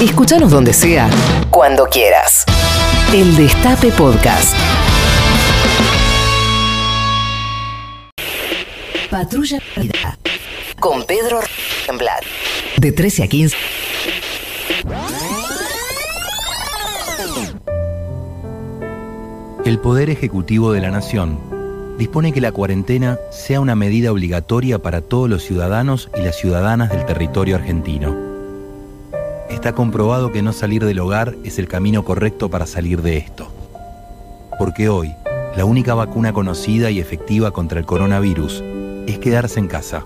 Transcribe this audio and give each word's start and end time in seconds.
Escúchanos 0.00 0.52
donde 0.52 0.72
sea, 0.72 1.10
cuando 1.50 1.86
quieras. 1.86 2.44
El 3.12 3.34
Destape 3.36 3.90
Podcast. 3.90 4.54
Patrulla. 9.10 9.58
Con 10.78 11.02
Pedro 11.02 11.40
Remblat. 11.88 12.22
De 12.76 12.92
13 12.92 13.24
a 13.24 13.26
15. 13.26 13.56
El 19.64 19.80
Poder 19.80 20.10
Ejecutivo 20.10 20.70
de 20.70 20.80
la 20.80 20.92
Nación 20.92 21.40
dispone 21.98 22.32
que 22.32 22.40
la 22.40 22.52
cuarentena 22.52 23.18
sea 23.32 23.58
una 23.58 23.74
medida 23.74 24.12
obligatoria 24.12 24.78
para 24.78 25.00
todos 25.00 25.28
los 25.28 25.42
ciudadanos 25.42 26.08
y 26.16 26.22
las 26.22 26.36
ciudadanas 26.36 26.90
del 26.90 27.04
territorio 27.04 27.56
argentino. 27.56 28.27
Está 29.58 29.72
comprobado 29.72 30.30
que 30.30 30.40
no 30.40 30.52
salir 30.52 30.84
del 30.84 31.00
hogar 31.00 31.34
es 31.42 31.58
el 31.58 31.66
camino 31.66 32.04
correcto 32.04 32.48
para 32.48 32.64
salir 32.64 33.02
de 33.02 33.16
esto. 33.16 33.52
Porque 34.56 34.88
hoy, 34.88 35.16
la 35.56 35.64
única 35.64 35.94
vacuna 35.94 36.32
conocida 36.32 36.92
y 36.92 37.00
efectiva 37.00 37.50
contra 37.50 37.80
el 37.80 37.84
coronavirus 37.84 38.62
es 39.08 39.18
quedarse 39.18 39.58
en 39.58 39.66
casa. 39.66 40.04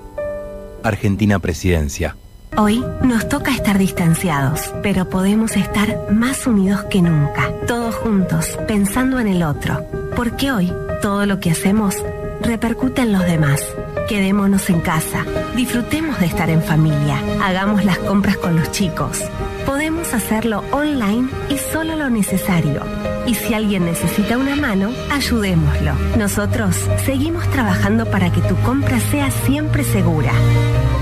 Argentina 0.82 1.38
Presidencia. 1.38 2.16
Hoy 2.56 2.82
nos 3.02 3.28
toca 3.28 3.54
estar 3.54 3.76
distanciados, 3.76 4.72
pero 4.82 5.10
podemos 5.10 5.54
estar 5.54 6.10
más 6.10 6.46
unidos 6.46 6.84
que 6.84 7.02
nunca, 7.02 7.52
todos 7.66 7.94
juntos, 7.96 8.58
pensando 8.66 9.20
en 9.20 9.28
el 9.28 9.42
otro, 9.42 9.84
porque 10.16 10.50
hoy 10.50 10.72
todo 11.02 11.26
lo 11.26 11.40
que 11.40 11.50
hacemos 11.50 12.02
repercute 12.40 13.02
en 13.02 13.12
los 13.12 13.24
demás. 13.24 13.62
Quedémonos 14.08 14.68
en 14.70 14.80
casa, 14.80 15.24
disfrutemos 15.54 16.18
de 16.20 16.26
estar 16.26 16.50
en 16.50 16.62
familia, 16.62 17.18
hagamos 17.42 17.84
las 17.84 17.98
compras 17.98 18.36
con 18.36 18.56
los 18.56 18.70
chicos. 18.72 19.20
Podemos 19.66 20.12
hacerlo 20.12 20.64
online 20.72 21.28
y 21.48 21.58
solo 21.58 21.96
lo 21.96 22.10
necesario. 22.10 22.82
Y 23.26 23.34
si 23.34 23.54
alguien 23.54 23.84
necesita 23.84 24.36
una 24.36 24.56
mano, 24.56 24.90
ayudémoslo. 25.10 25.94
Nosotros 26.18 26.76
seguimos 27.04 27.48
trabajando 27.50 28.06
para 28.06 28.32
que 28.32 28.40
tu 28.42 28.56
compra 28.56 28.98
sea 28.98 29.30
siempre 29.30 29.84
segura. 29.84 30.32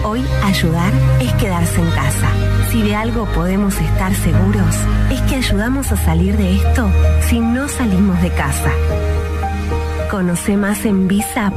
Hoy 0.05 0.23
ayudar 0.45 0.93
es 1.21 1.33
quedarse 1.35 1.81
en 1.81 1.91
casa. 1.91 2.29
Si 2.71 2.83
de 2.83 2.95
algo 2.95 3.25
podemos 3.27 3.75
estar 3.81 4.15
seguros, 4.15 4.77
es 5.11 5.21
que 5.23 5.37
ayudamos 5.37 5.91
a 5.93 5.97
salir 5.97 6.37
de 6.37 6.57
esto 6.57 6.91
si 7.29 7.41
no 7.41 7.69
salimos 7.69 8.21
de 8.23 8.31
casa. 8.31 8.71
Conoce 10.11 10.57
más 10.57 10.85
en 10.87 11.07
visa.com.ar. 11.07 11.53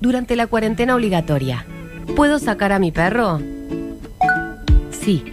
Durante 0.00 0.34
la 0.34 0.46
cuarentena 0.46 0.94
obligatoria, 0.94 1.66
¿puedo 2.16 2.38
sacar 2.38 2.72
a 2.72 2.78
mi 2.78 2.90
perro? 2.90 3.42
Sí. 4.90 5.24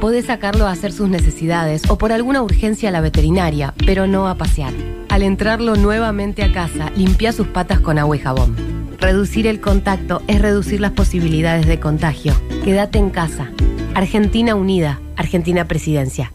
Podés 0.00 0.26
sacarlo 0.26 0.68
a 0.68 0.70
hacer 0.70 0.92
sus 0.92 1.08
necesidades 1.08 1.90
o 1.90 1.98
por 1.98 2.12
alguna 2.12 2.40
urgencia 2.40 2.90
a 2.90 2.92
la 2.92 3.00
veterinaria, 3.00 3.74
pero 3.84 4.06
no 4.06 4.28
a 4.28 4.36
pasear. 4.36 4.72
Al 5.08 5.24
entrarlo 5.24 5.74
nuevamente 5.74 6.44
a 6.44 6.52
casa, 6.52 6.92
limpia 6.94 7.32
sus 7.32 7.48
patas 7.48 7.80
con 7.80 7.98
agua 7.98 8.14
y 8.14 8.20
jabón. 8.20 8.54
Reducir 9.00 9.48
el 9.48 9.60
contacto 9.60 10.22
es 10.28 10.40
reducir 10.40 10.80
las 10.80 10.92
posibilidades 10.92 11.66
de 11.66 11.80
contagio. 11.80 12.32
Quédate 12.62 13.00
en 13.00 13.10
casa. 13.10 13.50
Argentina 13.94 14.54
Unida, 14.54 15.00
Argentina 15.16 15.64
Presidencia. 15.66 16.32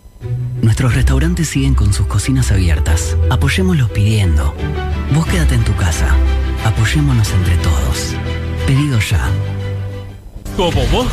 Nuestros 0.63 0.95
restaurantes 0.95 1.49
siguen 1.49 1.75
con 1.75 1.91
sus 1.91 2.07
cocinas 2.07 2.49
abiertas. 2.53 3.17
Apoyémoslos 3.29 3.89
pidiendo. 3.89 4.53
Vos 5.13 5.25
quédate 5.25 5.55
en 5.55 5.65
tu 5.65 5.75
casa. 5.75 6.07
Apoyémonos 6.63 7.29
entre 7.33 7.57
todos. 7.57 8.15
Pedido 8.65 8.97
ya. 8.99 9.29
Como 10.55 10.81
vos, 10.87 11.11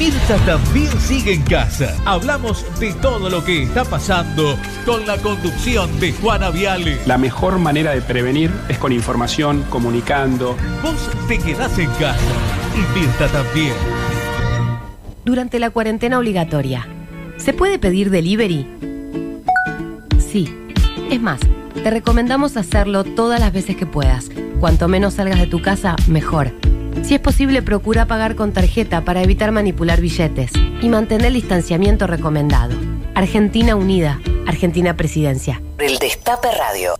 Mirta 0.00 0.36
también 0.44 0.90
sigue 1.00 1.34
en 1.34 1.42
casa. 1.42 1.96
Hablamos 2.04 2.64
de 2.80 2.92
todo 2.94 3.30
lo 3.30 3.44
que 3.44 3.62
está 3.62 3.84
pasando 3.84 4.58
con 4.84 5.06
la 5.06 5.16
conducción 5.18 6.00
de 6.00 6.12
Juana 6.14 6.50
Viale. 6.50 6.98
La 7.06 7.18
mejor 7.18 7.60
manera 7.60 7.92
de 7.92 8.02
prevenir 8.02 8.50
es 8.68 8.78
con 8.78 8.90
información, 8.90 9.64
comunicando. 9.70 10.56
Vos 10.82 11.08
te 11.28 11.38
quedás 11.38 11.78
en 11.78 11.90
casa 11.90 12.18
y 12.74 12.98
Mirta 12.98 13.28
también. 13.28 13.74
Durante 15.24 15.60
la 15.60 15.70
cuarentena 15.70 16.18
obligatoria, 16.18 16.88
¿se 17.36 17.52
puede 17.52 17.78
pedir 17.78 18.10
delivery? 18.10 18.66
Sí. 20.18 20.52
Es 21.10 21.20
más, 21.20 21.40
te 21.82 21.90
recomendamos 21.90 22.56
hacerlo 22.56 23.04
todas 23.04 23.38
las 23.38 23.52
veces 23.52 23.76
que 23.76 23.86
puedas. 23.86 24.28
Cuanto 24.60 24.88
menos 24.88 25.14
salgas 25.14 25.38
de 25.38 25.46
tu 25.46 25.62
casa, 25.62 25.96
mejor. 26.08 26.52
Si 27.02 27.14
es 27.14 27.20
posible, 27.20 27.62
procura 27.62 28.06
pagar 28.06 28.34
con 28.34 28.52
tarjeta 28.52 29.02
para 29.04 29.22
evitar 29.22 29.52
manipular 29.52 30.00
billetes 30.00 30.50
y 30.80 30.88
mantener 30.88 31.26
el 31.26 31.34
distanciamiento 31.34 32.06
recomendado. 32.06 32.74
Argentina 33.14 33.76
Unida, 33.76 34.20
Argentina 34.46 34.96
Presidencia. 34.96 35.62
El 35.78 35.98
Destape 35.98 36.48
Radio. 36.58 36.94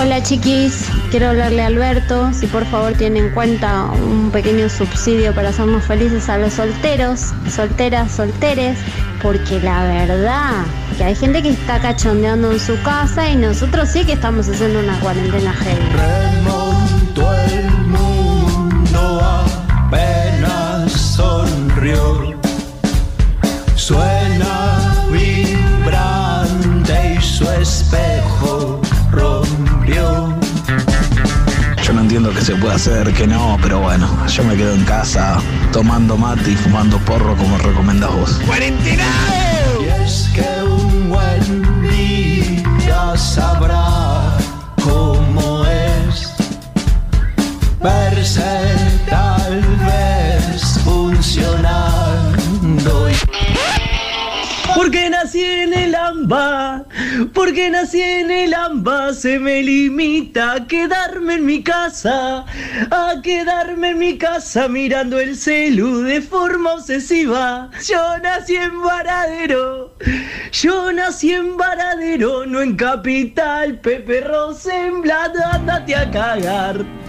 Hola 0.00 0.22
chiquis, 0.22 0.88
quiero 1.14 1.28
hablarle 1.28 1.62
a 1.62 1.68
Alberto 1.68 2.32
si 2.32 2.48
por 2.48 2.66
favor 2.66 2.94
tiene 2.94 3.20
en 3.20 3.30
cuenta 3.30 3.84
un 3.84 4.32
pequeño 4.32 4.68
subsidio 4.68 5.32
para 5.32 5.50
hacernos 5.50 5.84
felices 5.84 6.28
a 6.28 6.38
los 6.38 6.54
solteros, 6.54 7.32
solteras, 7.48 8.10
solteres, 8.10 8.76
porque 9.22 9.60
la 9.60 9.84
verdad 9.84 10.64
que 10.98 11.04
hay 11.04 11.14
gente 11.14 11.40
que 11.40 11.50
está 11.50 11.78
cachondeando 11.78 12.50
en 12.50 12.58
su 12.58 12.82
casa 12.82 13.30
y 13.30 13.36
nosotros 13.36 13.90
sí 13.90 14.04
que 14.04 14.14
estamos 14.14 14.48
haciendo 14.48 14.80
una 14.80 14.98
cuarentena 14.98 15.52
heavy. 15.52 15.88
Remontó 15.92 17.32
el 17.32 17.70
mundo 17.86 19.20
apenas 19.86 20.90
sonrió. 20.90 22.34
Suena 23.76 24.96
vibrante 25.12 27.14
y 27.16 27.22
su 27.22 27.48
espejo 27.52 28.80
rompió. 29.12 30.23
Entiendo 32.04 32.34
qué 32.34 32.42
se 32.42 32.54
puede 32.56 32.74
hacer, 32.74 33.14
que 33.14 33.26
no, 33.26 33.56
pero 33.62 33.80
bueno, 33.80 34.06
yo 34.28 34.44
me 34.44 34.54
quedo 34.58 34.74
en 34.74 34.84
casa 34.84 35.40
tomando 35.72 36.18
mate 36.18 36.50
y 36.50 36.54
fumando 36.54 36.98
porro 36.98 37.34
como 37.34 37.56
recomendás 37.56 38.12
vos. 38.12 38.40
Y 39.80 40.02
es 40.02 40.28
que 40.34 40.62
un 40.64 41.08
buen 41.08 41.82
día 41.88 43.16
sabrá 43.16 44.36
cómo 44.82 45.64
es 45.64 46.34
verse 47.80 48.42
tal 49.08 49.62
vez 49.78 50.78
funcionando. 50.84 52.13
Porque 54.74 55.08
nací 55.08 55.44
en 55.44 55.72
el 55.72 55.94
AMBA, 55.94 56.84
porque 57.32 57.70
nací 57.70 58.02
en 58.02 58.30
el 58.30 58.54
AMBA, 58.54 59.14
se 59.14 59.38
me 59.38 59.62
limita 59.62 60.52
a 60.52 60.66
quedarme 60.66 61.34
en 61.34 61.46
mi 61.46 61.62
casa, 61.62 62.44
a 62.90 63.14
quedarme 63.22 63.90
en 63.90 63.98
mi 63.98 64.18
casa 64.18 64.66
mirando 64.68 65.20
el 65.20 65.36
celu 65.36 66.00
de 66.00 66.20
forma 66.20 66.74
obsesiva. 66.74 67.70
Yo 67.86 68.18
nací 68.18 68.56
en 68.56 68.82
Varadero, 68.82 69.94
yo 70.50 70.92
nací 70.92 71.32
en 71.32 71.56
Varadero, 71.56 72.44
no 72.44 72.60
en 72.60 72.76
Capital, 72.76 73.78
Pepe 73.80 74.22
Rosenblatt, 74.22 75.36
andate 75.52 75.94
a 75.94 76.10
cagar. 76.10 77.03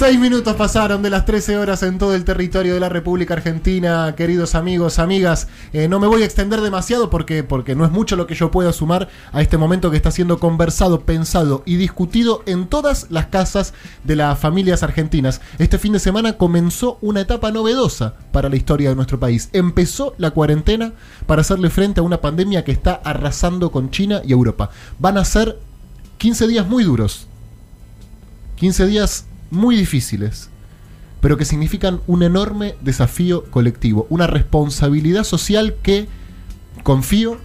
Seis 0.00 0.18
minutos 0.18 0.56
pasaron 0.56 1.02
de 1.02 1.10
las 1.10 1.26
13 1.26 1.58
horas 1.58 1.82
en 1.82 1.98
todo 1.98 2.14
el 2.14 2.24
territorio 2.24 2.72
de 2.72 2.80
la 2.80 2.88
República 2.88 3.34
Argentina, 3.34 4.14
queridos 4.16 4.54
amigos, 4.54 4.98
amigas. 4.98 5.46
Eh, 5.74 5.88
no 5.88 6.00
me 6.00 6.06
voy 6.06 6.22
a 6.22 6.24
extender 6.24 6.62
demasiado 6.62 7.10
porque, 7.10 7.44
porque 7.44 7.74
no 7.74 7.84
es 7.84 7.90
mucho 7.90 8.16
lo 8.16 8.26
que 8.26 8.34
yo 8.34 8.50
pueda 8.50 8.72
sumar 8.72 9.10
a 9.30 9.42
este 9.42 9.58
momento 9.58 9.90
que 9.90 9.98
está 9.98 10.10
siendo 10.10 10.38
conversado, 10.38 11.02
pensado 11.02 11.62
y 11.66 11.76
discutido 11.76 12.42
en 12.46 12.66
todas 12.66 13.08
las 13.10 13.26
casas 13.26 13.74
de 14.02 14.16
las 14.16 14.38
familias 14.38 14.82
argentinas. 14.82 15.42
Este 15.58 15.76
fin 15.76 15.92
de 15.92 15.98
semana 15.98 16.38
comenzó 16.38 16.96
una 17.02 17.20
etapa 17.20 17.50
novedosa 17.50 18.14
para 18.32 18.48
la 18.48 18.56
historia 18.56 18.88
de 18.88 18.96
nuestro 18.96 19.20
país. 19.20 19.50
Empezó 19.52 20.14
la 20.16 20.30
cuarentena 20.30 20.94
para 21.26 21.42
hacerle 21.42 21.68
frente 21.68 22.00
a 22.00 22.04
una 22.04 22.22
pandemia 22.22 22.64
que 22.64 22.72
está 22.72 22.94
arrasando 23.04 23.70
con 23.70 23.90
China 23.90 24.22
y 24.24 24.32
Europa. 24.32 24.70
Van 24.98 25.18
a 25.18 25.26
ser 25.26 25.58
15 26.16 26.48
días 26.48 26.66
muy 26.66 26.84
duros. 26.84 27.26
15 28.56 28.86
días 28.86 29.26
muy 29.50 29.76
difíciles, 29.76 30.48
pero 31.20 31.36
que 31.36 31.44
significan 31.44 32.00
un 32.06 32.22
enorme 32.22 32.76
desafío 32.80 33.44
colectivo, 33.50 34.06
una 34.10 34.26
responsabilidad 34.26 35.24
social 35.24 35.74
que, 35.82 36.08
confío, 36.82 37.36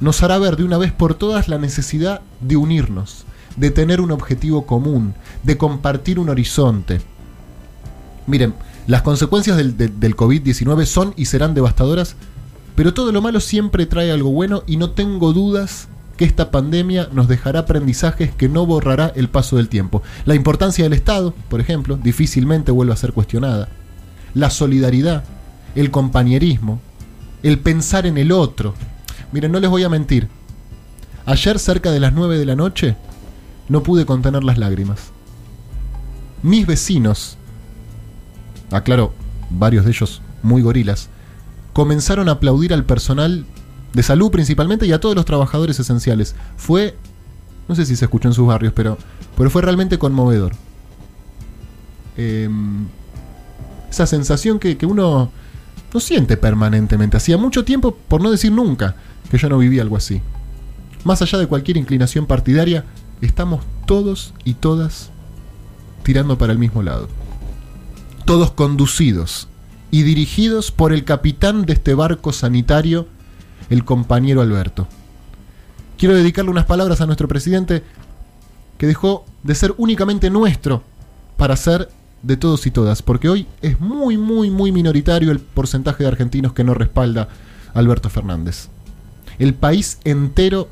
nos 0.00 0.22
hará 0.22 0.38
ver 0.38 0.56
de 0.56 0.64
una 0.64 0.78
vez 0.78 0.92
por 0.92 1.14
todas 1.14 1.48
la 1.48 1.58
necesidad 1.58 2.20
de 2.40 2.56
unirnos, 2.56 3.24
de 3.56 3.70
tener 3.70 4.00
un 4.00 4.12
objetivo 4.12 4.66
común, 4.66 5.14
de 5.42 5.56
compartir 5.56 6.18
un 6.18 6.28
horizonte. 6.28 7.00
Miren, 8.26 8.54
las 8.86 9.02
consecuencias 9.02 9.56
del, 9.56 9.76
del- 9.76 9.98
del 9.98 10.16
COVID-19 10.16 10.84
son 10.86 11.14
y 11.16 11.26
serán 11.26 11.54
devastadoras, 11.54 12.16
pero 12.74 12.92
todo 12.94 13.10
lo 13.12 13.22
malo 13.22 13.40
siempre 13.40 13.86
trae 13.86 14.10
algo 14.12 14.30
bueno 14.30 14.62
y 14.66 14.76
no 14.76 14.90
tengo 14.90 15.32
dudas 15.32 15.88
que 16.16 16.24
esta 16.24 16.50
pandemia 16.50 17.08
nos 17.12 17.28
dejará 17.28 17.60
aprendizajes 17.60 18.34
que 18.34 18.48
no 18.48 18.66
borrará 18.66 19.12
el 19.14 19.28
paso 19.28 19.56
del 19.56 19.68
tiempo. 19.68 20.02
La 20.24 20.34
importancia 20.34 20.84
del 20.84 20.94
Estado, 20.94 21.34
por 21.48 21.60
ejemplo, 21.60 21.96
difícilmente 21.96 22.72
vuelve 22.72 22.92
a 22.92 22.96
ser 22.96 23.12
cuestionada. 23.12 23.68
La 24.34 24.50
solidaridad, 24.50 25.24
el 25.74 25.90
compañerismo, 25.90 26.80
el 27.42 27.58
pensar 27.58 28.06
en 28.06 28.18
el 28.18 28.32
otro. 28.32 28.74
Miren, 29.32 29.52
no 29.52 29.60
les 29.60 29.70
voy 29.70 29.84
a 29.84 29.88
mentir. 29.88 30.28
Ayer 31.26 31.58
cerca 31.58 31.90
de 31.90 32.00
las 32.00 32.12
9 32.12 32.38
de 32.38 32.46
la 32.46 32.56
noche 32.56 32.96
no 33.68 33.82
pude 33.82 34.06
contener 34.06 34.44
las 34.44 34.58
lágrimas. 34.58 35.10
Mis 36.42 36.66
vecinos, 36.66 37.36
aclaro, 38.70 39.12
varios 39.50 39.84
de 39.84 39.90
ellos 39.90 40.22
muy 40.42 40.62
gorilas, 40.62 41.08
comenzaron 41.72 42.28
a 42.28 42.32
aplaudir 42.32 42.72
al 42.72 42.84
personal 42.84 43.44
de 43.96 44.02
salud 44.02 44.30
principalmente 44.30 44.86
y 44.86 44.92
a 44.92 45.00
todos 45.00 45.14
los 45.14 45.24
trabajadores 45.24 45.80
esenciales. 45.80 46.36
Fue, 46.58 46.94
no 47.66 47.74
sé 47.74 47.86
si 47.86 47.96
se 47.96 48.04
escuchó 48.04 48.28
en 48.28 48.34
sus 48.34 48.46
barrios, 48.46 48.74
pero, 48.76 48.98
pero 49.38 49.48
fue 49.48 49.62
realmente 49.62 49.98
conmovedor. 49.98 50.52
Eh, 52.18 52.46
esa 53.90 54.06
sensación 54.06 54.58
que, 54.58 54.76
que 54.76 54.84
uno 54.84 55.30
no 55.94 56.00
siente 56.00 56.36
permanentemente. 56.36 57.16
Hacía 57.16 57.38
mucho 57.38 57.64
tiempo, 57.64 57.96
por 58.08 58.20
no 58.20 58.30
decir 58.30 58.52
nunca, 58.52 58.96
que 59.30 59.38
yo 59.38 59.48
no 59.48 59.56
vivía 59.56 59.80
algo 59.80 59.96
así. 59.96 60.20
Más 61.04 61.22
allá 61.22 61.38
de 61.38 61.46
cualquier 61.46 61.78
inclinación 61.78 62.26
partidaria, 62.26 62.84
estamos 63.22 63.64
todos 63.86 64.34
y 64.44 64.54
todas 64.54 65.10
tirando 66.02 66.36
para 66.36 66.52
el 66.52 66.58
mismo 66.58 66.82
lado. 66.82 67.08
Todos 68.26 68.50
conducidos 68.50 69.48
y 69.90 70.02
dirigidos 70.02 70.70
por 70.70 70.92
el 70.92 71.04
capitán 71.04 71.64
de 71.64 71.72
este 71.72 71.94
barco 71.94 72.34
sanitario, 72.34 73.08
el 73.70 73.84
compañero 73.84 74.40
Alberto. 74.40 74.86
Quiero 75.98 76.14
dedicarle 76.14 76.50
unas 76.50 76.66
palabras 76.66 77.00
a 77.00 77.06
nuestro 77.06 77.28
presidente 77.28 77.82
que 78.78 78.86
dejó 78.86 79.24
de 79.42 79.54
ser 79.54 79.74
únicamente 79.78 80.30
nuestro 80.30 80.82
para 81.36 81.56
ser 81.56 81.88
de 82.22 82.36
todos 82.36 82.66
y 82.66 82.70
todas, 82.70 83.02
porque 83.02 83.28
hoy 83.28 83.46
es 83.62 83.80
muy, 83.80 84.18
muy, 84.18 84.50
muy 84.50 84.72
minoritario 84.72 85.30
el 85.30 85.38
porcentaje 85.38 86.02
de 86.02 86.08
argentinos 86.08 86.52
que 86.52 86.64
no 86.64 86.74
respalda 86.74 87.28
Alberto 87.72 88.10
Fernández. 88.10 88.68
El 89.38 89.54
país 89.54 89.98
entero 90.04 90.68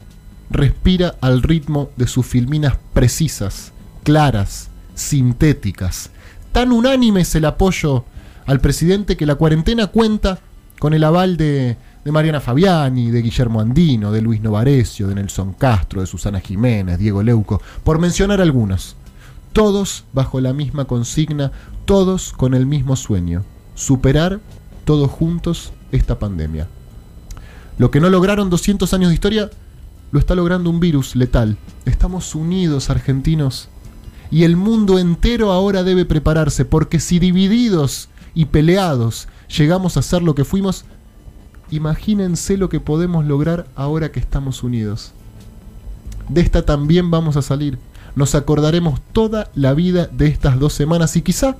respira 0.50 1.14
al 1.20 1.42
ritmo 1.42 1.90
de 1.96 2.06
sus 2.06 2.26
filminas 2.26 2.76
precisas, 2.92 3.72
claras, 4.02 4.68
sintéticas. 4.94 6.10
Tan 6.52 6.72
unánime 6.72 7.22
es 7.22 7.34
el 7.34 7.44
apoyo 7.44 8.04
al 8.46 8.60
presidente 8.60 9.16
que 9.16 9.26
la 9.26 9.34
cuarentena 9.36 9.88
cuenta 9.88 10.40
con 10.78 10.92
el 10.92 11.04
aval 11.04 11.36
de, 11.36 11.76
de 12.04 12.12
Mariana 12.12 12.40
Fabiani, 12.40 13.10
de 13.10 13.22
Guillermo 13.22 13.60
Andino, 13.60 14.12
de 14.12 14.20
Luis 14.20 14.40
Novarecio, 14.40 15.08
de 15.08 15.14
Nelson 15.14 15.54
Castro, 15.54 16.02
de 16.02 16.06
Susana 16.06 16.40
Jiménez, 16.40 16.98
Diego 16.98 17.22
Leuco, 17.22 17.62
por 17.82 17.98
mencionar 17.98 18.40
algunos. 18.40 18.96
Todos 19.52 20.04
bajo 20.12 20.40
la 20.40 20.52
misma 20.52 20.84
consigna, 20.84 21.52
todos 21.86 22.32
con 22.32 22.54
el 22.54 22.66
mismo 22.66 22.96
sueño, 22.96 23.44
superar 23.74 24.40
todos 24.84 25.10
juntos 25.10 25.72
esta 25.92 26.18
pandemia. 26.18 26.68
Lo 27.78 27.90
que 27.90 28.00
no 28.00 28.10
lograron 28.10 28.50
200 28.50 28.92
años 28.92 29.08
de 29.08 29.14
historia, 29.14 29.50
lo 30.12 30.18
está 30.20 30.34
logrando 30.34 30.70
un 30.70 30.80
virus 30.80 31.16
letal. 31.16 31.56
Estamos 31.86 32.34
unidos, 32.34 32.90
argentinos. 32.90 33.68
Y 34.30 34.44
el 34.44 34.56
mundo 34.56 34.98
entero 34.98 35.52
ahora 35.52 35.82
debe 35.82 36.04
prepararse, 36.04 36.64
porque 36.64 37.00
si 37.00 37.18
divididos 37.18 38.10
y 38.34 38.46
peleados 38.46 39.28
llegamos 39.56 39.96
a 39.96 40.02
ser 40.02 40.22
lo 40.22 40.34
que 40.34 40.44
fuimos, 40.44 40.84
imagínense 41.70 42.56
lo 42.56 42.68
que 42.68 42.80
podemos 42.80 43.24
lograr 43.24 43.66
ahora 43.76 44.12
que 44.12 44.20
estamos 44.20 44.62
unidos. 44.62 45.12
De 46.28 46.40
esta 46.40 46.64
también 46.64 47.10
vamos 47.10 47.36
a 47.36 47.42
salir. 47.42 47.78
Nos 48.16 48.34
acordaremos 48.34 49.00
toda 49.12 49.50
la 49.54 49.74
vida 49.74 50.06
de 50.06 50.26
estas 50.26 50.58
dos 50.58 50.72
semanas 50.72 51.16
y 51.16 51.22
quizá, 51.22 51.56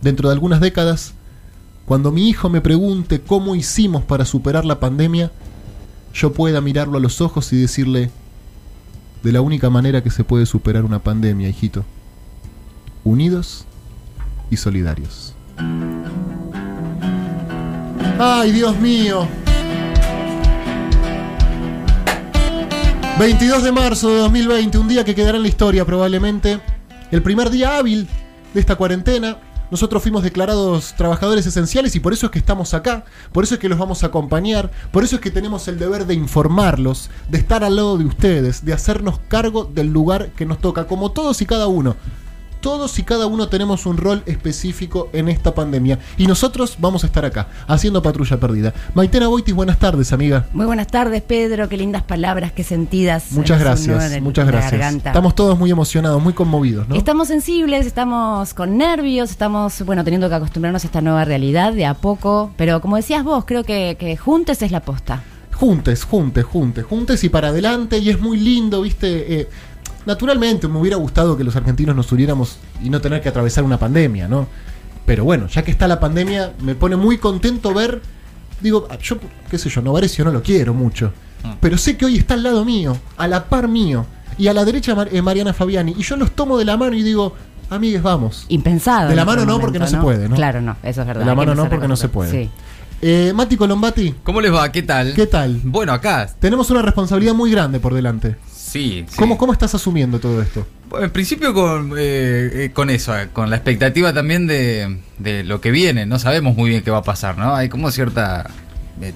dentro 0.00 0.28
de 0.28 0.34
algunas 0.34 0.60
décadas, 0.60 1.14
cuando 1.86 2.12
mi 2.12 2.28
hijo 2.28 2.48
me 2.48 2.60
pregunte 2.60 3.20
cómo 3.20 3.54
hicimos 3.54 4.02
para 4.04 4.24
superar 4.24 4.64
la 4.64 4.80
pandemia, 4.80 5.30
yo 6.14 6.32
pueda 6.32 6.60
mirarlo 6.60 6.98
a 6.98 7.00
los 7.00 7.20
ojos 7.20 7.52
y 7.52 7.56
decirle, 7.56 8.10
de 9.22 9.32
la 9.32 9.40
única 9.40 9.70
manera 9.70 10.02
que 10.02 10.10
se 10.10 10.22
puede 10.22 10.46
superar 10.46 10.84
una 10.84 11.00
pandemia, 11.00 11.48
hijito, 11.48 11.84
unidos 13.04 13.64
y 14.50 14.56
solidarios. 14.56 15.34
Ay, 18.18 18.52
Dios 18.52 18.78
mío. 18.78 19.26
22 23.18 23.62
de 23.64 23.72
marzo 23.72 24.08
de 24.08 24.18
2020, 24.18 24.78
un 24.78 24.88
día 24.88 25.04
que 25.04 25.16
quedará 25.16 25.36
en 25.36 25.42
la 25.42 25.48
historia 25.48 25.84
probablemente. 25.84 26.60
El 27.10 27.22
primer 27.22 27.50
día 27.50 27.76
hábil 27.76 28.08
de 28.52 28.60
esta 28.60 28.76
cuarentena. 28.76 29.38
Nosotros 29.70 30.02
fuimos 30.02 30.22
declarados 30.22 30.94
trabajadores 30.96 31.44
esenciales 31.46 31.96
y 31.96 32.00
por 32.00 32.12
eso 32.12 32.26
es 32.26 32.32
que 32.32 32.38
estamos 32.38 32.74
acá, 32.74 33.04
por 33.32 33.42
eso 33.42 33.54
es 33.54 33.60
que 33.60 33.68
los 33.68 33.78
vamos 33.78 34.04
a 34.04 34.08
acompañar, 34.08 34.70
por 34.92 35.02
eso 35.02 35.16
es 35.16 35.22
que 35.22 35.32
tenemos 35.32 35.66
el 35.66 35.78
deber 35.78 36.06
de 36.06 36.14
informarlos, 36.14 37.10
de 37.28 37.38
estar 37.38 37.64
al 37.64 37.74
lado 37.74 37.98
de 37.98 38.04
ustedes, 38.04 38.64
de 38.64 38.72
hacernos 38.72 39.18
cargo 39.26 39.64
del 39.64 39.88
lugar 39.88 40.28
que 40.36 40.46
nos 40.46 40.58
toca, 40.58 40.86
como 40.86 41.10
todos 41.10 41.40
y 41.42 41.46
cada 41.46 41.66
uno 41.66 41.96
todos 42.64 42.98
y 42.98 43.02
cada 43.02 43.26
uno 43.26 43.48
tenemos 43.48 43.84
un 43.84 43.98
rol 43.98 44.22
específico 44.24 45.10
en 45.12 45.28
esta 45.28 45.54
pandemia. 45.54 45.98
Y 46.16 46.26
nosotros 46.26 46.76
vamos 46.78 47.04
a 47.04 47.08
estar 47.08 47.22
acá, 47.26 47.48
haciendo 47.66 48.00
patrulla 48.00 48.40
perdida. 48.40 48.72
Maitena 48.94 49.28
Boitis, 49.28 49.54
buenas 49.54 49.78
tardes, 49.78 50.14
amiga. 50.14 50.46
Muy 50.54 50.64
buenas 50.64 50.86
tardes, 50.86 51.20
Pedro. 51.20 51.68
Qué 51.68 51.76
lindas 51.76 52.04
palabras, 52.04 52.52
qué 52.52 52.64
sentidas. 52.64 53.32
Muchas 53.32 53.60
gracias, 53.60 54.18
muchas 54.22 54.46
gracias. 54.46 54.94
Estamos 54.94 55.34
todos 55.34 55.58
muy 55.58 55.70
emocionados, 55.70 56.22
muy 56.22 56.32
conmovidos, 56.32 56.88
¿no? 56.88 56.94
Estamos 56.94 57.28
sensibles, 57.28 57.84
estamos 57.84 58.54
con 58.54 58.78
nervios, 58.78 59.30
estamos, 59.30 59.82
bueno, 59.84 60.02
teniendo 60.02 60.30
que 60.30 60.36
acostumbrarnos 60.36 60.84
a 60.84 60.86
esta 60.86 61.02
nueva 61.02 61.26
realidad 61.26 61.74
de 61.74 61.84
a 61.84 61.92
poco. 61.92 62.50
Pero 62.56 62.80
como 62.80 62.96
decías 62.96 63.24
vos, 63.24 63.44
creo 63.44 63.64
que, 63.64 63.98
que 64.00 64.16
juntes 64.16 64.62
es 64.62 64.70
la 64.70 64.80
posta. 64.80 65.22
Juntes, 65.52 66.04
juntes, 66.04 66.44
juntes, 66.46 66.86
juntes 66.86 67.24
y 67.24 67.28
para 67.28 67.48
adelante. 67.48 67.98
Y 67.98 68.08
es 68.08 68.18
muy 68.18 68.38
lindo, 68.38 68.80
viste. 68.80 69.40
Eh, 69.40 69.48
Naturalmente, 70.06 70.68
me 70.68 70.78
hubiera 70.78 70.96
gustado 70.96 71.36
que 71.36 71.44
los 71.44 71.56
argentinos 71.56 71.96
nos 71.96 72.10
uniéramos 72.12 72.58
y 72.82 72.90
no 72.90 73.00
tener 73.00 73.20
que 73.22 73.28
atravesar 73.28 73.64
una 73.64 73.78
pandemia, 73.78 74.28
¿no? 74.28 74.46
Pero 75.06 75.24
bueno, 75.24 75.46
ya 75.48 75.62
que 75.62 75.70
está 75.70 75.86
la 75.88 76.00
pandemia, 76.00 76.52
me 76.60 76.74
pone 76.74 76.96
muy 76.96 77.18
contento 77.18 77.72
ver. 77.74 78.00
Digo, 78.60 78.86
ah, 78.90 78.98
yo, 79.02 79.18
qué 79.50 79.58
sé 79.58 79.68
yo, 79.68 79.82
Novarecio 79.82 80.24
no 80.24 80.30
lo 80.30 80.42
quiero 80.42 80.72
mucho. 80.74 81.12
Ah. 81.42 81.56
Pero 81.60 81.76
sé 81.78 81.96
que 81.96 82.06
hoy 82.06 82.16
está 82.16 82.34
al 82.34 82.42
lado 82.42 82.64
mío, 82.64 82.96
a 83.16 83.28
la 83.28 83.44
par 83.44 83.68
mío. 83.68 84.06
Y 84.38 84.48
a 84.48 84.52
la 84.54 84.64
derecha 84.64 84.94
Mar- 84.94 85.08
eh, 85.12 85.22
Mariana 85.22 85.52
Fabiani. 85.52 85.94
Y 85.96 86.02
yo 86.02 86.16
los 86.16 86.32
tomo 86.32 86.58
de 86.58 86.64
la 86.64 86.76
mano 86.76 86.96
y 86.96 87.02
digo, 87.02 87.34
amigues, 87.70 88.02
vamos. 88.02 88.46
Impensado. 88.48 89.08
De 89.10 89.14
la 89.16 89.24
mano 89.24 89.44
no, 89.44 89.60
porque 89.60 89.78
no 89.78 89.86
se 89.86 89.98
puede, 89.98 90.28
¿no? 90.28 90.34
Claro, 90.36 90.60
no, 90.60 90.76
eso 90.82 91.02
es 91.02 91.06
verdad. 91.06 91.20
De 91.22 91.26
la 91.26 91.34
mano 91.34 91.54
no, 91.54 91.68
porque 91.68 91.86
no 91.88 91.96
se 91.96 92.08
puede. 92.08 92.30
Sí. 92.30 92.50
Eh, 93.02 93.32
Mati 93.34 93.56
Colombati, 93.58 94.14
¿Cómo 94.22 94.40
les 94.40 94.50
va? 94.52 94.72
¿Qué 94.72 94.82
tal? 94.82 95.12
¿qué 95.12 95.26
tal? 95.26 95.60
Bueno, 95.62 95.92
acá. 95.92 96.26
Tenemos 96.40 96.70
una 96.70 96.80
responsabilidad 96.80 97.34
muy 97.34 97.50
grande 97.50 97.78
por 97.78 97.92
delante. 97.92 98.36
Sí. 98.74 99.04
sí. 99.08 99.16
¿Cómo, 99.16 99.38
¿Cómo 99.38 99.52
estás 99.52 99.72
asumiendo 99.76 100.18
todo 100.18 100.42
esto? 100.42 100.66
Bueno, 100.88 101.06
En 101.06 101.12
principio 101.12 101.54
con, 101.54 101.92
eh, 101.96 102.50
eh, 102.64 102.70
con 102.74 102.90
eso, 102.90 103.16
eh, 103.16 103.28
con 103.32 103.48
la 103.48 103.54
expectativa 103.54 104.12
también 104.12 104.48
de, 104.48 104.98
de 105.18 105.44
lo 105.44 105.60
que 105.60 105.70
viene. 105.70 106.06
No 106.06 106.18
sabemos 106.18 106.56
muy 106.56 106.70
bien 106.70 106.82
qué 106.82 106.90
va 106.90 106.98
a 106.98 107.02
pasar, 107.04 107.38
¿no? 107.38 107.54
Hay 107.54 107.68
como 107.68 107.92
cierta 107.92 108.50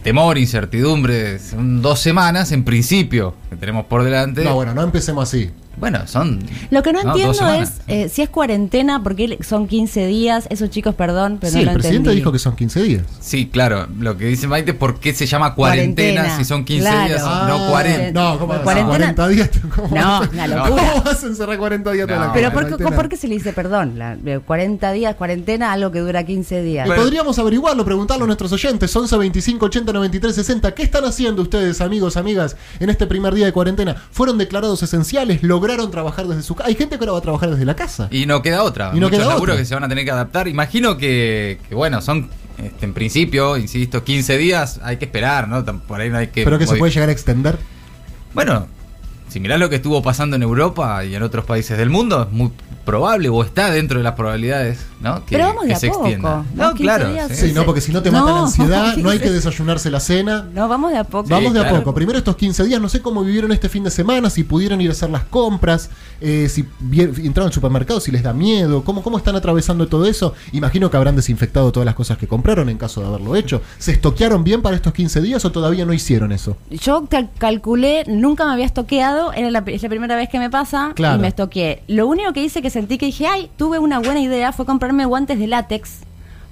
temor, 0.02 0.38
incertidumbre. 0.38 1.38
Son 1.38 1.82
dos 1.82 2.00
semanas 2.00 2.52
en 2.52 2.64
principio 2.64 3.34
que 3.50 3.56
tenemos 3.56 3.86
por 3.86 4.02
delante. 4.04 4.44
No, 4.44 4.54
bueno, 4.54 4.74
no 4.74 4.82
empecemos 4.82 5.28
así. 5.28 5.50
Bueno, 5.78 6.08
son... 6.08 6.40
Lo 6.72 6.82
que 6.82 6.92
no, 6.92 7.04
No, 7.04 7.10
entiendo 7.10 7.52
es 7.62 7.74
eh, 7.86 8.08
si 8.08 8.22
es 8.22 8.28
cuarentena, 8.28 9.00
porque 9.04 9.38
son 9.42 9.68
15 9.68 10.08
días. 10.08 10.48
Esos 10.50 10.70
chicos, 10.70 10.96
perdón, 10.96 11.38
pero 11.40 11.52
sí, 11.52 11.58
no 11.58 11.60
el 11.60 11.66
lo 11.68 11.72
presidente 11.74 11.96
entendí. 11.98 12.16
dijo 12.16 12.32
que 12.32 12.40
son 12.40 12.56
15 12.56 12.82
días. 12.82 13.02
Sí, 13.20 13.46
claro. 13.46 13.86
Lo 13.96 14.16
que 14.16 14.24
dice 14.24 14.48
Maite, 14.48 14.74
¿por 14.74 14.98
qué 14.98 15.14
se 15.14 15.26
llama 15.26 15.54
cuarentena, 15.54 16.22
Cuarentena, 16.22 16.36
si 16.36 16.44
son 16.44 16.64
15 16.64 16.82
claro. 16.88 17.06
días? 17.06 17.22
Ah, 17.24 17.46
no 17.48 17.70
40. 17.70 18.10
No, 18.10 18.38
¿cómo 18.40 18.48
vas 18.54 18.58
a 18.58 18.64
Cuarentena- 18.64 19.14
40 19.14 19.28
días? 19.28 19.50
¿Cómo 19.76 19.88
No, 19.96 20.18
vas 20.20 20.30
una 20.32 20.46
locura. 20.48 20.68
¿Cómo 20.90 21.02
vas 21.04 21.22
a 21.22 21.26
encerrar 21.28 21.58
40 21.58 21.92
días 21.92 22.06
toda 22.08 22.18
No, 22.18 22.26
la 22.26 22.32
Pero 22.32 22.52
¿por? 22.52 22.94
¿por 22.96 23.08
qué 23.08 23.16
se 23.16 23.28
le 23.28 23.34
dice 23.34 23.52
perdón? 23.52 24.00
La- 24.00 24.16
de 24.16 24.40
40 24.40 24.90
días, 24.90 25.14
cuarentena, 25.14 25.72
algo 25.72 25.92
que 25.92 26.00
dura 26.00 26.24
15 26.24 26.60
días. 26.60 26.88
Y 26.88 26.90
podríamos 26.90 27.38
averiguarlo, 27.38 27.84
preguntarlo 27.84 28.24
a 28.24 28.26
nuestros 28.26 28.50
oyentes. 28.52 28.94
11 28.96 29.16
25 29.16 29.67
80 29.68 29.92
93 29.92 30.34
60. 30.34 30.74
¿Qué 30.74 30.82
están 30.82 31.04
haciendo 31.04 31.42
ustedes, 31.42 31.80
amigos, 31.80 32.16
amigas, 32.16 32.56
en 32.80 32.90
este 32.90 33.06
primer 33.06 33.34
día 33.34 33.46
de 33.46 33.52
cuarentena? 33.52 33.94
¿Fueron 34.10 34.38
declarados 34.38 34.82
esenciales? 34.82 35.42
¿Lograron 35.42 35.90
trabajar 35.90 36.26
desde 36.26 36.42
su 36.42 36.54
casa? 36.54 36.68
Hay 36.68 36.74
gente 36.74 36.98
que 36.98 37.04
ahora 37.04 37.12
va 37.12 37.18
a 37.18 37.22
trabajar 37.22 37.50
desde 37.50 37.64
la 37.64 37.76
casa. 37.76 38.08
Y 38.10 38.26
no 38.26 38.42
queda 38.42 38.62
otra. 38.62 38.90
Y 38.94 39.00
no 39.00 39.06
Muchos 39.06 39.10
queda 39.10 39.28
laburos 39.28 39.54
otra. 39.54 39.56
que 39.56 39.64
se 39.64 39.74
van 39.74 39.84
a 39.84 39.88
tener 39.88 40.04
que 40.04 40.10
adaptar. 40.10 40.48
Imagino 40.48 40.96
que, 40.96 41.60
que, 41.68 41.74
bueno, 41.74 42.00
son 42.00 42.30
este, 42.58 42.86
en 42.86 42.94
principio, 42.94 43.56
insisto, 43.56 44.02
15 44.02 44.36
días 44.36 44.80
hay 44.82 44.96
que 44.96 45.04
esperar, 45.04 45.48
¿no? 45.48 45.64
Por 45.64 46.00
ahí 46.00 46.10
no 46.10 46.18
hay 46.18 46.28
que. 46.28 46.44
Pero 46.44 46.58
que 46.58 46.66
se 46.66 46.76
puede 46.76 46.92
llegar 46.92 47.08
a 47.08 47.12
extender. 47.12 47.58
Bueno, 48.34 48.66
si 49.28 49.40
mirás 49.40 49.60
lo 49.60 49.68
que 49.68 49.76
estuvo 49.76 50.02
pasando 50.02 50.36
en 50.36 50.42
Europa 50.42 51.04
y 51.04 51.14
en 51.14 51.22
otros 51.22 51.44
países 51.44 51.78
del 51.78 51.90
mundo, 51.90 52.22
es 52.22 52.32
muy 52.32 52.50
probable 52.88 53.28
o 53.28 53.44
está 53.44 53.70
dentro 53.70 53.98
de 53.98 54.04
las 54.04 54.14
probabilidades, 54.14 54.78
¿no? 55.00 55.16
Que, 55.26 55.36
Pero 55.36 55.44
vamos 55.48 55.62
de 55.64 55.68
que 55.68 55.74
a 55.74 55.78
se 55.78 55.88
poco, 55.88 56.06
extienda. 56.06 56.44
¿no? 56.54 56.64
No, 56.68 56.74
15 56.74 56.82
claro. 56.82 57.12
días. 57.12 57.28
sí. 57.28 57.48
Sí, 57.48 57.52
no, 57.52 57.64
porque 57.66 57.82
si 57.82 57.92
no 57.92 58.02
te 58.02 58.10
mata 58.10 58.30
No, 58.30 58.36
la 58.36 58.42
ansiedad, 58.44 58.96
no 58.96 59.10
hay 59.10 59.18
que 59.18 59.24
15. 59.24 59.34
desayunarse 59.34 59.90
la 59.90 60.00
cena. 60.00 60.48
No, 60.54 60.68
vamos 60.68 60.90
de 60.92 60.96
a 60.98 61.04
poco. 61.04 61.28
Vamos 61.28 61.52
de 61.52 61.60
a 61.60 61.68
poco. 61.68 61.92
Primero 61.94 62.18
estos 62.18 62.36
15 62.36 62.64
días, 62.64 62.80
no 62.80 62.88
sé 62.88 63.02
cómo 63.02 63.22
vivieron 63.22 63.52
este 63.52 63.68
fin 63.68 63.84
de 63.84 63.90
semana, 63.90 64.30
si 64.30 64.42
pudieron 64.44 64.80
ir 64.80 64.88
a 64.88 64.92
hacer 64.92 65.10
las 65.10 65.24
compras, 65.24 65.90
eh, 66.22 66.48
si 66.48 66.64
entraron 67.24 67.48
al 67.48 67.52
supermercado, 67.52 68.00
si 68.00 68.10
les 68.10 68.22
da 68.22 68.32
miedo, 68.32 68.82
cómo, 68.84 69.02
cómo 69.02 69.18
están 69.18 69.36
atravesando 69.36 69.86
todo 69.86 70.06
eso. 70.06 70.32
Imagino 70.52 70.90
que 70.90 70.96
habrán 70.96 71.14
desinfectado 71.16 71.70
todas 71.72 71.84
las 71.84 71.94
cosas 71.94 72.16
que 72.16 72.26
compraron 72.26 72.68
en 72.70 72.78
caso 72.78 73.00
de 73.02 73.08
haberlo 73.08 73.36
hecho. 73.36 73.60
¿Se 73.78 73.92
estoquearon 73.92 74.44
bien 74.44 74.62
para 74.62 74.76
estos 74.76 74.94
15 74.94 75.20
días 75.20 75.44
o 75.44 75.52
todavía 75.52 75.84
no 75.84 75.92
hicieron 75.92 76.32
eso? 76.32 76.56
Yo 76.70 77.06
cal- 77.06 77.28
calculé, 77.38 78.04
nunca 78.06 78.46
me 78.46 78.52
había 78.52 78.64
estoqueado, 78.66 79.32
era 79.34 79.50
la, 79.50 79.62
es 79.66 79.82
la 79.82 79.88
primera 79.90 80.16
vez 80.16 80.28
que 80.30 80.38
me 80.38 80.48
pasa 80.48 80.92
Claro. 80.94 81.18
y 81.18 81.20
me 81.20 81.28
estoqué. 81.28 81.82
Lo 81.88 82.06
único 82.06 82.32
que 82.32 82.42
hice 82.42 82.62
que 82.62 82.70
sentí 82.78 82.98
que 82.98 83.06
dije, 83.06 83.26
ay, 83.26 83.50
tuve 83.56 83.78
una 83.78 83.98
buena 83.98 84.20
idea, 84.20 84.52
fue 84.52 84.64
comprarme 84.66 85.04
guantes 85.04 85.38
de 85.38 85.46
látex 85.46 85.98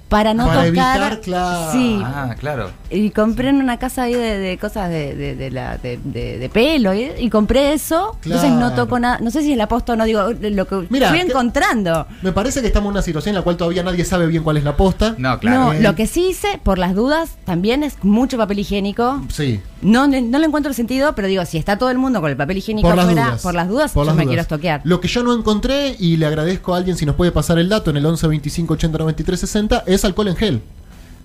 para 0.09 0.33
no 0.33 0.45
Para 0.45 0.65
tocar. 0.67 0.95
evitar, 1.01 1.19
claro. 1.19 1.71
Sí. 1.73 1.99
Ah, 2.01 2.33
claro. 2.39 2.71
Y 2.89 3.09
compré 3.09 3.49
en 3.49 3.57
una 3.57 3.75
casa 3.77 4.03
ahí 4.03 4.13
de, 4.13 4.37
de 4.39 4.57
cosas 4.57 4.89
de, 4.89 5.13
de, 5.13 5.35
de 5.35 5.51
la, 5.51 5.77
de, 5.77 5.99
de- 6.01 6.37
de 6.39 6.47
pelo 6.49 6.93
y, 6.93 7.11
y 7.19 7.29
compré 7.29 7.73
eso. 7.73 8.17
Entonces 8.23 8.49
no 8.51 8.73
toco 8.73 8.99
nada. 8.99 9.19
No 9.21 9.31
sé 9.31 9.41
si 9.41 9.51
es 9.51 9.57
la 9.57 9.67
posta 9.67 9.91
o 9.91 9.95
no, 9.97 10.05
digo, 10.05 10.21
lo 10.31 10.65
que 10.65 10.87
Mira, 10.89 11.09
fui 11.09 11.19
que- 11.19 11.25
encontrando. 11.27 12.07
Me 12.21 12.31
parece 12.31 12.61
que 12.61 12.67
estamos 12.67 12.87
en 12.87 12.91
una 12.91 13.01
situación 13.01 13.31
en 13.35 13.39
la 13.39 13.41
cual 13.43 13.57
todavía 13.57 13.83
nadie 13.83 14.05
sabe 14.05 14.27
bien 14.27 14.43
cuál 14.43 14.55
es 14.55 14.63
la 14.63 14.77
posta. 14.77 15.15
No, 15.17 15.39
claro. 15.39 15.59
No, 15.65 15.73
Eh, 15.73 15.81
lo 15.81 15.93
que 15.95 16.07
sí 16.07 16.27
hice, 16.29 16.57
por 16.63 16.77
las 16.77 16.95
dudas, 16.95 17.31
también 17.43 17.83
es 17.83 18.01
mucho 18.01 18.37
papel 18.37 18.59
higiénico. 18.59 19.21
Sí. 19.27 19.59
No, 19.81 20.07
no, 20.07 20.19
no 20.19 20.39
le 20.39 20.45
encuentro 20.45 20.69
el 20.69 20.75
sentido, 20.75 21.13
pero 21.15 21.27
digo, 21.27 21.45
si 21.45 21.57
está 21.57 21.77
todo 21.77 21.89
el 21.91 21.97
mundo 21.99 22.19
con 22.19 22.31
el 22.31 22.37
papel 22.37 22.57
higiénico 22.57 22.87
Por 22.87 22.97
las 22.97 23.09
dudas. 23.09 23.41
por 23.41 23.53
las 23.53 23.67
dudas, 23.67 23.91
Por 23.91 24.03
yo 24.05 24.07
las 24.07 24.15
me 24.15 24.23
dudas. 24.23 24.29
quiero 24.31 24.41
estoquear. 24.41 24.81
Lo 24.83 24.99
que 25.01 25.07
yo 25.07 25.21
no 25.23 25.33
encontré, 25.33 25.95
y 25.99 26.17
le 26.17 26.25
agradezco 26.25 26.73
a 26.73 26.77
alguien 26.77 26.97
si 26.97 27.05
nos 27.05 27.15
puede 27.15 27.31
pasar 27.31 27.59
el 27.59 27.69
dato 27.69 27.91
en 27.91 27.97
el 27.97 28.05
11 28.05 28.27
25 28.27 28.73
80 28.73 28.97
93 28.97 29.39
60, 29.39 29.83
es 29.85 30.03
alcohol 30.03 30.29
en 30.29 30.35
gel. 30.35 30.61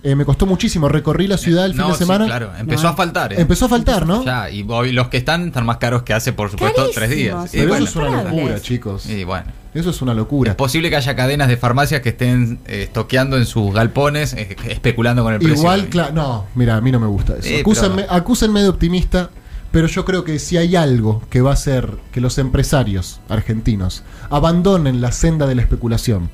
Eh, 0.03 0.15
me 0.15 0.25
costó 0.25 0.45
muchísimo, 0.45 0.89
recorrí 0.89 1.27
la 1.27 1.37
ciudad 1.37 1.65
el 1.65 1.75
No, 1.77 1.83
fin 1.83 1.91
de 1.93 1.97
sí, 1.97 2.03
semana. 2.03 2.25
claro, 2.25 2.51
empezó 2.59 2.83
No. 2.83 2.89
a 2.89 2.93
faltar. 2.93 3.33
¿eh? 3.33 3.37
Empezó 3.39 3.65
a 3.65 3.69
faltar, 3.69 4.05
¿no? 4.05 4.23
Ya, 4.25 4.49
y 4.49 4.63
los 4.91 5.07
que 5.07 5.17
están 5.17 5.47
están 5.47 5.65
más 5.65 5.77
caros 5.77 6.03
que 6.03 6.13
hace, 6.13 6.33
por 6.33 6.51
supuesto, 6.51 6.89
tres 6.93 7.09
días. 7.09 7.53
Y 7.53 7.57
Pero 7.57 7.69
bueno, 7.69 7.85
eso 7.85 8.01
es 8.03 8.09
una 8.09 8.23
locura, 8.23 8.59
chicos. 8.61 9.05
y 9.07 9.23
bueno. 9.23 9.45
Eso 9.73 9.89
es 9.89 10.01
una 10.01 10.13
locura. 10.13 10.51
Es 10.51 10.57
posible 10.57 10.89
que 10.89 10.95
haya 10.95 11.15
cadenas 11.15 11.47
de 11.47 11.57
farmacias 11.57 12.01
que 12.01 12.09
estén 12.09 12.59
eh, 12.67 12.83
estoqueando 12.83 13.37
en 13.37 13.45
sus 13.45 13.73
galpones, 13.73 14.33
eh, 14.33 14.55
especulando 14.67 15.23
con 15.23 15.33
el 15.33 15.39
precio. 15.39 15.57
Igual, 15.57 15.87
claro, 15.89 16.13
no, 16.13 16.45
mira, 16.55 16.77
a 16.77 16.81
mí 16.81 16.91
no 16.91 16.99
me 16.99 17.07
gusta 17.07 17.35
eso. 17.37 17.59
Acúsenme, 17.59 18.05
acúsenme 18.07 18.61
de 18.61 18.69
optimista, 18.69 19.31
pero 19.71 19.87
yo 19.87 20.05
creo 20.05 20.23
que 20.23 20.37
si 20.37 20.57
hay 20.57 20.75
algo 20.75 21.23
que 21.29 21.41
va 21.41 21.51
a 21.51 21.53
hacer 21.53 21.97
que 22.11 22.21
los 22.21 22.37
empresarios 22.37 23.19
argentinos 23.29 24.03
abandonen 24.29 25.01
la 25.01 25.11
senda 25.11 25.47
de 25.47 25.55
la 25.55 25.63
especulación 25.63 26.29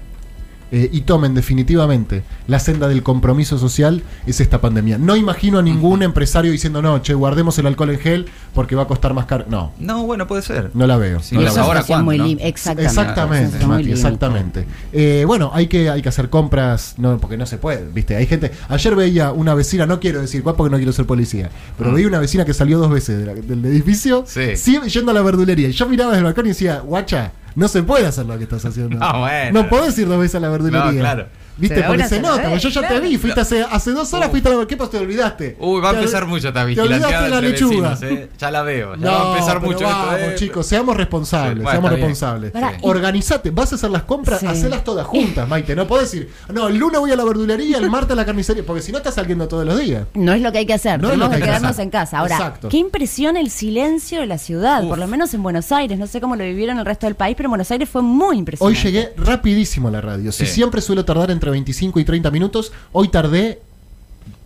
eh, 0.72 0.90
y 0.92 1.02
tomen 1.02 1.34
definitivamente 1.34 2.24
la 2.48 2.60
senda 2.60 2.88
del 2.88 3.04
compromiso 3.04 3.58
social, 3.58 4.04
es 4.28 4.40
esta 4.40 4.62
pandemia. 4.62 4.98
No 4.98 5.16
imagino 5.16 5.60
a 5.60 5.62
ningún 5.62 6.04
empresario 6.04 6.52
diciendo, 6.52 6.82
no, 6.82 7.02
che, 7.02 7.14
guardemos 7.14 7.58
el 7.60 7.68
alcohol 7.68 7.90
en 7.92 8.00
gel 8.00 8.26
porque 8.54 8.76
va 8.76 8.84
a 8.84 8.88
costar 8.88 9.14
más 9.14 9.26
caro. 9.26 9.46
No, 9.50 9.72
No, 9.80 10.04
bueno, 10.06 10.28
puede 10.28 10.42
ser. 10.42 10.72
no 10.74 10.88
la 10.88 10.98
veo. 10.98 11.22
Sí, 11.22 11.36
no 11.36 11.42
y 11.42 11.46
la 11.46 11.54
veo. 11.54 11.64
ahora 11.64 11.82
lim- 11.82 12.38
Exactamente. 12.42 12.84
Exactamente, 12.86 13.58
muy 13.66 13.78
Mati, 13.78 13.92
exactamente. 13.92 14.66
Eh, 14.94 15.24
bueno, 15.26 15.52
hay 15.54 15.68
que, 15.68 15.90
hay 15.90 16.02
que 16.02 16.10
hacer 16.10 16.30
compras, 16.30 16.96
no, 16.98 17.18
porque 17.20 17.38
no 17.38 17.46
se 17.46 17.58
puede, 17.58 17.86
¿viste? 17.94 18.16
Hay 18.16 18.26
gente. 18.28 18.52
Ayer 18.68 18.96
veía 18.96 19.32
una 19.32 19.54
vecina, 19.54 19.86
no 19.86 20.00
quiero 20.00 20.22
decir 20.22 20.44
cuál 20.44 20.56
porque 20.56 20.72
no 20.72 20.78
quiero 20.78 20.92
ser 20.94 21.06
policía, 21.06 21.50
pero 21.78 21.92
Mm. 21.92 21.96
veía 21.96 22.08
una 22.08 22.20
vecina 22.20 22.46
que 22.46 22.54
salió 22.54 22.78
dos 22.80 22.90
veces 22.92 23.20
de 23.20 23.26
la- 23.26 23.34
del 23.36 23.66
edificio, 23.66 24.24
Sí. 24.28 24.56
sigue 24.56 24.88
yendo 24.90 25.12
a 25.12 25.14
la 25.14 25.22
verdulería. 25.22 25.68
Y 25.70 25.72
yo 25.72 25.88
miraba 25.88 26.12
desde 26.12 26.20
el 26.20 26.26
balcón 26.26 26.46
y 26.46 26.50
decía, 26.50 26.80
guacha, 26.82 27.32
no 27.56 27.68
se 27.68 27.84
puede 27.84 28.06
hacer 28.06 28.26
lo 28.26 28.38
que 28.38 28.44
estás 28.44 28.66
haciendo. 28.66 28.98
Ah, 29.02 29.18
bueno. 29.20 29.64
No 29.64 29.70
podés 29.70 29.98
ir 29.98 30.08
dos 30.08 30.20
veces 30.20 30.36
a 30.36 30.40
la 30.40 30.50
verdulería. 30.50 30.92
No, 30.92 31.00
claro. 31.00 31.28
¿Viste? 31.60 31.84
Porque 31.84 32.06
se 32.08 32.20
nota, 32.22 32.56
yo 32.56 32.70
ya 32.70 32.88
te 32.88 33.00
vi, 33.00 33.18
fuiste 33.18 33.42
hace, 33.42 33.62
hace 33.64 33.92
dos 33.92 34.12
horas, 34.14 34.28
Uh. 34.30 34.32
fuiste 34.32 34.50
a 34.50 34.54
la. 34.56 34.66
¿Qué 34.68 34.78
pasó? 34.78 34.90
¿Te 34.92 34.98
olvidaste? 34.98 35.58
Uy, 35.60 35.82
va 35.82 35.90
a 35.90 35.92
Te- 35.94 36.00
empezar 36.00 36.26
mucho 36.26 36.48
esta 36.50 36.62
te 36.62 36.68
vigilancia 36.68 37.08
olvidaste 37.08 37.30
la 37.30 37.42
lechuga. 37.42 37.98
¿eh? 38.04 38.30
Ya 38.38 38.52
la 38.52 38.62
veo. 38.64 38.96
Ya 38.96 39.02
No, 39.06 39.12
va 39.12 39.22
a 39.28 39.34
empezar 39.34 39.62
mucho 39.62 39.86
esto. 39.90 40.16
¿eh? 40.18 40.36
chicos, 40.36 40.66
seamos 40.68 40.96
responsables, 40.98 41.68
seamos 41.70 41.92
responsables. 41.92 42.54
Organizate, 42.82 43.52
vas 43.52 43.72
a 43.72 43.76
hacer 43.76 43.92
las 43.92 44.04
compras, 44.04 44.44
hacelas 44.44 44.84
todas 44.84 45.06
juntas, 45.06 45.48
Maite. 45.48 45.76
No 45.76 45.88
podés 45.88 46.12
decir, 46.12 46.30
no, 46.54 46.68
el 46.68 46.78
lunes 46.78 47.00
voy 47.00 47.12
a 47.12 47.16
la 47.16 47.24
verdulería, 47.24 47.78
el 47.78 47.90
martes 47.90 48.12
a 48.12 48.16
la 48.16 48.26
carnicería, 48.26 48.64
porque 48.66 48.82
si 48.82 48.92
no 48.92 48.98
estás 48.98 49.16
saliendo 49.16 49.48
todos 49.48 49.66
los 49.66 49.80
días. 49.80 50.06
No 50.14 50.34
es 50.34 50.42
lo 50.42 50.52
que 50.52 50.60
hay 50.60 50.66
que 50.66 50.74
hacer, 50.74 51.00
tenemos 51.02 51.30
que 51.30 51.40
quedarnos 51.42 51.80
en 51.80 51.90
casa. 51.90 52.20
Ahora, 52.20 52.56
qué 52.70 52.78
impresión 52.78 53.38
el 53.38 53.50
silencio 53.50 54.22
de 54.22 54.28
la 54.28 54.38
ciudad, 54.38 54.88
por 54.88 54.98
lo 54.98 55.08
menos 55.08 55.34
en 55.34 55.44
Buenos 55.44 55.72
Aires. 55.72 55.98
No 56.00 56.08
sé 56.08 56.22
cómo 56.22 56.36
lo 56.36 56.44
vivieron 56.44 56.80
el 56.80 56.86
resto 56.86 57.06
del 57.06 57.16
país, 57.16 57.36
pero 57.36 57.48
en 57.48 57.52
Buenos 57.52 57.70
Aires 57.72 57.90
fue 57.90 58.02
muy 58.02 58.30
Hoy 58.30 58.40
impresionante. 58.40 58.82
llegué 58.84 59.14
rapidísimo 59.18 59.88
a 59.88 59.92
la 59.92 60.02
radio. 60.02 60.32
Si 60.32 60.46
siempre 60.46 60.82
suelo 60.82 61.04
tardar 61.06 61.32
entre 61.32 61.49
25 61.52 62.00
y 62.00 62.06
30 62.06 62.32
minutos, 62.32 62.72
hoy 62.92 63.10
tardé 63.10 63.62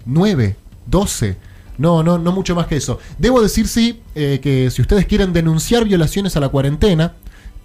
9, 0.05 0.55
12. 0.87 1.37
No, 1.77 2.03
no, 2.03 2.17
no 2.19 2.31
mucho 2.31 2.55
más 2.55 2.67
que 2.67 2.75
eso. 2.75 2.99
Debo 3.17 3.41
decir, 3.41 3.67
sí, 3.67 3.99
eh, 4.15 4.39
que 4.41 4.69
si 4.69 4.81
ustedes 4.81 5.05
quieren 5.05 5.33
denunciar 5.33 5.85
violaciones 5.85 6.35
a 6.37 6.39
la 6.39 6.49
cuarentena, 6.49 7.13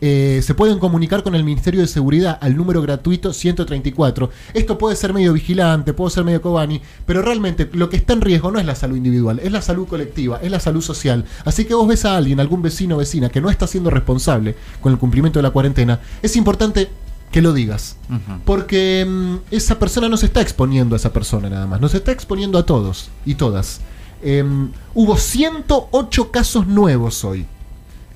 eh, 0.01 0.41
se 0.45 0.55
pueden 0.55 0.79
comunicar 0.79 1.25
con 1.25 1.35
el 1.35 1.43
Ministerio 1.43 1.81
de 1.81 1.89
Seguridad 1.89 2.39
al 2.41 2.57
número 2.57 2.81
gratuito 2.81 3.33
134. 3.33 4.31
Esto 4.55 4.79
puede 4.79 4.95
ser 4.95 5.13
medio 5.13 5.33
vigilante, 5.33 5.93
puede 5.93 6.13
ser 6.13 6.25
medio 6.25 6.41
Cobani, 6.41 6.81
pero 7.05 7.21
realmente 7.21 7.69
lo 7.73 7.91
que 7.91 7.97
está 7.97 8.13
en 8.13 8.21
riesgo 8.21 8.53
no 8.53 8.61
es 8.61 8.67
la 8.67 8.77
salud 8.77 8.97
individual, 8.97 9.41
es 9.43 9.51
la 9.51 9.61
salud 9.61 9.89
colectiva, 9.89 10.39
es 10.41 10.51
la 10.53 10.61
salud 10.61 10.83
social. 10.83 11.25
Así 11.45 11.65
que 11.65 11.75
vos 11.75 11.89
ves 11.89 12.05
a 12.05 12.17
alguien, 12.17 12.39
algún 12.39 12.63
vecino 12.63 12.95
o 12.95 12.99
vecina 12.99 13.29
que 13.29 13.41
no 13.41 13.51
está 13.51 13.67
siendo 13.67 13.91
responsable 13.91 14.55
con 14.81 14.93
el 14.93 14.99
cumplimiento 14.99 15.41
de 15.41 15.43
la 15.43 15.51
cuarentena, 15.51 16.01
es 16.23 16.37
importante 16.37 16.89
que 17.31 17.43
lo 17.43 17.53
digas. 17.53 17.97
Porque 18.45 19.07
mm, 19.07 19.37
esa 19.51 19.79
persona 19.79 20.09
no 20.09 20.17
se 20.17 20.27
está 20.27 20.41
exponiendo 20.41 20.95
a 20.95 20.99
esa 20.99 21.13
persona 21.13 21.51
nada 21.51 21.67
más, 21.67 21.81
nos 21.81 21.95
está 21.95 22.13
exponiendo 22.13 22.59
a 22.59 22.67
todos 22.67 23.11
y 23.25 23.35
todas. 23.35 23.81
Em, 24.23 24.71
hubo 24.95 25.17
108 25.17 26.31
casos 26.31 26.67
nuevos 26.67 27.25
hoy. 27.25 27.47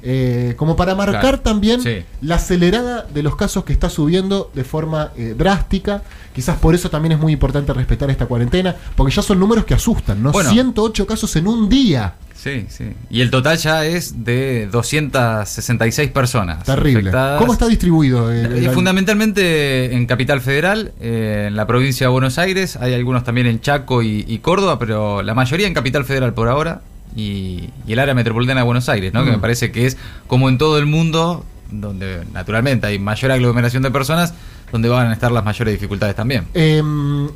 Eh, 0.05 0.55
como 0.57 0.75
para 0.75 0.95
marcar 0.97 1.21
Claro, 1.21 1.41
también 1.41 1.81
sí. 1.81 2.03
la 2.23 2.35
acelerada 2.35 3.03
de 3.13 3.23
los 3.23 3.37
casos 3.37 3.65
que 3.65 3.73
está 3.73 3.89
subiendo 3.89 4.51
de 4.55 4.65
forma 4.65 5.13
eh, 5.17 5.35
drástica. 5.39 6.03
Quizás 6.35 6.57
por 6.59 6.75
eso 6.75 6.91
también 6.91 7.13
es 7.13 7.19
muy 7.21 7.33
importante 7.35 7.73
respetar 7.73 8.11
esta 8.11 8.27
cuarentena, 8.27 8.75
porque 8.97 9.15
ya 9.15 9.23
son 9.23 9.39
números 9.39 9.65
que 9.65 9.75
asustan, 9.75 10.23
¿no? 10.23 10.33
Bueno. 10.33 10.51
108 10.51 11.07
casos 11.07 11.37
en 11.37 11.47
un 11.47 11.69
día. 11.69 12.15
Sí, 12.35 12.67
sí. 12.69 12.87
Y 13.11 13.21
el 13.21 13.31
total 13.31 13.57
ya 13.59 13.85
es 13.87 14.25
de 14.25 14.67
266 14.73 16.11
personas. 16.11 16.65
Terrible. 16.65 17.01
afectadas. 17.11 17.39
¿Cómo 17.41 17.53
está 17.53 17.69
distribuido? 17.69 18.33
el- 18.33 18.53
el- 18.65 18.71
Fundamentalmente 18.71 19.95
en 19.95 20.07
Capital 20.07 20.41
Federal, 20.41 20.93
eh, 21.01 21.47
en 21.49 21.57
la 21.57 21.67
provincia 21.67 22.07
de 22.07 22.11
Buenos 22.13 22.39
Aires, 22.39 22.77
hay 22.77 22.95
algunos 22.95 23.23
también 23.25 23.47
en 23.47 23.61
Chaco 23.61 24.03
y, 24.03 24.25
y 24.27 24.39
Córdoba, 24.39 24.79
pero 24.79 25.23
la 25.23 25.35
mayoría 25.35 25.67
en 25.69 25.75
Capital 25.75 26.05
Federal 26.05 26.35
por 26.35 26.49
ahora 26.49 26.81
y, 27.17 27.71
y 27.87 27.93
el 27.93 27.99
área 27.99 28.15
metropolitana 28.15 28.61
de 28.61 28.65
Buenos 28.67 28.89
Aires, 28.89 29.13
¿no? 29.13 29.25
que 29.25 29.31
Mm. 29.31 29.35
me 29.35 29.39
parece 29.39 29.71
que 29.73 29.87
es 29.87 29.97
como 30.27 30.49
en 30.49 30.59
todo 30.59 30.79
el 30.79 30.87
mundo, 30.87 31.45
donde 31.71 32.25
naturalmente 32.33 32.87
hay 32.87 32.99
mayor 32.99 33.33
aglomeración 33.33 33.83
de 33.83 33.91
personas, 33.91 34.35
donde 34.71 34.89
van 34.89 35.09
a 35.09 35.13
estar 35.13 35.31
las 35.33 35.45
mayores 35.45 35.75
dificultades 35.75 36.15
también. 36.17 36.47
Em, 36.55 37.29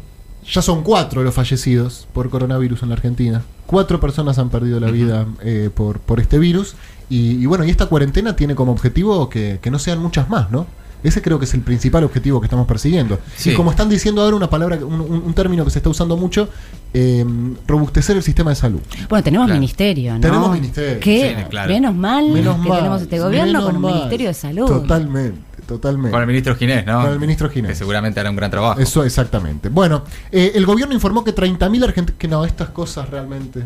ya 0.50 0.62
son 0.62 0.83
cuatro 0.83 1.23
los 1.23 1.35
fallecidos 1.35 2.06
por 2.12 2.30
coronavirus 2.30 2.83
en 2.83 2.88
la 2.90 2.95
Argentina. 2.95 3.42
Cuatro 3.66 3.99
personas 4.00 4.38
han 4.38 4.49
perdido 4.49 4.78
la 4.80 4.90
vida 4.90 5.26
eh, 5.42 5.71
por, 5.75 5.99
por 6.00 6.21
este 6.21 6.38
virus. 6.38 6.76
Y, 7.11 7.33
y 7.42 7.47
bueno, 7.47 7.64
y 7.64 7.71
esta 7.71 7.87
cuarentena 7.87 8.37
tiene 8.37 8.54
como 8.54 8.73
objetivo 8.73 9.28
que, 9.28 9.59
que 9.61 9.71
no 9.71 9.78
sean 9.78 9.99
muchas 9.99 10.28
más, 10.28 10.50
¿no? 10.50 10.66
Ese 11.03 11.23
creo 11.23 11.38
que 11.38 11.45
es 11.45 11.55
el 11.55 11.61
principal 11.61 12.03
objetivo 12.05 12.41
que 12.41 12.47
estamos 12.47 12.67
persiguiendo. 12.67 13.19
Sí. 13.37 13.50
Y 13.50 13.55
como 13.55 13.71
están 13.71 13.88
diciendo 13.88 14.23
ahora 14.23 14.37
una 14.37 14.50
palabra, 14.50 14.76
un, 14.85 15.00
un- 15.00 15.23
un 15.26 15.35
término 15.35 15.65
que 15.65 15.71
se 15.71 15.79
está 15.79 15.88
usando 15.91 16.17
mucho, 16.17 16.49
em, 16.93 17.55
robustecer 17.67 18.17
el 18.17 18.23
sistema 18.23 18.50
de 18.50 18.57
salud. 18.57 18.81
Bueno, 19.09 19.23
tenemos 19.23 19.47
Claro. 19.47 19.61
ministerio, 19.61 20.15
¿no? 20.15 20.21
Tenemos 20.21 20.53
ministerio, 20.53 21.00
Que 21.00 21.37
sí, 21.38 21.45
claro. 21.50 21.73
menos 21.73 21.95
mal 21.95 22.29
Menos 22.31 22.57
que 22.62 22.69
mal, 22.69 22.79
tenemos 22.79 23.03
este 23.03 23.19
gobierno 23.21 23.47
menos 23.53 23.65
con 23.67 23.76
un 23.76 23.83
mal. 23.83 23.95
ministerio 23.95 24.29
de 24.29 24.35
salud. 24.35 24.67
Totalmente, 24.67 25.38
totalmente. 25.67 26.11
Con 26.11 26.21
el 26.23 26.26
ministro 26.26 26.57
Ginés, 26.57 26.87
¿no? 26.87 27.03
Con 27.03 27.12
el 27.12 27.21
ministro 27.21 27.49
Ginés. 27.50 27.71
Que 27.73 27.76
seguramente 27.76 28.19
hará 28.19 28.31
un 28.31 28.37
gran 28.37 28.50
trabajo. 28.50 28.81
Eso 28.81 29.05
exactamente. 29.05 29.69
Bueno, 29.69 30.03
eh, 30.33 30.53
el 30.55 30.65
gobierno 30.67 30.95
informó 30.95 31.23
que 31.23 31.35
30.000 31.35 31.85
argentinos... 31.85 32.19
Que 32.19 32.29
no, 32.29 32.45
estas 32.45 32.71
cosas 32.71 33.09
realmente... 33.11 33.61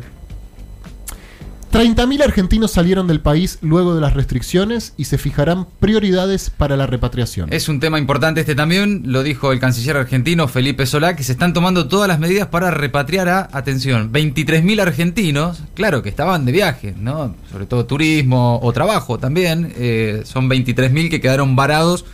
30.000 1.71 2.23
argentinos 2.25 2.73
salieron 2.73 3.07
del 3.07 3.21
país 3.21 3.59
luego 3.62 3.95
de 3.95 4.00
las 4.00 4.15
restricciones 4.15 4.93
y 4.97 5.05
se 5.05 5.19
fijarán 5.19 5.69
prioridades 5.79 6.50
para 6.50 6.77
la 6.77 6.89
repatriación. 6.89 7.53
Es 7.53 7.69
un 7.69 7.79
tema 7.79 8.00
importante 8.00 8.41
este 8.41 8.57
también, 8.57 9.05
lo 9.07 9.23
dijo 9.23 9.53
el 9.53 9.61
canciller 9.61 9.97
argentino 9.97 10.49
Felipe 10.49 10.85
Solá, 10.85 11.15
que 11.15 11.23
se 11.23 11.31
están 11.31 11.53
tomando 11.53 11.87
todas 11.87 12.09
las 12.09 12.19
medidas 12.19 12.49
para 12.49 12.73
repatriar 12.73 13.29
a, 13.29 13.49
atención, 13.53 14.12
23.000 14.12 14.83
argentinos, 14.83 15.62
claro, 15.75 16.03
que 16.03 16.09
estaban 16.09 16.45
de 16.45 16.50
viaje, 16.50 16.95
¿no? 16.99 17.37
Sobre 17.53 17.67
todo 17.67 17.87
turismo 17.87 18.59
o 18.61 18.73
trabajo 18.73 19.19
también, 19.19 19.73
eh, 19.77 20.23
son 20.25 20.50
23.000 20.50 21.09
que 21.09 21.21
quedaron 21.21 21.55
varados 21.55 22.05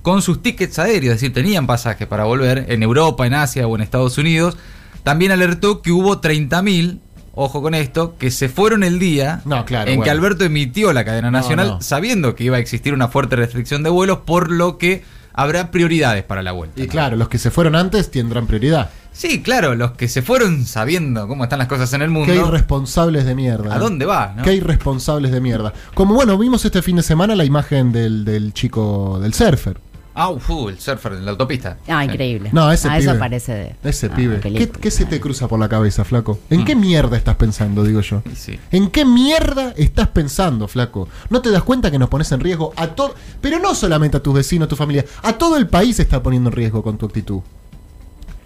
con 0.00 0.22
sus 0.22 0.42
tickets 0.42 0.78
aéreos, 0.78 1.14
es 1.14 1.20
decir, 1.20 1.34
tenían 1.34 1.66
pasajes 1.66 2.08
para 2.08 2.24
volver 2.24 2.64
en 2.68 2.82
Europa, 2.82 3.26
en 3.26 3.34
Asia 3.34 3.66
o 3.66 3.76
en 3.76 3.82
Estados 3.82 4.16
Unidos. 4.16 4.56
También 5.04 5.32
alertó 5.32 5.82
que 5.82 5.92
hubo 5.92 6.20
30.000 6.20 7.00
ojo 7.34 7.62
con 7.62 7.74
esto, 7.74 8.16
que 8.18 8.30
se 8.30 8.48
fueron 8.48 8.82
el 8.82 8.98
día 8.98 9.40
No, 9.44 9.64
claro, 9.64 9.90
en 9.90 10.02
que. 10.02 10.10
Alberto 10.10 10.44
emitió 10.44 10.92
la 10.92 11.04
cadena 11.04 11.30
nacional 11.30 11.68
no. 11.68 11.82
sabiendo 11.82 12.34
que 12.34 12.44
iba 12.44 12.56
a 12.56 12.60
existir 12.60 12.94
una 12.94 13.08
fuerte 13.08 13.36
restricción 13.36 13.82
de 13.82 13.90
vuelos, 13.90 14.18
por 14.24 14.50
lo 14.50 14.78
que 14.78 15.02
habrá 15.32 15.70
prioridades 15.70 16.24
para 16.24 16.42
la 16.42 16.52
vuelta. 16.52 16.80
Y 16.80 16.88
claro, 16.88 17.16
los 17.16 17.28
que 17.28 17.38
se 17.38 17.50
fueron 17.50 17.74
antes 17.74 18.10
tendrán 18.10 18.46
prioridad. 18.46 18.90
Sí, 19.12 19.42
claro, 19.42 19.74
los 19.74 19.92
que 19.92 20.08
se 20.08 20.22
fueron 20.22 20.64
sabiendo 20.64 21.28
cómo 21.28 21.44
están 21.44 21.58
las 21.58 21.68
cosas 21.68 21.92
en 21.92 22.02
el 22.02 22.10
mundo. 22.10 22.32
Qué 22.32 22.38
irresponsables 22.38 23.26
de 23.26 23.34
mierda. 23.34 23.74
¿A 23.74 23.78
dónde 23.78 24.06
va? 24.06 24.32
no? 24.34 24.42
Qué 24.42 24.54
irresponsables 24.54 25.30
de 25.32 25.40
mierda. 25.40 25.72
Como 25.94 26.14
bueno, 26.14 26.38
vimos 26.38 26.64
este 26.64 26.80
fin 26.80 26.96
de 26.96 27.02
semana 27.02 27.34
la 27.36 27.44
imagen 27.44 27.92
del, 27.92 28.24
del 28.24 28.54
chico, 28.54 29.18
del 29.20 29.34
surfer. 29.34 29.78
Ah, 30.14 30.28
uf, 30.30 30.48
el 30.68 30.78
surfer 30.78 31.12
en 31.14 31.24
la 31.24 31.30
autopista. 31.32 31.78
Ah, 31.88 32.04
increíble. 32.04 32.50
No, 32.52 32.70
ese 32.70 32.88
ah, 32.88 32.98
pibe. 32.98 33.10
eso 33.10 33.18
parece 33.18 33.54
de. 33.54 33.76
Ese 33.82 34.06
ah, 34.06 34.14
pibe. 34.14 34.40
¿Qué, 34.80 34.90
se 34.90 35.04
te 35.06 35.20
cruza 35.20 35.48
por 35.48 35.58
la 35.58 35.68
cabeza, 35.68 36.04
flaco? 36.04 36.38
¿En 36.50 36.60
Mm. 36.60 36.64
qué 36.64 36.76
mierda 36.76 37.16
estás 37.16 37.36
pensando, 37.36 37.82
digo 37.84 38.00
yo? 38.00 38.22
Sí. 38.36 38.58
¿En 38.70 38.90
qué 38.90 39.04
mierda 39.04 39.72
estás 39.76 40.08
pensando, 40.08 40.68
flaco? 40.68 41.08
¿No 41.30 41.40
te 41.40 41.50
das 41.50 41.62
cuenta 41.62 41.90
que 41.90 41.98
nos 41.98 42.08
pones 42.08 42.30
en 42.32 42.40
riesgo 42.40 42.72
a 42.76 42.88
todo, 42.88 43.14
pero 43.40 43.58
no 43.58 43.74
solamente 43.74 44.16
a 44.18 44.22
tus 44.22 44.34
vecinos, 44.34 44.66
a 44.66 44.68
tu 44.68 44.76
familia, 44.76 45.04
a 45.22 45.32
todo 45.34 45.56
el 45.56 45.66
país 45.68 45.96
se 45.96 46.02
está 46.02 46.22
poniendo 46.22 46.50
en 46.50 46.56
riesgo 46.56 46.82
con 46.82 46.98
tu 46.98 47.06
actitud? 47.06 47.40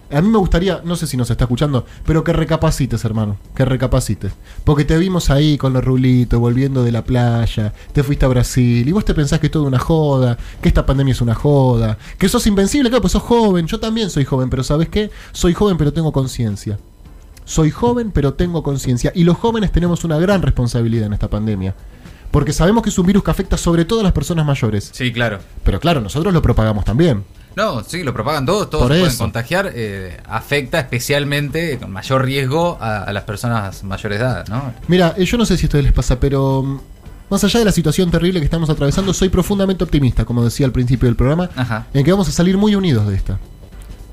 A 0.09 0.21
mí 0.21 0.29
me 0.29 0.37
gustaría, 0.37 0.81
no 0.85 0.95
sé 0.95 1.05
si 1.05 1.17
nos 1.17 1.29
está 1.29 1.43
escuchando, 1.43 1.85
pero 2.05 2.23
que 2.23 2.31
recapacites, 2.31 3.03
hermano, 3.03 3.37
que 3.53 3.65
recapacites. 3.65 4.31
Porque 4.63 4.85
te 4.85 4.97
vimos 4.97 5.29
ahí 5.29 5.57
con 5.57 5.73
los 5.73 5.83
rulitos, 5.83 6.39
volviendo 6.39 6.83
de 6.83 6.93
la 6.93 7.03
playa, 7.03 7.73
te 7.91 8.03
fuiste 8.03 8.25
a 8.25 8.29
Brasil, 8.29 8.87
y 8.87 8.91
vos 8.93 9.03
te 9.03 9.13
pensás 9.13 9.39
que 9.39 9.47
es 9.47 9.51
todo 9.51 9.63
una 9.63 9.79
joda, 9.79 10.37
que 10.61 10.69
esta 10.69 10.85
pandemia 10.85 11.11
es 11.11 11.21
una 11.21 11.35
joda, 11.35 11.97
que 12.17 12.29
sos 12.29 12.47
invencible, 12.47 12.89
claro, 12.89 13.01
pues 13.01 13.11
sos 13.11 13.23
joven, 13.23 13.67
yo 13.67 13.79
también 13.79 14.09
soy 14.09 14.23
joven, 14.23 14.49
pero 14.49 14.63
¿sabes 14.63 14.87
qué? 14.87 15.11
Soy 15.33 15.53
joven, 15.53 15.77
pero 15.77 15.91
tengo 15.91 16.13
conciencia. 16.13 16.79
Soy 17.43 17.71
joven, 17.71 18.11
pero 18.11 18.33
tengo 18.33 18.61
conciencia. 18.61 19.11
Y 19.15 19.23
los 19.23 19.37
jóvenes 19.37 19.71
tenemos 19.71 20.03
una 20.03 20.17
gran 20.19 20.41
responsabilidad 20.41 21.07
en 21.07 21.13
esta 21.13 21.29
pandemia. 21.29 21.75
Porque 22.31 22.53
sabemos 22.53 22.83
que 22.83 22.89
es 22.89 22.99
un 22.99 23.05
virus 23.07 23.23
que 23.23 23.31
afecta 23.31 23.57
sobre 23.57 23.85
todo 23.85 24.01
a 24.01 24.03
las 24.03 24.11
personas 24.13 24.45
mayores. 24.45 24.89
Sí, 24.93 25.11
claro. 25.11 25.39
Pero 25.63 25.79
claro, 25.79 26.01
nosotros 26.01 26.33
lo 26.33 26.41
propagamos 26.41 26.85
también. 26.85 27.23
No, 27.55 27.83
sí, 27.83 28.03
lo 28.03 28.13
propagan 28.13 28.45
todos, 28.45 28.69
todos 28.69 28.83
Por 28.83 28.91
se 28.93 28.99
pueden 28.99 29.13
eso. 29.13 29.23
contagiar. 29.23 29.71
eh, 29.73 30.17
afecta 30.29 30.79
especialmente, 30.79 31.79
con 31.79 31.91
mayor 31.91 32.23
riesgo, 32.23 32.77
a, 32.79 33.03
a 33.03 33.13
las 33.13 33.23
personas 33.23 33.83
mayores 33.83 34.19
de 34.19 34.25
edad, 34.25 34.47
¿no? 34.47 34.73
Mira, 34.87 35.15
eh, 35.17 35.25
yo 35.25 35.37
no 35.39 35.45
sé 35.45 35.57
si 35.57 35.65
a 35.65 35.67
ustedes 35.67 35.85
les 35.85 35.93
pasa, 35.93 36.19
pero 36.19 36.61
mm, 36.61 36.79
más 37.31 37.43
allá 37.43 37.57
de 37.59 37.65
la 37.65 37.71
situación 37.71 38.11
terrible 38.11 38.39
que 38.39 38.45
estamos 38.45 38.69
atravesando, 38.69 39.11
soy 39.13 39.29
profundamente 39.29 39.83
optimista, 39.83 40.23
como 40.23 40.43
decía 40.43 40.67
al 40.67 40.71
principio 40.71 41.07
del 41.07 41.15
programa, 41.15 41.49
Ajá. 41.55 41.87
en 41.95 42.03
que 42.05 42.11
vamos 42.11 42.27
a 42.29 42.31
salir 42.31 42.57
muy 42.57 42.75
unidos 42.75 43.07
de 43.07 43.15
esta. 43.15 43.39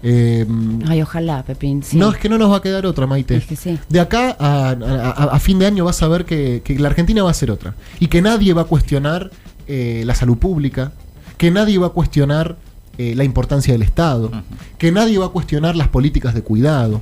Eh, 0.06 0.46
Ay, 0.87 1.00
ojalá, 1.00 1.42
Pepín. 1.44 1.82
Sí. 1.82 1.96
No, 1.96 2.11
es 2.12 2.18
que 2.18 2.28
no 2.28 2.37
nos 2.37 2.50
va 2.52 2.58
a 2.58 2.62
quedar 2.62 2.84
otra, 2.84 3.06
Maite. 3.06 3.37
Es 3.37 3.46
que 3.46 3.56
sí. 3.56 3.78
De 3.88 4.00
acá 4.00 4.37
a, 4.38 4.70
a- 4.70 5.11
a 5.34 5.40
fin 5.40 5.58
de 5.58 5.66
año 5.66 5.84
vas 5.87 6.02
a 6.02 6.08
ver 6.08 6.26
que, 6.26 6.61
que 6.62 6.78
la 6.78 6.88
Argentina 6.88 7.23
va 7.23 7.30
a 7.30 7.34
ser 7.34 7.50
otra. 7.50 7.75
Y 8.00 8.08
que 8.08 8.20
nadie 8.20 8.52
va 8.52 8.62
a 8.62 8.66
cuestionar 8.66 9.30
eh, 9.66 10.02
la 10.04 10.14
salud 10.14 10.37
pública, 10.37 10.92
que 11.38 11.50
nadie 11.50 11.78
va 11.78 11.87
a 11.87 11.90
cuestionar 11.90 12.56
eh, 12.99 13.14
la 13.16 13.25
importancia 13.25 13.73
del 13.73 13.80
Estado, 13.82 14.30
que 14.76 14.92
nadie 14.92 15.16
va 15.18 15.26
a 15.26 15.30
cuestionar 15.30 15.75
las 15.75 15.88
políticas 15.88 16.34
de 16.34 16.42
cuidado. 16.42 17.00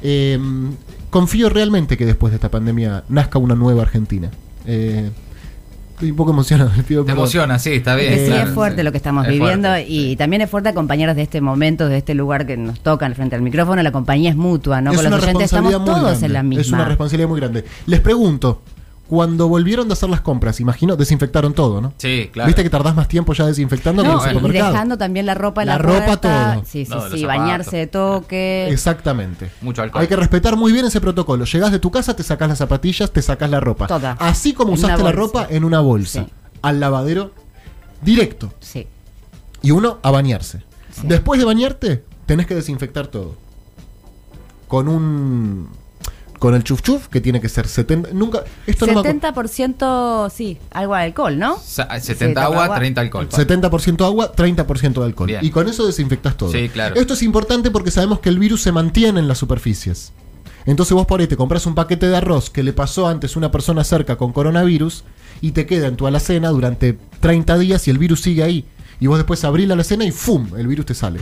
Eh, 0.00 0.38
confío 1.10 1.48
realmente 1.48 1.96
que 1.96 2.06
después 2.06 2.30
de 2.30 2.36
esta 2.36 2.50
pandemia 2.52 3.02
nazca 3.08 3.38
una 3.40 3.54
nueva 3.56 3.82
Argentina. 3.82 4.30
Eh, 4.66 5.10
estoy 5.94 6.10
un 6.10 6.16
poco 6.16 6.32
emocionado. 6.32 6.70
pido 6.86 7.02
Te 7.02 7.06
perdón. 7.06 7.18
emociona, 7.22 7.58
sí, 7.58 7.72
está 7.72 7.94
bien. 7.96 8.12
Que 8.12 8.18
sí, 8.26 8.26
claro, 8.32 8.48
es 8.48 8.54
fuerte 8.54 8.78
sí. 8.78 8.84
lo 8.84 8.90
que 8.92 8.98
estamos 8.98 9.24
Es 9.26 9.30
viviendo 9.32 9.68
fuerte, 9.68 9.86
y 9.88 10.16
también 10.16 10.42
es 10.42 10.50
fuerte 10.50 10.68
acompañarnos 10.68 11.16
de 11.16 11.22
este 11.22 11.40
momento, 11.40 11.88
de 11.88 11.98
este 11.98 12.14
lugar 12.14 12.46
que 12.46 12.56
nos 12.56 12.80
toca 12.80 13.06
al 13.06 13.14
frente 13.14 13.36
del 13.36 13.42
micrófono. 13.42 13.82
La 13.82 13.92
compañía 13.92 14.30
es 14.30 14.36
mutua, 14.36 14.80
¿no? 14.80 14.90
Es 14.92 15.00
Con 15.00 15.10
los 15.10 15.22
oyentes 15.22 15.44
estamos 15.44 15.72
todos 15.72 16.02
grande. 16.02 16.26
en 16.26 16.32
la 16.32 16.42
misma. 16.42 16.60
Es 16.62 16.72
una 16.72 16.84
responsabilidad 16.84 17.28
muy 17.28 17.40
grande. 17.40 17.64
Les 17.86 18.00
pregunto, 18.00 18.60
cuando 19.08 19.48
volvieron 19.48 19.86
de 19.86 19.92
hacer 19.92 20.08
las 20.08 20.22
compras, 20.22 20.60
imagino, 20.60 20.96
desinfectaron 20.96 21.52
todo, 21.52 21.80
¿no? 21.80 21.92
Sí, 21.98 22.30
claro. 22.32 22.46
Viste 22.46 22.62
que 22.62 22.70
tardás 22.70 22.94
más 22.94 23.06
tiempo 23.06 23.34
ya 23.34 23.44
desinfectando 23.46 24.02
que 24.02 24.08
en 24.08 24.14
No, 24.14 24.24
el 24.24 24.30
y 24.30 24.34
supermercado. 24.34 24.72
dejando 24.72 24.96
también 24.98 25.26
la 25.26 25.34
ropa 25.34 25.62
en 25.62 25.68
La 25.68 25.74
la, 25.76 25.78
ropa, 25.82 26.04
puerta. 26.06 26.52
todo. 26.54 26.64
Sí, 26.64 26.84
sí, 26.86 26.90
No, 26.90 27.10
sí, 27.10 27.24
bañarse 27.24 27.76
de 27.76 27.86
toque. 27.86 28.68
Exactamente. 28.70 29.50
Mucho 29.60 29.82
alcohol. 29.82 30.00
Hay 30.02 30.08
que 30.08 30.16
respetar 30.16 30.56
muy 30.56 30.72
bien 30.72 30.86
ese 30.86 31.00
protocolo. 31.02 31.44
Llegás 31.44 31.70
de 31.70 31.78
tu 31.78 31.90
casa, 31.90 32.16
te 32.16 32.22
sacás 32.22 32.48
las 32.48 32.58
zapatillas, 32.58 33.10
te 33.10 33.20
sacás 33.20 33.50
la 33.50 33.60
ropa. 33.60 33.86
Toda. 33.86 34.12
Así 34.18 34.54
como 34.54 34.70
En 34.70 34.78
usaste 34.78 35.02
la 35.02 35.12
ropa 35.12 35.46
en 35.50 35.64
una 35.64 35.80
bolsa. 35.80 36.24
Sí. 36.24 36.30
Al 36.62 36.80
lavadero 36.80 37.32
directo. 38.00 38.54
Sí. 38.60 38.86
Y 39.60 39.70
uno 39.70 39.98
a 40.02 40.10
bañarse. 40.10 40.62
Sí. 40.92 41.02
Después 41.04 41.38
de 41.38 41.44
bañarte, 41.44 42.04
tenés 42.24 42.46
que 42.46 42.54
desinfectar 42.54 43.08
todo. 43.08 43.36
Con 44.66 44.88
un. 44.88 45.68
Con 46.44 46.54
el 46.54 46.62
chuf 46.62 46.82
chuf, 46.82 47.08
que 47.08 47.22
tiene 47.22 47.40
que 47.40 47.48
ser 47.48 47.66
70. 47.66 48.10
Nunca. 48.12 48.44
Esto 48.66 48.86
no 48.86 48.92
me 48.92 49.00
acu- 49.00 49.18
70% 49.18 50.28
sí, 50.28 50.58
algo 50.72 50.94
de 50.94 51.00
alcohol, 51.04 51.38
¿no? 51.38 51.58
Sa- 51.58 51.88
Sí, 51.98 52.08
70 52.08 52.34
toca 52.42 52.44
agua, 52.52 52.64
agua. 52.64 52.76
30 52.76 53.00
alcohol. 53.00 53.28
70% 53.30 54.04
agua, 54.04 54.30
30% 54.36 55.00
de 55.00 55.06
alcohol. 55.06 55.26
Bien. 55.28 55.42
Y 55.42 55.50
con 55.50 55.66
eso 55.70 55.86
desinfectas 55.86 56.36
todo. 56.36 56.52
Sí, 56.52 56.68
claro. 56.68 56.96
Esto 56.96 57.14
es 57.14 57.22
importante 57.22 57.70
porque 57.70 57.90
sabemos 57.90 58.20
que 58.20 58.28
el 58.28 58.38
virus 58.38 58.60
se 58.60 58.72
mantiene 58.72 59.20
en 59.20 59.26
las 59.26 59.38
superficies. 59.38 60.12
Entonces 60.66 60.92
vos 60.92 61.06
por 61.06 61.20
ahí 61.20 61.26
te 61.28 61.36
compras 61.38 61.64
un 61.64 61.74
paquete 61.74 62.08
de 62.08 62.16
arroz 62.18 62.50
que 62.50 62.62
le 62.62 62.74
pasó 62.74 63.08
antes 63.08 63.34
a 63.34 63.38
una 63.38 63.50
persona 63.50 63.82
cerca 63.82 64.16
con 64.16 64.34
coronavirus 64.34 65.04
y 65.40 65.52
te 65.52 65.64
queda 65.64 65.86
en 65.86 65.96
tu 65.96 66.06
alacena 66.06 66.50
durante 66.50 66.98
30 67.20 67.56
días 67.56 67.88
y 67.88 67.90
el 67.90 67.96
virus 67.96 68.20
sigue 68.20 68.42
ahí. 68.42 68.66
Y 69.00 69.06
vos 69.06 69.16
después 69.16 69.42
abrís 69.44 69.66
la 69.66 69.72
alacena 69.72 70.04
y 70.04 70.10
¡fum! 70.10 70.48
El 70.58 70.66
virus 70.66 70.84
te 70.84 70.92
sale. 70.94 71.20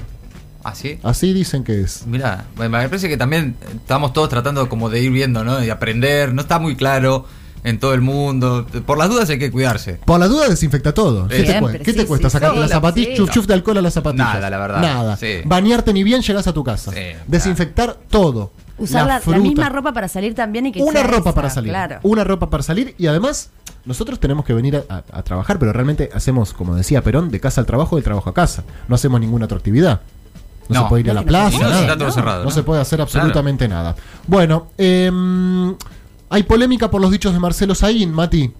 ¿Ah, 0.64 0.74
sí? 0.74 0.98
Así 1.02 1.32
dicen 1.32 1.64
que 1.64 1.80
es. 1.80 2.06
Mira, 2.06 2.44
me 2.58 2.70
parece 2.70 3.08
que 3.08 3.16
también 3.16 3.56
estamos 3.74 4.12
todos 4.12 4.28
tratando 4.28 4.68
como 4.68 4.90
de 4.90 5.00
ir 5.00 5.10
viendo, 5.10 5.44
¿no? 5.44 5.56
De 5.56 5.70
aprender. 5.70 6.32
No 6.34 6.42
está 6.42 6.58
muy 6.58 6.76
claro 6.76 7.24
en 7.64 7.78
todo 7.78 7.94
el 7.94 8.00
mundo. 8.00 8.66
Por 8.86 8.98
las 8.98 9.08
dudas 9.08 9.28
hay 9.30 9.38
que 9.38 9.50
cuidarse. 9.50 9.94
Por 10.04 10.18
la 10.20 10.28
duda 10.28 10.48
desinfecta 10.48 10.92
todo. 10.94 11.28
¿Qué 11.28 11.42
te, 11.44 11.92
qué 11.94 12.06
cuesta? 12.06 12.28
sí, 12.28 12.32
Sacarte 12.32 12.56
sí. 12.56 12.60
las 12.62 12.70
zapatillas, 12.70 13.10
Sí. 13.10 13.16
chuf 13.16 13.30
chuf 13.30 13.46
de 13.46 13.54
alcohol 13.54 13.78
a 13.78 13.82
las 13.82 13.94
zapatillas. 13.94 14.34
Nada, 14.34 14.50
la 14.50 14.58
verdad. 14.58 14.80
Nada. 14.80 15.16
Sí. 15.16 15.38
Bañarte 15.44 15.92
ni 15.92 16.02
bien 16.04 16.22
llegas 16.22 16.46
a 16.46 16.52
tu 16.52 16.62
casa. 16.64 16.92
Sí, 16.92 17.00
Desinfectar 17.26 17.96
todo. 18.08 18.52
Usar 18.78 19.06
la, 19.06 19.38
misma 19.38 19.68
ropa 19.68 19.92
para 19.92 20.08
salir 20.08 20.34
también 20.34 20.66
y 20.66 20.72
que 20.72 20.82
una 20.82 21.02
ropa 21.04 21.30
esa, 21.30 21.34
para 21.34 21.50
salir. 21.50 21.70
Claro. 21.70 22.00
Una 22.02 22.24
ropa 22.24 22.50
para 22.50 22.62
salir 22.64 22.96
y 22.98 23.06
además 23.06 23.50
nosotros 23.84 24.18
tenemos 24.18 24.44
que 24.44 24.54
venir 24.54 24.76
a, 24.76 24.82
a- 25.12 25.18
a 25.18 25.22
trabajar, 25.22 25.58
pero 25.60 25.72
realmente 25.72 26.08
hacemos, 26.12 26.52
como 26.52 26.74
decía 26.74 27.00
Perón, 27.02 27.30
de 27.30 27.38
casa 27.38 27.60
al 27.60 27.66
trabajo, 27.66 27.96
de 27.96 28.02
trabajo 28.02 28.30
a 28.30 28.34
casa. 28.34 28.64
No 28.88 28.94
hacemos 28.96 29.20
ninguna 29.20 29.44
otra 29.44 29.58
actividad. 29.58 30.00
No, 30.72 30.80
No. 30.80 30.86
se 30.86 30.88
puede 30.88 31.02
ir 31.04 31.10
a 31.10 31.14
la 31.14 31.20
no 31.20 31.26
plaza, 31.26 31.56
puede. 31.58 31.70
nada. 31.70 31.80
Está 31.82 31.96
todo 31.98 32.10
cerrado, 32.12 32.38
No 32.40 32.44
¿no? 32.46 32.50
se 32.50 32.62
puede 32.62 32.80
hacer 32.80 33.00
absolutamente 33.00 33.68
nada. 33.68 33.94
Bueno, 34.26 34.68
em, 34.78 35.74
hay 36.30 36.42
polémica 36.44 36.90
por 36.90 37.00
los 37.00 37.10
dichos 37.10 37.32
de 37.32 37.38
Marcelo 37.40 37.74
Saín, 37.74 38.12
Mati. 38.12 38.50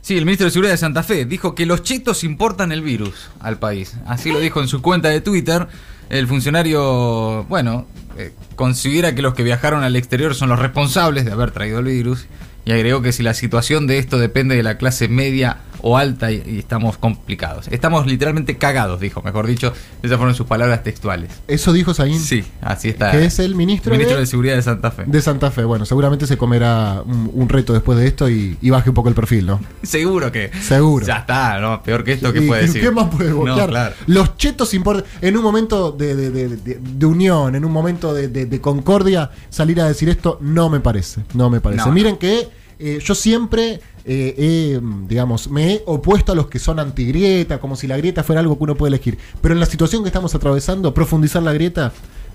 Sí, 0.00 0.16
el 0.16 0.24
ministro 0.24 0.44
de 0.44 0.50
Seguridad 0.52 0.72
de 0.72 0.78
Santa 0.78 1.02
Fe 1.02 1.24
dijo 1.24 1.54
que 1.56 1.66
los 1.66 1.82
chetos 1.82 2.22
importan 2.22 2.70
el 2.70 2.80
virus 2.82 3.28
al 3.40 3.58
país. 3.58 3.96
Así 4.06 4.30
lo 4.30 4.38
dijo 4.38 4.60
en 4.60 4.68
su 4.68 4.80
cuenta 4.80 5.08
de 5.08 5.20
Twitter. 5.20 5.66
El 6.08 6.28
funcionario, 6.28 7.42
bueno, 7.48 7.86
eh, 8.16 8.32
considera 8.54 9.14
que 9.16 9.22
los 9.22 9.34
que 9.34 9.42
viajaron 9.42 9.82
al 9.82 9.96
exterior 9.96 10.36
son 10.36 10.48
los 10.48 10.60
responsables 10.60 11.24
de 11.24 11.32
haber 11.32 11.50
traído 11.50 11.80
el 11.80 11.86
virus 11.86 12.26
y 12.64 12.70
agregó 12.70 13.02
que 13.02 13.10
si 13.12 13.24
la 13.24 13.34
situación 13.34 13.88
de 13.88 13.98
esto 13.98 14.16
depende 14.18 14.54
de 14.54 14.62
la 14.62 14.78
clase 14.78 15.08
media 15.08 15.56
o 15.82 15.96
alta 15.96 16.30
y, 16.32 16.42
y 16.46 16.58
estamos 16.58 16.98
complicados. 16.98 17.68
Estamos 17.70 18.06
literalmente 18.06 18.56
cagados, 18.58 19.00
dijo, 19.00 19.22
mejor 19.22 19.46
dicho. 19.46 19.72
Esas 20.02 20.16
fueron 20.18 20.34
sus 20.34 20.46
palabras 20.46 20.82
textuales. 20.82 21.30
Eso 21.48 21.72
dijo 21.72 21.94
Saín. 21.94 22.20
Sí, 22.20 22.44
así 22.60 22.88
está. 22.88 23.10
Que 23.12 23.24
es 23.24 23.38
el 23.38 23.54
ministro, 23.54 23.92
ministro 23.92 24.16
de, 24.16 24.22
de 24.22 24.26
Seguridad 24.26 24.56
de 24.56 24.62
Santa 24.62 24.90
Fe. 24.90 25.04
de 25.06 25.20
Santa 25.22 25.50
Fe. 25.50 25.64
Bueno, 25.64 25.84
seguramente 25.86 26.26
se 26.26 26.36
comerá 26.36 27.02
un, 27.04 27.30
un 27.32 27.48
reto 27.48 27.72
después 27.72 27.98
de 27.98 28.06
esto 28.06 28.28
y, 28.28 28.56
y 28.60 28.70
baje 28.70 28.90
un 28.90 28.94
poco 28.94 29.08
el 29.08 29.14
perfil, 29.14 29.46
¿no? 29.46 29.60
Seguro 29.82 30.30
que. 30.32 30.50
Seguro. 30.60 31.06
Ya 31.06 31.18
está, 31.18 31.58
¿no? 31.60 31.82
Peor 31.82 32.04
que 32.04 32.12
esto, 32.12 32.32
¿qué 32.32 32.44
¿Y 32.44 32.46
puede 32.46 32.62
decir? 32.62 32.80
¿Qué 32.82 32.90
más 32.90 33.08
puede 33.14 33.30
No, 33.30 33.66
claro. 33.66 33.94
Los 34.06 34.36
chetos 34.36 34.72
importan. 34.74 35.04
En 35.20 35.36
un 35.36 35.42
momento 35.42 35.92
de, 35.92 36.14
de- 36.14 36.48
de- 36.56 37.06
unión, 37.06 37.54
en 37.54 37.64
un 37.64 37.72
momento 37.72 38.12
de, 38.14 38.60
concordia, 38.60 39.30
salir 39.50 39.80
a 39.80 39.86
decir 39.88 40.08
esto 40.08 40.38
no 40.40 40.68
me 40.68 40.80
parece. 40.80 41.22
No 41.34 41.50
me 41.50 41.60
parece. 41.60 41.84
No, 41.86 41.92
Miren 41.92 42.16
que 42.16 42.48
eh, 42.78 42.98
yo 43.02 43.14
siempre 43.14 43.80
eh, 44.06 44.34
he, 44.74 44.80
mm, 44.80 45.08
digamos, 45.08 45.50
me 45.50 45.72
he 45.74 45.82
opuesto 45.86 46.32
a 46.32 46.34
los 46.34 46.46
que 46.46 46.58
son 46.58 46.78
antigrieta, 46.78 47.58
como 47.58 47.76
si 47.76 47.86
la 47.86 47.96
grieta 47.96 48.22
fuera 48.22 48.40
algo 48.40 48.56
que 48.56 48.64
uno 48.64 48.74
puede 48.76 48.90
elegir. 48.94 49.18
Pero 49.40 49.54
en 49.54 49.60
la 49.60 49.66
situación 49.66 50.02
que 50.02 50.08
estamos 50.08 50.34
atravesando, 50.34 50.94
profundizar 50.94 51.42
la 51.42 51.52
grieta, 51.52 51.92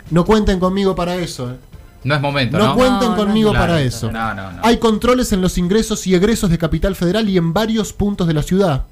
no 0.09 0.25
cuenten 0.25 0.59
conmigo 0.59 0.93
para 0.95 1.15
eso. 1.15 1.51
eh. 1.51 1.55
No 2.03 2.15
es 2.15 2.21
momento, 2.21 2.57
No, 2.57 2.67
¿no? 2.69 2.75
cuenten 2.75 3.09
No, 3.11 3.15
conmigo 3.15 3.53
no, 3.53 3.59
para 3.59 3.73
claro. 3.73 3.87
eso. 3.87 4.11
No, 4.11 4.33
no, 4.33 4.51
no. 4.51 4.59
Hay 4.63 4.77
controles 4.77 5.31
en 5.33 5.41
los 5.41 5.57
ingresos 5.59 6.05
y 6.07 6.15
egresos 6.15 6.49
de 6.49 6.57
Capital 6.57 6.95
Federal 6.95 7.29
y 7.29 7.37
en 7.37 7.53
varios 7.53 7.93
puntos 7.93 8.27
de 8.27 8.33
la 8.33 8.41
ciudad. 8.43 8.85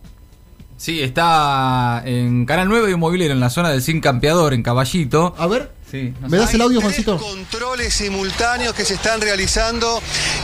Sí, 0.78 1.02
está 1.02 2.02
en 2.06 2.46
Canal 2.46 2.70
9 2.70 2.86
de 2.88 2.94
Inmobiliario, 2.94 3.34
en 3.34 3.40
la 3.42 3.50
zona 3.50 3.70
del 3.70 3.82
Sin 3.82 4.00
Campeador, 4.00 4.54
en 4.54 4.64
Caballito. 4.64 5.34
A 5.38 5.48
ver, 5.48 5.72
Sí, 5.90 6.14
no 6.20 6.30
¿me 6.30 6.38
das 6.38 6.54
el 6.54 6.62
audio, 6.62 6.82
Juancito? 6.82 7.18
controles 7.18 7.96
simultáneos 7.96 8.76
que 8.76 8.86
se 8.86 8.94
están 8.94 9.22
realizando 9.22 10.02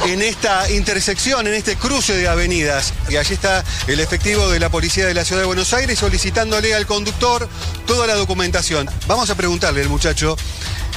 en 0.08 0.24
esta 0.24 0.72
intersección, 0.72 1.46
en 1.46 1.54
este 1.54 1.76
cruce 1.76 2.18
de 2.18 2.28
avenidas. 2.28 2.94
Y 3.10 3.18
allí 3.18 3.34
está 3.36 3.64
el 3.88 4.00
efectivo 4.00 4.50
de 4.50 4.60
la 4.60 4.70
Policía 4.70 5.06
de 5.06 5.14
la 5.14 5.24
Ciudad 5.24 5.42
de 5.42 5.48
Buenos 5.48 5.72
Aires 5.74 6.00
solicitándole 6.00 6.74
al 6.74 6.88
conductor 6.88 7.48
toda 7.86 8.08
la 8.08 8.16
documentación. 8.16 8.90
Vamos 9.08 9.30
a 9.30 9.36
preguntarle 9.36 9.82
al 9.82 9.90
muchacho, 9.90 10.36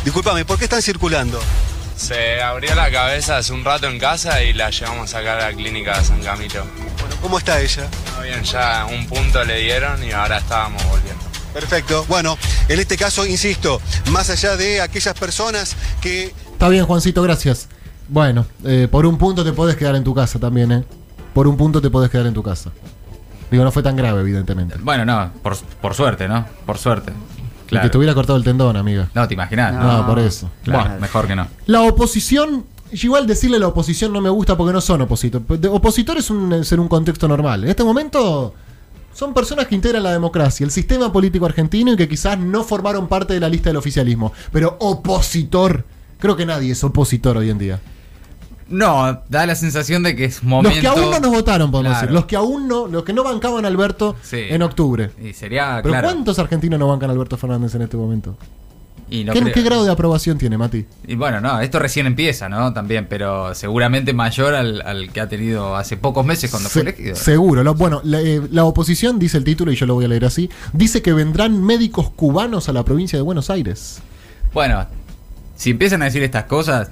discúlpame, 0.04 0.46
¿por 0.46 0.58
qué 0.58 0.64
están 0.64 0.80
circulando? 0.80 1.40
Se 1.96 2.40
abrió 2.40 2.74
la 2.74 2.90
cabeza 2.90 3.38
hace 3.38 3.52
un 3.52 3.64
rato 3.64 3.88
en 3.88 3.98
casa 3.98 4.42
y 4.42 4.52
la 4.54 4.70
llevamos 4.70 5.12
acá 5.14 5.34
a 5.34 5.50
la 5.50 5.52
clínica 5.52 5.98
de 5.98 6.04
San 6.04 6.22
Camilo. 6.22 6.64
Bueno, 7.00 7.16
¿cómo 7.20 7.38
está 7.38 7.60
ella? 7.60 7.88
Está 8.06 8.22
bien, 8.22 8.42
ya 8.44 8.86
un 8.86 9.06
punto 9.08 9.44
le 9.44 9.58
dieron 9.60 10.02
y 10.02 10.12
ahora 10.12 10.38
estábamos 10.38 10.82
volviendo. 10.84 11.17
Perfecto. 11.54 12.04
Bueno, 12.08 12.36
en 12.68 12.78
este 12.78 12.96
caso, 12.96 13.26
insisto, 13.26 13.80
más 14.12 14.30
allá 14.30 14.56
de 14.56 14.80
aquellas 14.80 15.14
personas 15.18 15.76
que 16.00 16.32
Está 16.52 16.68
bien, 16.68 16.84
Juancito, 16.86 17.22
gracias. 17.22 17.68
Bueno, 18.08 18.46
eh, 18.64 18.88
por 18.90 19.06
un 19.06 19.16
punto 19.18 19.44
te 19.44 19.52
podés 19.52 19.76
quedar 19.76 19.94
en 19.96 20.04
tu 20.04 20.14
casa 20.14 20.38
también, 20.38 20.72
¿eh? 20.72 20.84
Por 21.34 21.46
un 21.46 21.56
punto 21.56 21.80
te 21.80 21.90
podés 21.90 22.10
quedar 22.10 22.26
en 22.26 22.34
tu 22.34 22.42
casa. 22.42 22.70
Digo, 23.50 23.64
no 23.64 23.70
fue 23.72 23.82
tan 23.82 23.96
grave, 23.96 24.20
evidentemente. 24.20 24.76
Bueno, 24.80 25.04
no, 25.04 25.30
por, 25.42 25.56
por 25.80 25.94
suerte, 25.94 26.26
¿no? 26.28 26.44
Por 26.66 26.78
suerte. 26.78 27.12
Y 27.70 27.78
que 27.78 27.88
te 27.90 27.98
hubiera 27.98 28.14
cortado 28.14 28.38
el 28.38 28.44
tendón, 28.44 28.76
amiga. 28.76 29.08
No, 29.14 29.28
te 29.28 29.34
imaginas. 29.34 29.74
No, 29.74 30.06
por 30.06 30.18
eso. 30.18 30.50
Claro, 30.64 30.84
Bueno. 30.84 31.00
mejor 31.00 31.26
que 31.26 31.36
no. 31.36 31.46
La 31.66 31.82
oposición, 31.82 32.64
igual 32.92 33.26
decirle 33.26 33.58
la 33.58 33.68
oposición 33.68 34.12
no 34.12 34.20
me 34.20 34.30
gusta 34.30 34.56
porque 34.56 34.72
no 34.72 34.80
son 34.80 35.02
opositores. 35.02 35.60
De- 35.60 35.68
Opositor 35.68 36.16
es 36.18 36.30
un, 36.30 36.52
es 36.54 36.72
en 36.72 36.80
un 36.80 36.88
contexto 36.88 37.28
normal. 37.28 37.64
En 37.64 37.70
este 37.70 37.84
momento 37.84 38.54
son 39.18 39.34
personas 39.34 39.66
que 39.66 39.74
integran 39.74 40.04
la 40.04 40.12
democracia, 40.12 40.62
el 40.64 40.70
sistema 40.70 41.12
político 41.12 41.44
argentino 41.44 41.92
y 41.92 41.96
que 41.96 42.06
quizás 42.08 42.38
no 42.38 42.62
formaron 42.62 43.08
parte 43.08 43.34
de 43.34 43.40
la 43.40 43.48
lista 43.48 43.68
del 43.70 43.76
oficialismo. 43.76 44.32
Pero 44.52 44.76
opositor, 44.78 45.84
creo 46.20 46.36
que 46.36 46.46
nadie 46.46 46.70
es 46.70 46.84
opositor 46.84 47.36
hoy 47.36 47.50
en 47.50 47.58
día. 47.58 47.80
No, 48.68 49.22
da 49.28 49.44
la 49.44 49.56
sensación 49.56 50.04
de 50.04 50.14
que 50.14 50.26
es 50.26 50.44
momento. 50.44 50.70
Los 50.70 50.78
que 50.78 50.86
aún 50.86 51.10
no 51.10 51.18
nos 51.18 51.30
votaron, 51.32 51.70
podemos 51.72 51.90
Claro. 51.92 52.06
decir. 52.06 52.14
Los 52.14 52.26
que 52.26 52.36
aún 52.36 52.68
no, 52.68 52.86
los 52.86 53.02
que 53.02 53.12
no 53.12 53.24
bancaban 53.24 53.64
a 53.64 53.68
Alberto 53.68 54.14
Sí. 54.22 54.36
en 54.50 54.62
octubre. 54.62 55.10
Y 55.20 55.32
sería, 55.32 55.80
Pero 55.82 55.94
claro. 55.94 56.08
¿cuántos 56.08 56.38
argentinos 56.38 56.78
no 56.78 56.86
bancan 56.86 57.10
a 57.10 57.12
Alberto 57.14 57.36
Fernández 57.36 57.74
en 57.74 57.82
este 57.82 57.96
momento? 57.96 58.36
Y 59.10 59.24
no 59.24 59.32
¿Qué, 59.32 59.40
creo- 59.40 59.54
qué 59.54 59.62
grado 59.62 59.84
de 59.86 59.90
aprobación 59.90 60.36
tiene, 60.36 60.58
Mati? 60.58 60.84
Y 61.06 61.14
bueno, 61.14 61.40
no, 61.40 61.60
esto 61.60 61.78
recién 61.78 62.06
empieza, 62.06 62.48
¿no? 62.50 62.74
También, 62.74 63.06
pero 63.08 63.54
seguramente 63.54 64.12
mayor 64.12 64.54
al, 64.54 64.82
al 64.82 65.10
que 65.10 65.20
ha 65.22 65.28
tenido 65.28 65.76
hace 65.76 65.96
pocos 65.96 66.26
meses 66.26 66.50
cuando 66.50 66.68
fue 66.68 66.82
elegido. 66.82 67.16
Seguro. 67.16 67.64
Lo- 67.64 67.74
bueno, 67.74 68.00
la, 68.04 68.20
eh, 68.20 68.42
la 68.50 68.64
oposición, 68.64 69.18
dice 69.18 69.38
el 69.38 69.44
título, 69.44 69.72
y 69.72 69.76
yo 69.76 69.86
lo 69.86 69.94
voy 69.94 70.04
a 70.04 70.08
leer 70.08 70.26
así, 70.26 70.50
dice 70.74 71.00
que 71.00 71.12
vendrán 71.14 71.62
médicos 71.64 72.10
cubanos 72.10 72.68
a 72.68 72.72
la 72.74 72.84
provincia 72.84 73.18
de 73.18 73.22
Buenos 73.22 73.48
Aires. 73.48 74.00
Bueno, 74.52 74.86
si 75.56 75.70
empiezan 75.70 76.02
a 76.02 76.04
decir 76.06 76.22
estas 76.22 76.44
cosas, 76.44 76.90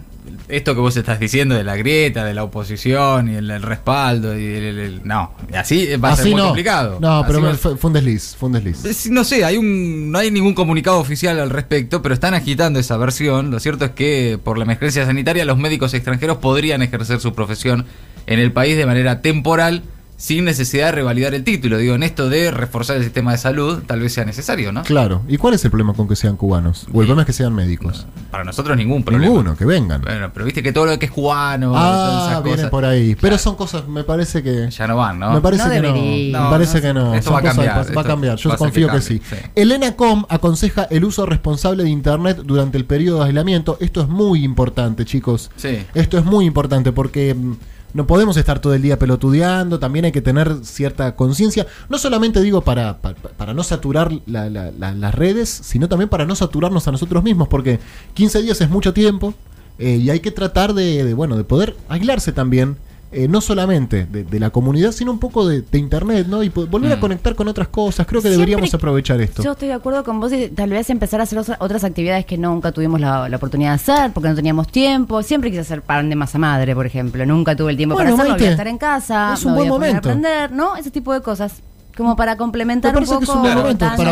esto 0.49 0.75
que 0.75 0.81
vos 0.81 0.97
estás 0.97 1.19
diciendo 1.21 1.55
de 1.55 1.65
la 1.65 1.77
grieta, 1.77 2.25
de 2.25 2.35
la 2.35 2.45
oposición 2.45 3.29
y 3.29 3.35
el, 3.37 3.51
el 3.51 3.63
respaldo, 3.63 4.39
y 4.39 4.45
el, 4.45 5.01
no, 5.05 5.33
así 5.55 5.89
va 5.97 6.11
a 6.13 6.17
ser 6.17 6.27
muy 6.27 6.35
no. 6.35 6.45
complicado. 6.47 6.99
No, 7.01 7.25
pero 7.27 7.39
Así 7.39 7.47
me- 7.47 7.71
va- 7.73 7.77
fue, 7.77 7.89
un 7.89 7.93
desliz, 7.93 8.37
fue 8.39 8.47
un 8.49 8.53
desliz. 8.55 8.85
Es- 8.85 9.11
No 9.11 9.25
sé, 9.25 9.45
hay 9.45 9.57
un, 9.57 10.11
no 10.11 10.19
hay 10.19 10.31
ningún 10.31 10.55
comunicado 10.55 10.99
oficial 10.99 11.39
al 11.41 11.51
respecto, 11.51 12.03
pero 12.03 12.15
están 12.15 12.35
agitando 12.35 12.79
esa 12.79 12.97
versión. 12.97 13.51
Lo 13.51 13.61
cierto 13.61 13.85
es 13.87 13.91
que 13.93 14.39
por 14.43 14.59
la 14.59 14.65
emergencia 14.65 15.05
sanitaria 15.07 15.45
los 15.45 15.59
médicos 15.59 15.95
extranjeros 15.95 16.39
podrían 16.39 16.83
ejercer 16.83 17.21
su 17.21 17.35
profesión 17.35 17.85
en 18.27 18.39
el 18.41 18.53
país 18.53 18.77
de 18.77 18.87
manera 18.87 19.23
temporal 19.23 19.83
sin 20.19 20.45
necesidad 20.47 20.87
de 20.87 20.93
revalidar 20.93 21.35
el 21.35 21.45
título. 21.45 21.77
Digo, 21.79 21.95
en 21.95 22.03
esto 22.03 22.29
de 22.31 22.51
reforzar 22.51 22.97
el 22.97 23.03
sistema 23.05 23.33
de 23.33 23.39
salud, 23.39 23.83
tal 23.87 24.01
vez 24.01 24.15
sea 24.15 24.25
necesario, 24.25 24.73
¿no? 24.73 24.83
Claro. 24.83 25.23
¿Y 25.29 25.37
cuál 25.37 25.55
es 25.55 25.65
el 25.65 25.71
problema 25.71 25.93
con 25.93 26.09
que 26.09 26.17
sean 26.17 26.37
cubanos? 26.37 26.85
O 26.93 27.01
el 27.03 27.07
problema 27.07 27.23
es 27.23 27.27
que 27.27 27.33
sean 27.35 27.55
médicos. 27.55 28.07
Para 28.31 28.43
nosotros 28.45 28.77
ningún 28.77 29.03
problema. 29.05 29.27
Ninguno, 29.27 29.57
que 29.57 29.65
vengan. 29.67 30.01
Bueno, 30.01 30.31
pero 30.33 30.45
viste 30.47 30.63
que 30.63 30.73
todo 30.73 30.87
lo 30.87 30.99
que 30.99 31.07
es 31.07 31.13
cubano, 31.13 31.73
Ah, 31.77 32.29
esas 32.31 32.43
vienen 32.43 32.59
cosas, 32.61 32.71
por 32.71 32.85
ahí. 32.87 33.15
Pero 33.15 33.37
son 33.39 33.57
cosas, 33.57 33.87
me 33.89 34.05
parece 34.05 34.43
que. 34.43 34.71
ya 34.71 34.87
no 34.87 34.97
van, 34.97 35.19
¿no? 35.19 35.33
Me 35.35 35.41
parece 35.41 35.65
No 35.65 35.69
que 35.71 35.81
debería. 35.83 36.39
no. 36.39 36.45
Me 36.45 36.51
parece 36.51 36.81
que 36.81 36.95
no. 36.95 37.15
Esto 37.15 37.25
Son 37.31 37.35
va 37.35 37.39
a 37.39 37.43
cosas- 37.43 37.57
cambiar, 37.57 37.97
Va 37.97 38.01
a 38.01 38.05
cambiar. 38.05 38.37
Yo 38.39 38.57
confío 38.57 38.89
que 38.91 39.01
sí. 39.03 39.21
sí. 39.29 39.37
Elena 39.55 39.97
Com 39.97 40.25
aconseja 40.29 40.85
el 40.91 41.05
uso 41.05 41.27
responsable 41.27 41.83
de 41.85 41.91
Internet 41.91 42.39
durante 42.45 42.79
el 42.79 42.85
periodo 42.87 43.19
de 43.21 43.27
aislamiento. 43.27 43.77
Esto 43.81 44.01
es 44.01 44.09
muy 44.09 44.45
importante, 44.45 45.05
chicos. 45.05 45.51
Sí. 45.57 45.79
Esto 45.95 46.17
es 46.19 46.25
muy 46.25 46.47
importante 46.47 46.93
porque 46.93 47.35
mm, 47.35 47.53
no 47.97 48.07
podemos 48.07 48.37
estar 48.37 48.61
todo 48.61 48.75
el 48.75 48.83
día 48.83 48.99
pelotudeando. 48.99 49.79
También 49.81 50.05
hay 50.05 50.13
que 50.13 50.23
tener 50.23 50.57
cierta 50.63 51.17
conciencia. 51.17 51.67
No 51.89 51.99
solamente 51.99 52.41
digo 52.43 52.61
para, 52.61 52.99
para, 52.99 53.17
para 53.17 53.55
no 53.55 53.63
saturar 53.65 54.13
la- 54.27 54.49
la- 54.51 54.71
la- 54.71 54.93
las 54.95 55.15
redes, 55.15 55.49
sino 55.49 55.89
también 55.89 56.09
para 56.09 56.27
no 56.27 56.37
saturarnos 56.37 56.87
a 56.87 56.93
nosotros 56.93 57.25
mismos. 57.25 57.49
Porque 57.49 57.81
15 58.15 58.43
días 58.43 58.61
es 58.61 58.71
mucho 58.71 58.93
tiempo. 58.93 59.35
eh, 59.79 59.97
y 59.97 60.09
hay 60.09 60.21
que 60.21 60.31
tratar 60.31 60.73
de, 60.73 61.13
bueno, 61.13 61.37
de 61.37 61.45
poder 61.45 61.77
aislarse 61.89 62.33
también. 62.33 62.77
Eh, 63.17 63.29
no 63.29 63.41
solamente 63.41 64.05
de, 64.07 64.25
de 64.25 64.39
la 64.41 64.51
comunidad, 64.51 64.93
sino 64.93 65.11
un 65.11 65.19
poco 65.19 65.49
de, 65.49 65.63
de 65.63 65.79
internet, 65.79 66.27
¿no? 66.29 66.43
Y 66.43 66.49
volver 66.51 66.93
a 66.93 66.97
Mm. 66.97 67.01
conectar 67.01 67.35
con 67.35 67.49
otras 67.49 67.69
cosas. 67.69 68.07
Creo 68.07 68.21
que 68.21 68.29
Siempre 68.29 68.47
deberíamos 68.47 68.75
aprovechar 68.75 69.21
esto. 69.21 69.43
Yo 69.43 69.53
estoy 69.53 69.69
de 69.69 69.75
acuerdo 69.75 70.05
con 70.05 70.21
vos 70.21 70.33
y 70.33 70.49
tal 70.49 70.71
vez 70.71 70.89
empezar 70.91 71.21
a 71.21 71.23
hacer 71.25 71.39
otra- 71.39 71.57
otras 71.61 71.83
actividades 71.85 72.27
que 72.27 72.37
nunca 72.39 72.73
tuvimos 72.73 73.01
la, 73.01 73.29
la 73.29 73.37
oportunidad 73.37 73.71
de 73.71 73.75
hacer 73.77 74.13
porque 74.13 74.29
no 74.29 74.35
teníamos 74.35 74.69
tiempo. 74.69 75.23
Siempre 75.23 75.51
quise 75.51 75.63
hacer 75.63 75.83
pan 75.83 76.09
de 76.11 76.17
masa 76.17 76.39
madre, 76.39 76.75
por 76.75 76.87
ejemplo. 76.87 77.25
Nunca 77.27 77.57
tuve 77.57 77.71
el 77.73 77.77
tiempo 77.77 77.95
Bueno, 77.95 78.11
para 78.11 78.15
hacerlo. 78.23 78.35
Voy 78.35 78.41
Maite, 78.41 78.49
a 78.49 78.53
estar 78.53 78.69
en 78.69 78.79
casa, 78.79 79.35
es 79.35 79.45
un 79.45 79.53
me 79.53 79.59
voy 79.61 79.69
buen 79.69 79.83
a 79.83 79.87
momento. 79.89 80.09
aprender, 80.11 80.53
¿no? 80.53 80.77
Ese 80.77 80.91
tipo 80.91 81.13
de 81.13 81.21
cosas. 81.23 81.55
Como 81.97 82.15
para 82.15 82.33
Me 82.33 82.39
complementar 82.39 82.91
un 82.91 82.95
parece 82.97 83.15
poco. 83.15 83.21
que 83.21 83.25
es 83.25 83.31
un 83.37 83.41
buen 83.43 83.55
momento 83.57 83.87
tanto 83.87 84.03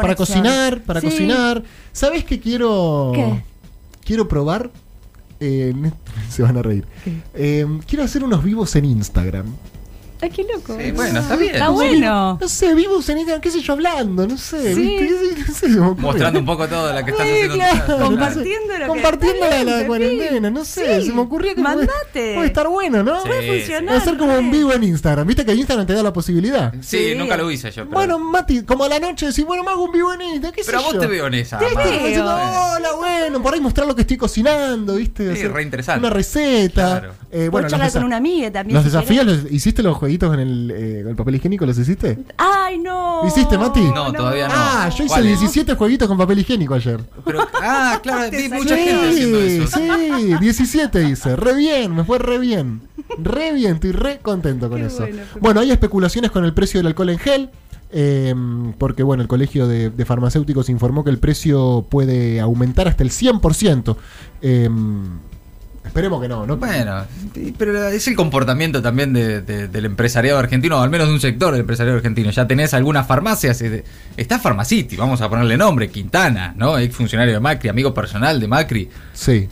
para, 0.00 0.14
cocinar, 0.14 0.80
para 0.82 1.00
Sí. 1.00 1.06
cocinar. 1.08 1.62
¿Sabes 1.92 2.24
qué 2.24 2.38
quiero? 2.38 3.10
¿Qué? 3.14 3.42
Quiero 4.04 4.28
probar. 4.28 4.70
Eh, 5.44 5.74
se 6.30 6.42
van 6.42 6.56
a 6.56 6.62
reír. 6.62 6.84
Eh, 7.34 7.66
quiero 7.86 8.04
hacer 8.04 8.22
unos 8.22 8.44
vivos 8.44 8.76
en 8.76 8.84
Instagram. 8.84 9.46
Ay, 10.22 10.30
qué 10.30 10.44
loco. 10.44 10.78
Sí, 10.80 10.92
bueno, 10.92 11.18
está 11.18 11.34
bien. 11.34 11.54
Está 11.54 11.68
bueno. 11.70 12.38
No 12.40 12.48
sé, 12.48 12.74
vivos 12.76 13.08
en 13.08 13.18
Instagram, 13.18 13.40
qué 13.40 13.50
sé 13.50 13.60
yo, 13.60 13.72
hablando, 13.72 14.24
no 14.26 14.38
sé. 14.38 14.72
Sí. 14.72 14.80
¿viste? 15.00 15.44
No 15.48 15.54
sé. 15.54 15.68
Mostrando 16.00 16.38
un 16.38 16.46
poco 16.46 16.68
todo 16.68 16.92
lo 16.92 17.04
que 17.04 17.10
estás 17.10 17.26
Sí, 17.26 17.32
haciendo. 17.32 17.54
claro. 17.56 18.04
Compartiendo 18.04 18.72
lo 18.72 18.78
que- 18.78 18.86
Compartiendo 18.86 19.44
está 19.44 19.64
la, 19.64 19.76
la 19.80 19.86
cuarentena, 19.88 20.50
no 20.50 20.64
sé. 20.64 21.00
Sí. 21.00 21.06
Se 21.08 21.12
me 21.12 21.22
ocurría 21.22 21.56
que 21.56 21.62
puede, 21.62 21.76
Mandate. 21.76 22.34
puede 22.36 22.46
estar 22.46 22.68
bueno, 22.68 23.02
¿no? 23.02 23.20
Sí, 23.20 23.28
Puede 23.28 23.58
funcionar. 23.58 23.96
Hacer 23.96 24.16
como 24.16 24.38
un 24.38 24.50
vivo 24.52 24.72
en 24.72 24.84
Instagram. 24.84 25.26
Viste 25.26 25.44
que 25.44 25.54
Instagram 25.54 25.86
te 25.88 25.92
da 25.94 26.02
la 26.04 26.12
posibilidad. 26.12 26.72
Sí, 26.80 26.98
Sí. 27.10 27.14
nunca 27.16 27.36
lo 27.36 27.50
hice 27.50 27.72
yo. 27.72 27.82
Pero, 27.84 27.90
Bueno, 27.90 28.18
Mati, 28.20 28.62
como 28.62 28.84
a 28.84 28.88
la 28.88 29.00
noche 29.00 29.26
decís, 29.26 29.44
bueno, 29.44 29.64
me 29.64 29.70
hago 29.72 29.84
un 29.86 29.92
vivo 29.92 30.12
en 30.14 30.20
Instagram, 30.22 30.52
qué 30.52 30.62
pero 30.64 30.82
vos 30.82 30.98
te 31.00 31.06
veo 31.08 31.26
en 31.26 31.34
esa. 31.34 31.58
Te 31.58 31.64
veo. 31.74 32.24
Hola, 32.24 32.92
bueno, 32.96 33.42
por 33.42 33.54
ahí 33.54 33.60
mostrar 33.60 33.88
lo 33.88 33.96
que 33.96 34.02
estoy 34.02 34.16
cocinando, 34.18 34.94
¿viste? 34.94 35.34
Sí, 35.34 35.48
re 35.48 35.62
interesante. 35.64 35.98
Una 36.06 36.10
receta. 36.14 37.00
Claro. 37.00 37.14
Eh, 37.32 37.48
bueno, 37.50 37.66
con 37.92 38.04
una 38.04 38.16
amiga 38.18 38.50
también. 38.52 38.74
los 38.76 38.84
desafíos, 38.84 39.24
querés. 39.24 39.42
los- 39.44 39.52
¿hiciste 39.52 39.82
los 40.20 40.28
jueguitos 40.28 40.30
con 40.30 40.40
el, 40.40 40.70
eh, 40.74 41.00
con 41.02 41.10
el 41.10 41.16
papel 41.16 41.34
higiénico? 41.36 41.66
¿Los 41.66 41.78
hiciste? 41.78 42.18
Ay, 42.36 42.78
no. 42.78 43.26
¿Hiciste, 43.26 43.56
Mati? 43.58 43.80
No, 43.80 44.12
todavía 44.12 44.48
no. 44.48 44.54
Ah, 44.56 44.88
yo 44.90 45.04
hice 45.04 45.08
¿Cuál 45.14 45.26
es? 45.26 45.40
17 45.40 45.74
jueguitos 45.74 46.08
con 46.08 46.18
papel 46.18 46.38
higiénico 46.40 46.74
ayer. 46.74 47.00
Pero, 47.24 47.40
ah, 47.62 47.98
claro, 48.02 48.30
vi 48.30 48.48
mucha 48.48 48.74
Sí, 48.76 48.82
gente 48.82 49.08
haciendo 49.08 49.38
eso. 49.38 49.78
sí, 49.78 50.34
17 50.40 51.08
hice. 51.08 51.36
Re 51.36 51.54
bien, 51.56 51.94
me 51.94 52.04
fue 52.04 52.18
re 52.18 52.38
bien. 52.38 52.82
Re 53.18 53.52
bien, 53.52 53.74
estoy 53.74 53.92
re 53.92 54.18
contento 54.20 54.68
con 54.68 54.80
Qué 54.80 54.86
eso. 54.86 55.06
bueno, 55.40 55.60
hay 55.60 55.70
especulaciones 55.70 56.30
con 56.30 56.44
el 56.44 56.54
precio 56.54 56.78
del 56.80 56.86
alcohol 56.88 57.10
en 57.10 57.18
gel. 57.18 57.50
eh, 57.90 58.34
porque 58.78 59.02
bueno, 59.02 59.22
el 59.22 59.28
Colegio 59.28 59.66
de, 59.68 59.90
de 59.90 60.04
Farmacéuticos 60.04 60.68
informó 60.70 61.04
que 61.04 61.10
el 61.10 61.18
precio 61.18 61.86
puede 61.90 62.40
aumentar 62.40 62.88
hasta 62.88 63.02
el 63.02 63.10
100%. 63.10 63.96
Eh, 64.40 64.68
esperemos 65.84 66.20
que 66.22 66.28
no, 66.28 66.46
¿no? 66.46 66.56
Bueno, 66.56 67.04
pero 67.58 67.88
es 67.88 68.06
el 68.08 68.14
comportamiento 68.16 68.80
también 68.80 69.12
de- 69.12 69.42
de- 69.42 69.68
del 69.68 69.84
empresariado 69.84 70.38
argentino, 70.38 70.78
o 70.78 70.82
al 70.82 70.90
menos 70.90 71.08
de 71.08 71.14
un 71.14 71.20
sector 71.20 71.52
del 71.52 71.60
empresariado 71.62 71.96
argentino. 71.98 72.30
Ya 72.30 72.46
tenés 72.46 72.72
algunas 72.74 73.06
farmacias. 73.06 73.62
Está 74.16 74.38
Pharmacity, 74.38 74.96
vamos 74.96 75.20
a 75.20 75.28
ponerle 75.28 75.56
nombre, 75.56 75.90
Quintana, 75.90 76.54
¿no? 76.56 76.78
Ex 76.78 76.94
funcionario 76.94 77.34
de 77.34 77.40
Macri, 77.40 77.68
amigo 77.68 77.92
personal 77.92 78.38
de 78.40 78.48
Macri. 78.48 78.88
Sí. 79.12 79.48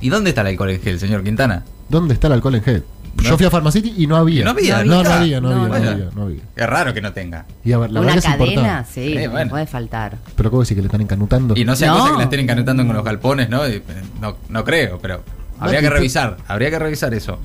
¿Y 0.00 0.08
dónde 0.08 0.30
está 0.30 0.42
el 0.42 0.48
alcohol 0.48 0.70
en 0.70 0.80
gel, 0.80 0.98
señor 1.00 1.22
Quintana? 1.24 1.64
¿Dónde 1.88 2.14
está 2.14 2.26
el 2.26 2.34
alcohol 2.34 2.54
en 2.56 2.62
gel? 2.62 2.84
No. 3.16 3.22
Yo 3.22 3.36
fui 3.38 3.46
a 3.46 3.50
Pharmacity 3.50 3.94
y 3.96 4.06
no 4.06 4.16
había. 4.16 4.44
No 4.44 4.50
había, 4.50 4.84
No, 4.84 5.02
no 5.02 5.10
había, 5.10 5.40
no 5.40 5.48
No, 5.48 5.54
había, 5.62 5.68
no 5.68 5.90
había, 5.90 6.10
no 6.14 6.22
había. 6.24 6.40
Es 6.54 6.66
raro 6.68 6.92
que 6.92 7.00
no 7.00 7.14
tenga. 7.14 7.46
Y 7.64 7.72
a 7.72 7.78
ver, 7.78 7.90
la 7.90 8.00
Una 8.00 8.14
verdad 8.14 8.36
que 8.36 8.42
es 8.44 8.50
cadena, 8.50 8.84
sí, 8.84 9.16
Eh, 9.16 9.28
bueno. 9.28 9.48
puede 9.50 9.66
faltar. 9.66 10.18
Pero 10.36 10.50
¿cómo 10.50 10.60
decir 10.62 10.76
que 10.76 10.82
le 10.82 10.88
están 10.88 11.00
encanutando? 11.00 11.54
Y 11.56 11.64
no 11.64 11.74
sea 11.76 11.92
No. 11.92 11.98
cosa 12.00 12.10
que 12.12 12.16
la 12.18 12.24
estén 12.24 12.40
encanutando 12.40 12.84
con 12.86 12.94
los 12.94 13.02
galpones, 13.04 13.48
¿no? 13.48 13.66
Y, 13.66 13.72
eh, 13.76 13.82
No, 14.20 14.36
no 14.50 14.64
creo, 14.64 14.98
pero 15.00 15.22
habría 15.60 15.80
que 15.80 15.90
revisar, 15.90 16.36
habría 16.48 16.70
que 16.70 16.78
revisar 16.78 17.12
eso. 17.14 17.38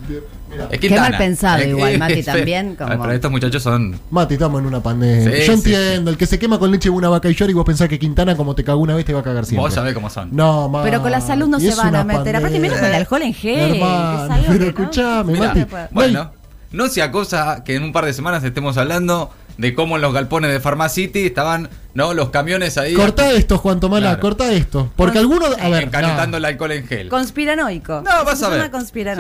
Es 0.69 0.79
Qué 0.79 0.89
mal 0.89 1.15
pensado 1.17 1.63
igual, 1.67 1.97
Mati, 1.97 2.23
también, 2.23 2.75
como- 2.77 2.89
Pero 3.01 3.11
estos 3.13 3.31
muchachos 3.31 3.63
son... 3.63 3.99
Mati, 4.09 4.33
estamos 4.33 4.59
en 4.61 4.67
una 4.67 4.81
pandemia. 4.83 5.23
Sí, 5.31 5.37
Yo 5.39 5.45
sí, 5.45 5.51
entiendo, 5.51 6.11
el 6.11 6.17
que 6.17 6.25
se 6.25 6.37
quema 6.37 6.59
con 6.59 6.71
leche 6.71 6.89
de 6.89 6.95
una 6.95 7.09
vaca 7.09 7.29
y 7.29 7.35
llora 7.35 7.51
y 7.51 7.53
vos 7.53 7.65
pensás 7.65 7.87
que 7.87 7.97
Quintana, 7.97 8.35
como 8.35 8.53
te 8.55 8.63
cagó 8.63 8.79
una 8.81 8.95
vez, 8.95 9.05
te 9.05 9.13
va 9.13 9.21
a 9.21 9.23
cagar 9.23 9.45
siempre. 9.45 9.63
Vos 9.65 9.73
sabés 9.73 9.93
cómo 9.93 10.09
son. 10.09 10.29
No, 10.35 10.67
Mati. 10.69 10.89
Pero 10.89 11.01
con 11.01 11.11
la 11.11 11.21
salud 11.21 11.47
no 11.47 11.59
se 11.59 11.73
van 11.75 11.95
a 11.95 12.03
meter. 12.03 12.35
Aparte, 12.35 12.59
menos 12.59 12.77
con 12.77 12.87
el 12.87 12.95
alcohol 12.95 13.21
en 13.21 13.33
gel. 13.33 13.75
Hermano, 13.75 14.25
es 14.25 14.31
algo 14.31 14.45
pero 14.47 14.59
que 14.59 14.59
no- 14.59 14.65
escuchame, 14.81 15.33
Mirá, 15.33 15.47
Mati. 15.53 15.65
Bueno, 15.91 16.31
no 16.71 16.87
sea 16.87 17.11
cosa 17.11 17.63
que 17.63 17.75
en 17.75 17.83
un 17.83 17.91
par 17.93 18.05
de 18.05 18.13
semanas 18.13 18.43
estemos 18.43 18.77
hablando 18.77 19.29
de 19.61 19.73
cómo 19.75 19.95
en 19.95 20.01
los 20.01 20.13
galpones 20.13 20.51
de 20.51 20.59
Pharmacity 20.59 21.19
estaban, 21.27 21.69
¿no? 21.93 22.13
Los 22.13 22.29
camiones 22.29 22.77
ahí. 22.77 22.93
Cortá 22.95 23.31
esto, 23.31 23.57
Juan 23.59 23.79
Tomala, 23.79 24.07
Claro. 24.07 24.19
cortá 24.21 24.51
esto. 24.51 24.91
Porque 24.95 25.19
algunos. 25.19 25.49
A 25.59 25.69
ver, 25.69 25.89
no. 25.91 26.37
el 26.37 26.45
alcohol 26.45 26.71
en 26.71 26.87
gel. 26.87 27.09
Conspiranoico. 27.09 28.01
No, 28.01 28.25
vas 28.25 28.41
a 28.43 28.49
ver. 28.49 28.71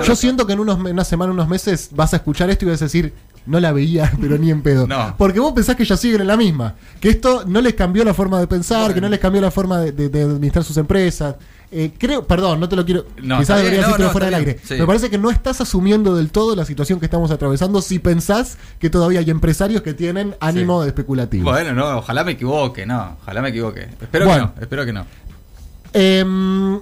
Yo 0.03 0.15
siento 0.15 0.45
que 0.47 0.53
en 0.53 0.59
unos, 0.59 0.79
una 0.79 1.03
semana, 1.03 1.31
unos 1.31 1.47
meses, 1.47 1.89
vas 1.91 2.13
a 2.13 2.17
escuchar 2.17 2.49
esto 2.49 2.65
y 2.65 2.69
vas 2.69 2.81
a 2.81 2.85
decir. 2.85 3.13
No 3.43 3.59
la 3.59 3.71
veía, 3.71 4.11
pero 4.21 4.37
ni 4.37 4.51
en 4.51 4.61
pedo. 4.61 4.85
No. 4.85 5.15
Porque 5.17 5.39
vos 5.39 5.51
pensás 5.53 5.75
que 5.75 5.83
ya 5.83 5.97
siguen 5.97 6.21
en 6.21 6.27
la 6.27 6.37
misma. 6.37 6.75
Que 6.99 7.09
esto 7.09 7.43
no 7.47 7.59
les 7.61 7.73
cambió 7.73 8.03
la 8.03 8.13
forma 8.13 8.39
de 8.39 8.45
pensar, 8.45 8.81
Bueno. 8.81 8.93
que 8.93 9.01
no 9.01 9.09
les 9.09 9.19
cambió 9.19 9.41
la 9.41 9.49
forma 9.49 9.79
de, 9.79 9.91
de- 9.91 10.09
de 10.09 10.21
administrar 10.21 10.63
sus 10.63 10.77
empresas. 10.77 11.35
Eh, 11.71 11.91
creo, 11.97 12.27
perdón, 12.27 12.59
no 12.59 12.67
te 12.69 12.75
lo 12.75 12.85
quiero. 12.85 13.05
No, 13.21 13.39
quizás 13.39 13.61
bien, 13.61 13.71
debería 13.71 13.97
no, 13.97 14.03
no, 14.05 14.09
fuera 14.11 14.25
del 14.25 14.33
aire. 14.35 14.53
bien, 14.53 14.65
sí. 14.67 14.73
Me 14.75 14.85
parece 14.85 15.09
que 15.09 15.17
no 15.17 15.31
estás 15.31 15.61
asumiendo 15.61 16.15
del 16.15 16.31
todo 16.31 16.55
la 16.55 16.65
situación 16.65 16.99
que 16.99 17.05
estamos 17.05 17.31
atravesando 17.31 17.81
si 17.81 17.99
pensás 17.99 18.57
que 18.79 18.89
todavía 18.89 19.19
hay 19.21 19.29
empresarios 19.29 19.81
que 19.81 19.93
tienen 19.93 20.35
ánimo 20.39 20.81
de 20.81 20.89
especulativo. 20.89 21.49
Bueno, 21.49 21.73
no, 21.73 21.99
ojalá 21.99 22.23
me 22.23 22.33
equivoque, 22.33 22.85
no, 22.85 23.17
ojalá 23.21 23.41
me 23.41 23.49
equivoque. 23.49 23.87
Espero 24.01 24.25
Bueno. 24.25 24.49
que 24.53 24.55
no, 24.57 24.61
espero 24.63 24.85
que 24.85 24.93
no. 24.93 25.05
Em, 25.93 26.79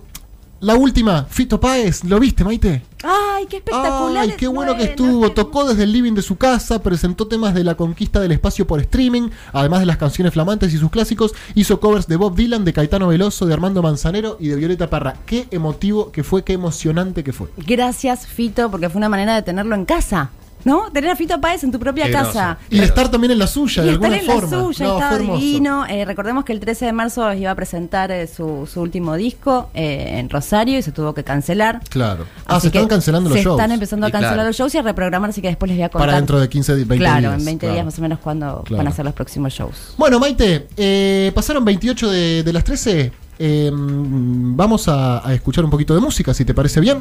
la 0.62 0.76
última, 0.76 1.26
Fito 1.30 1.60
Páez, 1.60 2.04
¿lo 2.04 2.20
viste, 2.20 2.44
Maite? 2.44 2.84
Ay, 3.04 3.46
qué 3.48 3.58
espectacular. 3.58 4.24
Ay, 4.24 4.34
qué 4.38 4.48
bueno 4.48 4.76
que 4.76 4.84
estuvo. 4.84 5.32
Tocó 5.32 5.66
desde 5.66 5.84
el 5.84 5.94
living 5.94 6.14
de 6.14 6.22
su 6.22 6.38
casa, 6.38 6.82
presentó 6.84 7.28
temas 7.28 7.54
de 7.54 7.64
la 7.64 7.76
conquista 7.76 8.20
del 8.20 8.34
espacio 8.34 8.68
por 8.68 8.82
streaming, 8.82 9.30
además 9.54 9.80
de 9.80 9.86
las 9.86 9.98
canciones 9.98 10.34
flamantes 10.34 10.74
y 10.74 10.78
sus 10.78 10.92
clásicos. 10.92 11.34
Hizo 11.56 11.80
covers 11.80 12.08
de 12.08 12.18
Bob 12.18 12.36
Dylan, 12.36 12.66
de 12.66 12.74
Caetano 12.74 13.08
Veloso, 13.08 13.46
de 13.46 13.54
Armando 13.54 13.82
Manzanero 13.82 14.36
y 14.40 14.50
de 14.50 14.58
Violeta 14.58 14.90
Parra. 14.90 15.16
Qué 15.26 15.48
emotivo 15.52 16.12
que 16.12 16.24
fue, 16.24 16.44
qué 16.44 16.54
emocionante 16.54 17.24
que 17.24 17.32
fue. 17.32 17.48
Gracias, 17.58 18.28
Fito, 18.28 18.70
porque 18.70 18.90
fue 18.90 18.98
una 19.00 19.10
manera 19.10 19.36
de 19.36 19.44
tenerlo 19.44 19.76
en 19.76 19.86
casa. 19.86 20.32
¿No? 20.66 20.92
Tener 20.92 21.10
a 21.12 21.16
Fito 21.16 21.40
Páez 21.40 21.64
en 21.64 21.72
tu 21.72 21.80
propia 21.80 22.06
Qué 22.08 22.12
casa. 22.12 22.58
Y 22.70 22.80
estar 22.80 23.10
también 23.10 23.32
en 23.32 23.40
la 23.40 23.48
suya, 23.48 23.82
Y 23.84 23.86
de 23.88 23.92
estar 23.94 24.12
alguna 24.12 24.18
en 24.22 24.26
forma. 24.42 24.58
la 24.58 24.64
suya, 24.64 24.86
No, 24.86 24.94
estaba 25.00 25.18
divino. 25.18 25.86
Eh, 25.88 26.06
recordemos 26.06 26.44
que 26.44 26.52
el 26.54 26.60
13 26.60 26.86
de 26.88 26.94
marzo 26.94 27.34
iba 27.34 27.52
a 27.52 27.56
presentar 27.56 28.12
eh, 28.12 28.28
su, 28.28 28.68
su 28.72 28.82
último 28.82 29.16
disco 29.16 29.70
eh, 29.74 30.16
en 30.20 30.30
Rosario 30.30 30.78
y 30.78 30.82
se 30.82 30.92
tuvo 30.92 31.14
que 31.14 31.24
cancelar. 31.24 31.80
Claro. 31.90 32.26
Ah, 32.46 32.58
Así 32.58 32.64
se 32.64 32.68
están 32.78 32.88
cancelando 32.88 33.30
los 33.30 33.38
se 33.38 33.44
shows. 33.46 33.58
están 33.60 33.72
empezando 33.72 34.06
a 34.08 34.12
cancelar 34.12 34.34
claro. 34.36 34.50
los 34.50 34.56
shows 34.58 34.76
y 34.76 34.78
a 34.78 34.82
reprogramar, 34.82 35.30
así 35.30 35.42
que 35.42 35.48
después 35.48 35.70
les 35.70 35.78
voy 35.78 35.84
a 35.86 35.90
contar. 35.90 36.08
Para 36.08 36.18
dentro 36.18 36.40
de 36.40 36.50
15, 36.50 36.74
20 36.76 36.98
claro, 36.98 37.20
días. 37.22 37.34
en 37.40 37.46
20 37.46 37.60
claro. 37.60 37.74
días 37.74 37.86
más 37.86 37.98
o 37.98 38.02
menos 38.02 38.20
cuando 38.20 38.64
Claro. 38.64 38.78
van 38.84 38.88
a 38.88 38.92
ser 38.96 39.06
los 39.06 39.14
próximos 39.14 39.54
shows. 39.54 39.94
Bueno, 39.98 40.20
Maite, 40.20 40.68
eh, 40.76 41.32
pasaron 41.34 41.64
28 41.64 42.10
de, 42.12 42.44
de 42.44 42.54
las 42.54 42.64
13. 42.64 43.12
Eh, 43.42 43.72
vamos 43.74 44.88
a, 44.90 45.26
a 45.26 45.34
escuchar 45.34 45.64
un 45.64 45.72
poquito 45.72 45.96
de 45.96 46.02
música, 46.02 46.34
si 46.34 46.44
te 46.44 46.54
parece 46.54 46.82
bien. 46.82 46.98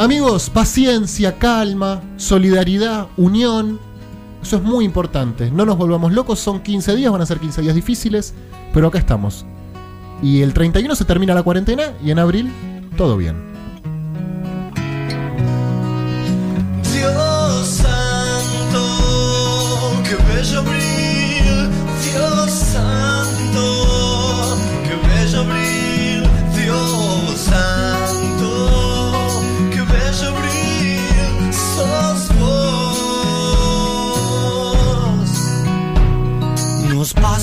Amigos, 0.00 0.48
paciencia, 0.48 1.40
calma, 1.40 2.00
solidaridad, 2.18 3.08
unión. 3.16 3.80
Eso 4.40 4.58
es 4.58 4.62
muy 4.62 4.84
importante. 4.84 5.50
No 5.50 5.66
nos 5.66 5.76
volvamos 5.76 6.12
locos, 6.12 6.38
son 6.38 6.60
15 6.60 6.94
días, 6.94 7.10
van 7.10 7.20
a 7.20 7.26
ser 7.26 7.40
15 7.40 7.62
días 7.62 7.74
difíciles, 7.74 8.32
pero 8.72 8.86
acá 8.86 8.98
estamos. 8.98 9.44
Y 10.22 10.42
el 10.42 10.54
31 10.54 10.94
se 10.94 11.04
termina 11.04 11.34
la 11.34 11.42
cuarentena 11.42 11.94
y 12.00 12.12
en 12.12 12.20
abril 12.20 12.52
todo 12.96 13.16
bien. 13.16 13.42
Dios 16.84 17.66
santo, 17.66 18.80
que 20.04 20.14
bello 20.32 20.62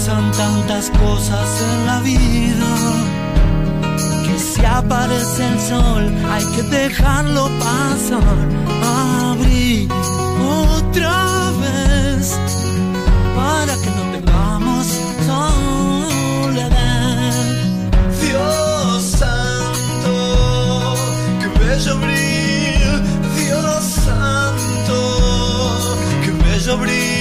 pasan 0.06 0.32
tantas 0.34 0.92
cosas 0.92 1.62
en 1.62 1.86
la 1.88 2.00
vida 2.02 2.68
que 4.24 4.38
si 4.38 4.64
aparece 4.64 5.48
el 5.48 5.60
sol 5.60 6.14
hay 6.32 6.46
que 6.56 6.62
dejarlo 6.64 7.50
pasar. 7.60 8.38
Abrir 9.32 9.90
otra 10.78 11.52
vez 11.60 12.38
para 13.36 13.74
que 13.82 13.90
no 13.98 14.04
tengamos 14.16 14.86
soledad. 15.26 16.74
Dios 18.22 19.04
santo, 19.22 20.14
que 21.40 21.48
bello 21.60 21.92
abrir. 21.94 23.02
Dios 23.38 23.84
santo, 24.06 24.98
que 26.24 26.32
bello 26.32 26.74
abrir. 26.74 27.15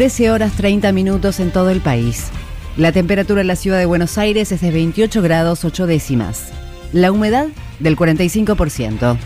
13 0.00 0.30
horas 0.30 0.52
30 0.56 0.92
minutos 0.92 1.40
en 1.40 1.50
todo 1.50 1.68
el 1.68 1.82
país. 1.82 2.28
La 2.78 2.90
temperatura 2.90 3.42
en 3.42 3.48
la 3.48 3.54
ciudad 3.54 3.78
de 3.78 3.84
Buenos 3.84 4.16
Aires 4.16 4.50
es 4.50 4.62
de 4.62 4.70
28 4.70 5.20
grados 5.20 5.62
8 5.62 5.86
décimas. 5.86 6.54
La 6.94 7.12
humedad 7.12 7.48
del 7.80 7.98
45%. 7.98 9.18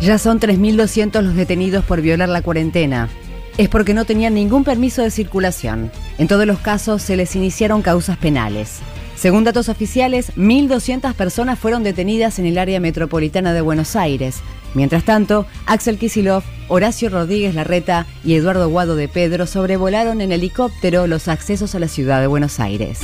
Ya 0.00 0.16
son 0.16 0.40
3.200 0.40 1.20
los 1.20 1.34
detenidos 1.34 1.84
por 1.84 2.00
violar 2.00 2.30
la 2.30 2.40
cuarentena. 2.40 3.10
Es 3.58 3.68
porque 3.68 3.92
no 3.92 4.06
tenían 4.06 4.32
ningún 4.32 4.64
permiso 4.64 5.02
de 5.02 5.10
circulación. 5.10 5.90
En 6.16 6.28
todos 6.28 6.46
los 6.46 6.60
casos 6.60 7.02
se 7.02 7.16
les 7.16 7.36
iniciaron 7.36 7.82
causas 7.82 8.16
penales. 8.16 8.78
Según 9.16 9.44
datos 9.44 9.68
oficiales, 9.68 10.32
1.200 10.34 11.12
personas 11.12 11.58
fueron 11.58 11.82
detenidas 11.82 12.38
en 12.38 12.46
el 12.46 12.56
área 12.56 12.80
metropolitana 12.80 13.52
de 13.52 13.60
Buenos 13.60 13.96
Aires. 13.96 14.36
Mientras 14.74 15.04
tanto, 15.04 15.46
Axel 15.66 15.98
Kisilov, 15.98 16.42
Horacio 16.68 17.08
Rodríguez 17.08 17.54
Larreta 17.54 18.06
y 18.24 18.34
Eduardo 18.34 18.68
Guado 18.68 18.96
de 18.96 19.08
Pedro 19.08 19.46
sobrevolaron 19.46 20.20
en 20.20 20.32
helicóptero 20.32 21.06
los 21.06 21.28
accesos 21.28 21.74
a 21.74 21.78
la 21.78 21.88
ciudad 21.88 22.20
de 22.20 22.26
Buenos 22.26 22.60
Aires. 22.60 23.00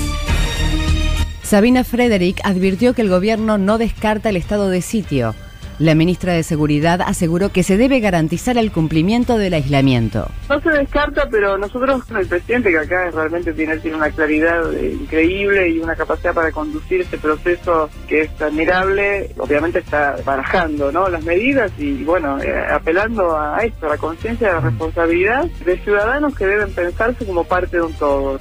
Sabina 1.43 1.83
Frederick 1.85 2.41
advirtió 2.45 2.95
que 2.95 3.03
el 3.03 3.09
gobierno 3.09 3.59
no 3.59 3.79
descarta 3.79 4.29
el 4.29 4.37
estado 4.37 4.69
de 4.69 4.83
sitio. 4.83 5.35
La 5.81 5.95
ministra 5.95 6.35
de 6.35 6.43
Seguridad 6.43 7.01
aseguró 7.01 7.49
que 7.53 7.63
se 7.63 7.79
debe 7.79 8.01
garantizar 8.01 8.59
el 8.59 8.71
cumplimiento 8.71 9.39
del 9.39 9.55
aislamiento. 9.55 10.29
No 10.51 10.61
se 10.61 10.69
descarta, 10.69 11.27
pero 11.31 11.57
nosotros, 11.57 12.03
el 12.11 12.27
presidente 12.27 12.71
que 12.71 12.81
acá 12.81 13.11
realmente 13.11 13.55
tiene, 13.55 13.79
tiene 13.79 13.97
una 13.97 14.11
claridad 14.11 14.75
eh, 14.75 14.99
increíble 15.01 15.71
y 15.71 15.79
una 15.79 15.97
capacidad 15.97 16.35
para 16.35 16.53
conducir 16.53 17.01
este 17.01 17.17
proceso 17.17 17.89
que 18.07 18.21
es 18.21 18.43
admirable, 18.43 19.31
obviamente 19.39 19.79
está 19.79 20.17
barajando 20.23 20.93
¿no? 20.93 21.09
las 21.09 21.25
medidas 21.25 21.73
y 21.79 22.05
bueno, 22.05 22.39
eh, 22.43 22.63
apelando 22.71 23.35
a 23.35 23.65
esto, 23.65 23.87
a 23.87 23.89
la 23.89 23.97
conciencia 23.97 24.49
de 24.49 24.53
la 24.53 24.61
responsabilidad 24.61 25.47
de 25.65 25.79
ciudadanos 25.79 26.37
que 26.37 26.45
deben 26.45 26.75
pensarse 26.75 27.25
como 27.25 27.45
parte 27.45 27.79
de 27.79 27.85
un 27.85 27.95
todo. 27.95 28.39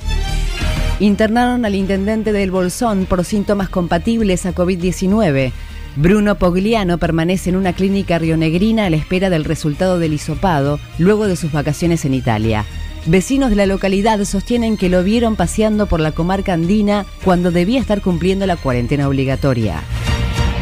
Internaron 1.00 1.64
al 1.64 1.76
intendente 1.76 2.34
del 2.34 2.52
Bolsón 2.52 3.06
por 3.06 3.24
síntomas 3.24 3.70
compatibles 3.70 4.46
a 4.46 4.54
COVID-19. 4.54 5.54
Bruno 5.96 6.36
Pogliano 6.36 6.98
permanece 6.98 7.50
en 7.50 7.56
una 7.56 7.74
clínica 7.74 8.20
rionegrina 8.20 8.86
a 8.86 8.90
la 8.90 8.98
espera 8.98 9.30
del 9.30 9.44
resultado 9.44 10.00
del 10.00 10.14
hisopado 10.14 10.80
luego 10.98 11.28
de 11.28 11.36
sus 11.36 11.52
vacaciones 11.52 12.06
en 12.06 12.14
Italia. 12.14 12.66
Vecinos 13.06 13.50
de 13.50 13.56
la 13.56 13.66
localidad 13.66 14.24
sostienen 14.26 14.78
que 14.78 14.90
lo 14.90 15.04
vieron 15.04 15.36
paseando 15.36 15.88
por 15.88 16.00
la 16.00 16.12
comarca 16.12 16.54
andina 16.54 17.06
cuando 17.24 17.52
debía 17.52 17.80
estar 17.80 18.02
cumpliendo 18.02 18.46
la 18.46 18.58
cuarentena 18.58 19.08
obligatoria. 19.08 19.82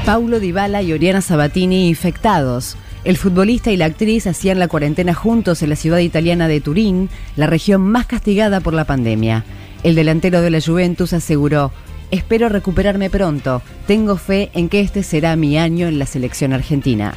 Paulo 0.05 0.39
Dybala 0.39 0.81
y 0.81 0.93
Oriana 0.93 1.21
Sabatini 1.21 1.89
infectados. 1.89 2.77
El 3.03 3.17
futbolista 3.17 3.71
y 3.71 3.77
la 3.77 3.85
actriz 3.85 4.27
hacían 4.27 4.59
la 4.59 4.67
cuarentena 4.67 5.13
juntos 5.13 5.61
en 5.61 5.69
la 5.69 5.75
ciudad 5.75 5.99
italiana 5.99 6.47
de 6.47 6.61
Turín, 6.61 7.09
la 7.35 7.47
región 7.47 7.81
más 7.81 8.05
castigada 8.05 8.59
por 8.59 8.73
la 8.73 8.85
pandemia. 8.85 9.43
El 9.83 9.95
delantero 9.95 10.41
de 10.41 10.49
la 10.49 10.61
Juventus 10.61 11.13
aseguró, 11.13 11.71
espero 12.11 12.49
recuperarme 12.49 13.09
pronto, 13.09 13.61
tengo 13.85 14.17
fe 14.17 14.49
en 14.53 14.69
que 14.69 14.81
este 14.81 15.03
será 15.03 15.35
mi 15.35 15.57
año 15.57 15.87
en 15.87 15.99
la 15.99 16.05
selección 16.05 16.53
argentina. 16.53 17.13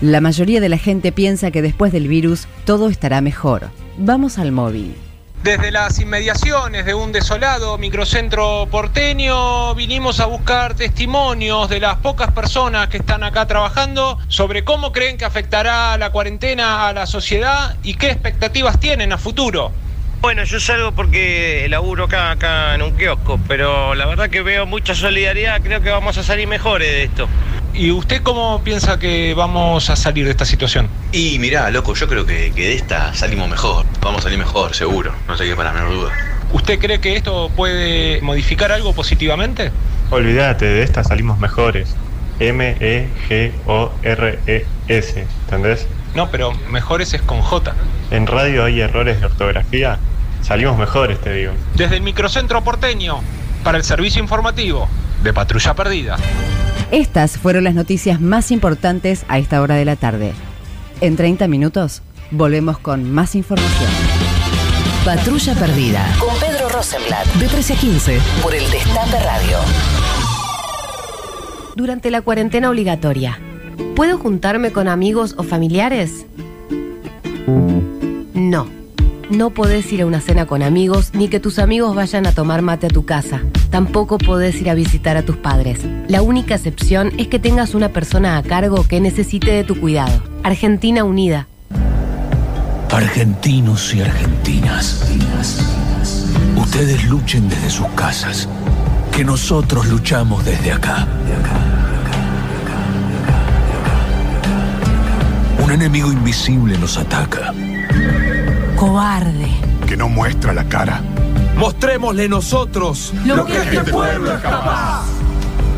La 0.00 0.20
mayoría 0.20 0.60
de 0.60 0.68
la 0.68 0.78
gente 0.78 1.10
piensa 1.10 1.50
que 1.50 1.62
después 1.62 1.90
del 1.90 2.08
virus 2.08 2.46
todo 2.64 2.88
estará 2.88 3.20
mejor. 3.20 3.70
Vamos 3.96 4.38
al 4.38 4.52
móvil. 4.52 4.94
Desde 5.42 5.70
las 5.70 6.00
inmediaciones 6.00 6.84
de 6.84 6.94
un 6.94 7.12
desolado 7.12 7.78
microcentro 7.78 8.66
porteño 8.68 9.74
vinimos 9.74 10.18
a 10.18 10.26
buscar 10.26 10.74
testimonios 10.74 11.68
de 11.68 11.78
las 11.78 11.98
pocas 11.98 12.32
personas 12.32 12.88
que 12.88 12.96
están 12.96 13.22
acá 13.22 13.46
trabajando 13.46 14.18
sobre 14.28 14.64
cómo 14.64 14.90
creen 14.92 15.16
que 15.16 15.24
afectará 15.24 15.96
la 15.98 16.10
cuarentena 16.10 16.88
a 16.88 16.92
la 16.92 17.06
sociedad 17.06 17.76
y 17.84 17.94
qué 17.94 18.10
expectativas 18.10 18.80
tienen 18.80 19.12
a 19.12 19.18
futuro. 19.18 19.70
Bueno, 20.26 20.42
yo 20.42 20.58
salgo 20.58 20.90
porque 20.90 21.68
laburo 21.70 22.06
acá, 22.06 22.32
acá 22.32 22.74
en 22.74 22.82
un 22.82 22.96
kiosco, 22.96 23.38
pero 23.46 23.94
la 23.94 24.06
verdad 24.06 24.28
que 24.28 24.42
veo 24.42 24.66
mucha 24.66 24.92
solidaridad, 24.92 25.62
creo 25.62 25.80
que 25.82 25.90
vamos 25.90 26.18
a 26.18 26.24
salir 26.24 26.48
mejores 26.48 26.88
de 26.88 27.04
esto. 27.04 27.28
¿Y 27.72 27.92
usted 27.92 28.24
cómo 28.24 28.60
piensa 28.64 28.98
que 28.98 29.34
vamos 29.34 29.88
a 29.88 29.94
salir 29.94 30.24
de 30.24 30.32
esta 30.32 30.44
situación? 30.44 30.88
Y 31.12 31.38
mirá, 31.38 31.70
loco, 31.70 31.94
yo 31.94 32.08
creo 32.08 32.26
que, 32.26 32.50
que 32.50 32.62
de 32.62 32.74
esta 32.74 33.14
salimos 33.14 33.48
mejor. 33.48 33.86
Vamos 34.00 34.18
a 34.18 34.22
salir 34.24 34.36
mejor, 34.36 34.74
seguro. 34.74 35.14
No 35.28 35.36
sé 35.36 35.44
qué 35.44 35.54
para 35.54 35.72
la 35.72 35.80
menor 35.80 35.94
duda. 35.94 36.12
¿Usted 36.52 36.80
cree 36.80 37.00
que 37.00 37.14
esto 37.14 37.48
puede 37.54 38.20
modificar 38.20 38.72
algo 38.72 38.92
positivamente? 38.94 39.70
Olvídate, 40.10 40.64
de 40.64 40.82
esta 40.82 41.04
salimos 41.04 41.38
mejores. 41.38 41.94
M-E-G-O-R-E-S, 42.40 43.66
¿entendés? 45.44 45.86
No, 46.16 46.30
pero 46.32 46.52
mejores 46.68 47.14
es 47.14 47.22
con 47.22 47.42
J. 47.42 47.74
En 48.10 48.26
radio 48.26 48.64
hay 48.64 48.80
errores 48.80 49.20
de 49.20 49.26
ortografía. 49.26 50.00
Salimos 50.46 50.78
mejores, 50.78 51.20
te 51.20 51.34
digo. 51.34 51.52
Desde 51.74 51.96
el 51.96 52.02
microcentro 52.02 52.62
porteño, 52.62 53.18
para 53.64 53.78
el 53.78 53.82
servicio 53.82 54.22
informativo 54.22 54.86
de 55.24 55.32
Patrulla 55.32 55.74
Perdida. 55.74 56.18
Estas 56.92 57.36
fueron 57.36 57.64
las 57.64 57.74
noticias 57.74 58.20
más 58.20 58.52
importantes 58.52 59.24
a 59.26 59.38
esta 59.38 59.60
hora 59.60 59.74
de 59.74 59.84
la 59.84 59.96
tarde. 59.96 60.34
En 61.00 61.16
30 61.16 61.48
minutos 61.48 62.02
volvemos 62.30 62.78
con 62.78 63.10
más 63.12 63.34
información. 63.34 63.90
Patrulla 65.04 65.54
Perdida 65.54 66.06
con 66.20 66.32
Pedro 66.38 66.68
Rosenblatt 66.68 67.26
de 67.34 67.48
13 67.48 67.72
a 67.72 67.76
15 67.76 68.20
por 68.40 68.54
el 68.54 68.70
Destape 68.70 69.18
Radio. 69.24 69.58
Durante 71.74 72.12
la 72.12 72.22
cuarentena 72.22 72.70
obligatoria, 72.70 73.40
¿puedo 73.96 74.16
juntarme 74.16 74.70
con 74.70 74.86
amigos 74.86 75.34
o 75.38 75.42
familiares? 75.42 76.24
No. 78.32 78.75
No 79.30 79.50
podés 79.50 79.92
ir 79.92 80.02
a 80.02 80.06
una 80.06 80.20
cena 80.20 80.46
con 80.46 80.62
amigos 80.62 81.10
ni 81.12 81.28
que 81.28 81.40
tus 81.40 81.58
amigos 81.58 81.96
vayan 81.96 82.26
a 82.28 82.32
tomar 82.32 82.62
mate 82.62 82.86
a 82.86 82.90
tu 82.90 83.04
casa. 83.04 83.40
Tampoco 83.70 84.18
podés 84.18 84.60
ir 84.60 84.70
a 84.70 84.74
visitar 84.74 85.16
a 85.16 85.22
tus 85.22 85.36
padres. 85.36 85.80
La 86.06 86.22
única 86.22 86.54
excepción 86.54 87.12
es 87.18 87.26
que 87.26 87.40
tengas 87.40 87.74
una 87.74 87.88
persona 87.88 88.38
a 88.38 88.42
cargo 88.44 88.86
que 88.86 89.00
necesite 89.00 89.50
de 89.50 89.64
tu 89.64 89.80
cuidado. 89.80 90.22
Argentina 90.44 91.02
Unida. 91.02 91.48
Argentinos 92.92 93.92
y 93.94 94.00
argentinas, 94.00 95.04
ustedes 96.56 97.04
luchen 97.04 97.48
desde 97.48 97.68
sus 97.68 97.88
casas, 97.88 98.48
que 99.10 99.24
nosotros 99.24 99.86
luchamos 99.88 100.44
desde 100.44 100.72
acá. 100.72 101.06
Un 105.62 105.72
enemigo 105.72 106.10
invisible 106.12 106.78
nos 106.78 106.96
ataca. 106.96 107.52
Cobarde. 108.96 109.50
Que 109.86 109.94
no 109.94 110.08
muestra 110.08 110.54
la 110.54 110.64
cara. 110.70 111.02
Mostrémosle 111.58 112.30
nosotros 112.30 113.12
Lo 113.26 113.44
que 113.44 113.58
este 113.58 113.92
pueblo 113.92 114.32
es 114.32 114.40
capaz. 114.40 115.04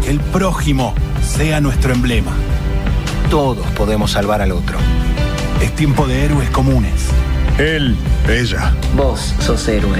Que 0.04 0.10
el 0.12 0.20
prójimo 0.20 0.94
sea 1.20 1.60
nuestro 1.60 1.92
emblema. 1.92 2.30
Todos 3.28 3.66
podemos 3.72 4.12
salvar 4.12 4.40
al 4.40 4.52
otro. 4.52 4.78
Es 5.60 5.74
tiempo 5.74 6.06
de 6.06 6.26
héroes 6.26 6.48
comunes. 6.50 7.08
Él, 7.58 7.96
ella. 8.28 8.72
Vos 8.94 9.34
sos 9.40 9.66
héroe. 9.66 9.98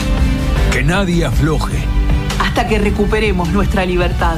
Que 0.71 0.85
nadie 0.85 1.25
afloje. 1.25 1.79
Hasta 2.41 2.69
que 2.69 2.79
recuperemos 2.79 3.49
nuestra 3.49 3.85
libertad. 3.85 4.37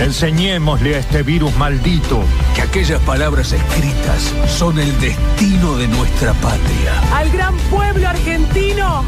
Enseñémosle 0.00 0.96
a 0.96 0.98
este 1.00 1.22
virus 1.22 1.54
maldito 1.56 2.24
que 2.54 2.62
aquellas 2.62 3.00
palabras 3.02 3.52
escritas 3.52 4.32
son 4.48 4.78
el 4.78 4.98
destino 4.98 5.76
de 5.76 5.88
nuestra 5.88 6.32
patria. 6.34 7.00
Al 7.14 7.30
gran 7.30 7.54
pueblo 7.70 8.08
argentino. 8.08 9.04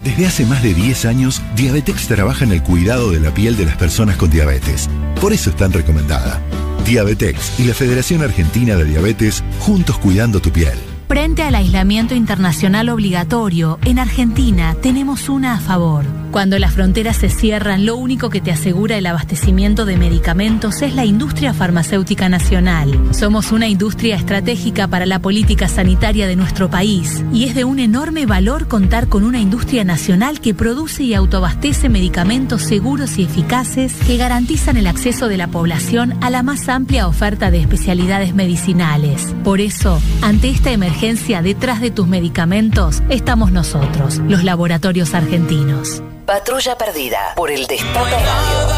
Desde 0.00 0.26
hace 0.26 0.46
más 0.46 0.62
de 0.62 0.72
10 0.72 1.04
años, 1.04 1.42
Diabetex 1.54 2.08
trabaja 2.08 2.44
en 2.44 2.52
el 2.52 2.62
cuidado 2.62 3.10
de 3.10 3.20
la 3.20 3.34
piel 3.34 3.56
de 3.58 3.66
las 3.66 3.76
personas 3.76 4.16
con 4.16 4.30
diabetes. 4.30 4.88
Por 5.20 5.34
eso 5.34 5.50
es 5.50 5.56
tan 5.56 5.74
recomendada. 5.74 6.40
Diabetex 6.86 7.60
y 7.60 7.64
la 7.64 7.74
Federación 7.74 8.22
Argentina 8.22 8.76
de 8.76 8.86
Diabetes, 8.86 9.44
juntos 9.60 9.98
cuidando 9.98 10.40
tu 10.40 10.50
piel. 10.50 10.87
Frente 11.08 11.42
al 11.42 11.54
aislamiento 11.54 12.14
internacional 12.14 12.90
obligatorio, 12.90 13.78
en 13.86 13.98
Argentina 13.98 14.76
tenemos 14.82 15.30
una 15.30 15.54
a 15.54 15.58
favor. 15.58 16.04
Cuando 16.30 16.58
las 16.58 16.74
fronteras 16.74 17.16
se 17.16 17.30
cierran, 17.30 17.86
lo 17.86 17.96
único 17.96 18.28
que 18.28 18.40
te 18.40 18.52
asegura 18.52 18.98
el 18.98 19.06
abastecimiento 19.06 19.86
de 19.86 19.96
medicamentos 19.96 20.82
es 20.82 20.94
la 20.94 21.06
industria 21.06 21.54
farmacéutica 21.54 22.28
nacional. 22.28 22.92
Somos 23.12 23.50
una 23.50 23.66
industria 23.66 24.16
estratégica 24.16 24.88
para 24.88 25.06
la 25.06 25.20
política 25.20 25.68
sanitaria 25.68 26.26
de 26.26 26.36
nuestro 26.36 26.68
país 26.68 27.24
y 27.32 27.44
es 27.44 27.54
de 27.54 27.64
un 27.64 27.78
enorme 27.78 28.26
valor 28.26 28.68
contar 28.68 29.08
con 29.08 29.24
una 29.24 29.40
industria 29.40 29.84
nacional 29.84 30.40
que 30.40 30.54
produce 30.54 31.02
y 31.02 31.14
autoabastece 31.14 31.88
medicamentos 31.88 32.62
seguros 32.62 33.18
y 33.18 33.22
eficaces 33.22 33.94
que 34.06 34.18
garantizan 34.18 34.76
el 34.76 34.86
acceso 34.86 35.28
de 35.28 35.38
la 35.38 35.48
población 35.48 36.14
a 36.20 36.28
la 36.28 36.42
más 36.42 36.68
amplia 36.68 37.08
oferta 37.08 37.50
de 37.50 37.60
especialidades 37.60 38.34
medicinales. 38.34 39.34
Por 39.44 39.60
eso, 39.60 40.00
ante 40.20 40.50
esta 40.50 40.72
emergencia, 40.72 41.40
detrás 41.40 41.80
de 41.80 41.90
tus 41.90 42.06
medicamentos 42.06 43.02
estamos 43.08 43.50
nosotros, 43.50 44.18
los 44.28 44.44
laboratorios 44.44 45.14
argentinos. 45.14 46.02
Patrulla 46.28 46.76
Perdida 46.76 47.32
por 47.34 47.50
el 47.50 47.66
Destape 47.66 48.10
Radio. 48.10 48.68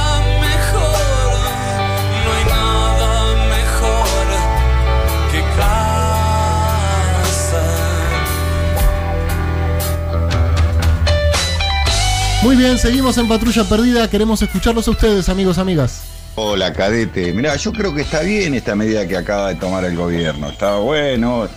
Muy 12.44 12.54
bien, 12.54 12.78
seguimos 12.78 13.18
en 13.18 13.26
Patrulla 13.26 13.64
Perdida. 13.64 14.08
Queremos 14.08 14.40
escucharlos 14.42 14.86
a 14.86 14.92
ustedes, 14.92 15.28
amigos, 15.28 15.58
amigas. 15.58 16.02
Hola, 16.36 16.72
cadete. 16.72 17.32
Mirá, 17.32 17.56
yo 17.56 17.72
creo 17.72 17.92
que 17.92 18.02
está 18.02 18.20
bien 18.20 18.54
esta 18.54 18.76
medida 18.76 19.08
que 19.08 19.16
acaba 19.16 19.48
de 19.48 19.56
tomar 19.56 19.84
el 19.84 19.96
gobierno. 19.96 20.50
Está 20.50 20.76
bueno. 20.76 21.48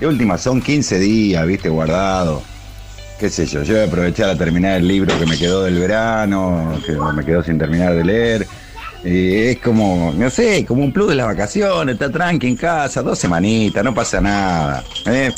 De 0.00 0.06
última, 0.06 0.38
son 0.38 0.62
15 0.62 0.98
días, 0.98 1.46
viste, 1.46 1.68
guardado. 1.68 2.53
Qué 3.18 3.30
sé 3.30 3.46
yo, 3.46 3.62
yo 3.62 3.74
voy 3.74 3.82
a 3.84 3.86
aprovechar 3.86 4.28
a 4.28 4.36
terminar 4.36 4.76
el 4.78 4.88
libro 4.88 5.16
que 5.18 5.24
me 5.24 5.38
quedó 5.38 5.62
del 5.62 5.78
verano, 5.78 6.78
que 6.84 6.92
me 6.92 7.24
quedó 7.24 7.42
sin 7.42 7.58
terminar 7.58 7.94
de 7.94 8.04
leer. 8.04 8.46
Y 9.04 9.34
es 9.48 9.58
como, 9.60 10.12
no 10.16 10.30
sé, 10.30 10.64
como 10.66 10.82
un 10.82 10.92
plus 10.92 11.08
de 11.10 11.14
las 11.14 11.26
vacaciones, 11.26 11.94
está 11.94 12.10
tranqui 12.10 12.48
en 12.48 12.56
casa, 12.56 13.02
dos 13.02 13.18
semanitas, 13.18 13.84
no 13.84 13.94
pasa 13.94 14.20
nada. 14.20 14.82
¿eh? 15.06 15.30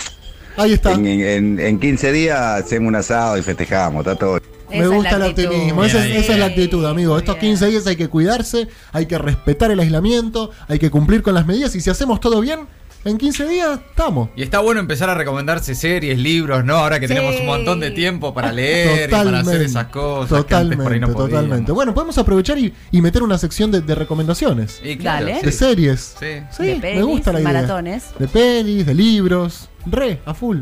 Ahí 0.56 0.72
está. 0.72 0.92
En, 0.92 1.06
en- 1.06 1.60
en 1.60 1.78
15 1.78 2.12
días 2.12 2.40
hacemos 2.64 2.88
un 2.88 2.94
asado 2.96 3.36
y 3.36 3.42
festejamos, 3.42 4.06
está 4.06 4.16
todo. 4.16 4.40
Me 4.70 4.86
gusta 4.88 5.16
el 5.16 5.22
optimismo, 5.22 5.84
esa, 5.84 6.04
es- 6.06 6.16
esa 6.24 6.32
es 6.32 6.38
la 6.38 6.46
actitud, 6.46 6.84
amigo. 6.86 7.18
Estos 7.18 7.36
15 7.36 7.66
días 7.66 7.86
hay 7.86 7.96
que 7.96 8.08
cuidarse, 8.08 8.68
hay 8.92 9.06
que 9.06 9.18
respetar 9.18 9.70
el 9.70 9.80
aislamiento, 9.80 10.50
hay 10.66 10.78
que 10.78 10.90
cumplir 10.90 11.22
con 11.22 11.34
las 11.34 11.46
medidas 11.46 11.74
y 11.76 11.80
si 11.80 11.90
hacemos 11.90 12.20
todo 12.20 12.40
bien, 12.40 12.60
en 13.06 13.18
15 13.18 13.46
días 13.48 13.78
estamos. 13.88 14.28
Y 14.36 14.42
está 14.42 14.58
bueno 14.60 14.80
empezar 14.80 15.08
a 15.08 15.14
recomendarse 15.14 15.74
series, 15.74 16.18
libros, 16.18 16.64
¿no? 16.64 16.76
Ahora 16.76 16.98
que 17.00 17.08
Sí. 17.08 17.14
tenemos 17.14 17.38
un 17.40 17.46
montón 17.46 17.80
de 17.80 17.90
tiempo 17.92 18.34
para 18.34 18.52
leer 18.52 19.08
y 19.08 19.12
para 19.12 19.40
hacer 19.40 19.62
esas 19.62 19.86
cosas 19.86 20.44
que 20.44 20.54
antes 20.54 20.76
por 20.76 20.92
ahí 20.92 21.00
Totalmente, 21.00 21.06
no 21.06 21.14
totalmente. 21.28 21.72
Bueno, 21.72 21.94
podemos 21.94 22.18
aprovechar 22.18 22.58
y, 22.58 22.74
y 22.90 23.00
meter 23.02 23.22
una 23.22 23.38
sección 23.38 23.70
de, 23.70 23.80
de 23.80 23.94
recomendaciones. 23.94 24.80
Y 24.82 24.96
claro, 24.96 25.26
Dale. 25.26 25.40
De 25.42 25.52
sí. 25.52 25.58
series. 25.58 26.14
Sí. 26.18 26.26
Sí, 26.56 26.64
De 26.80 26.94
me 26.96 27.02
gusta 27.02 27.32
la 27.32 27.40
idea. 27.40 27.52
maratones. 27.52 28.04
De 28.18 28.28
pelis, 28.28 28.84
de 28.84 28.94
libros. 28.94 29.68
Re, 29.86 30.20
a 30.26 30.34
full. 30.34 30.58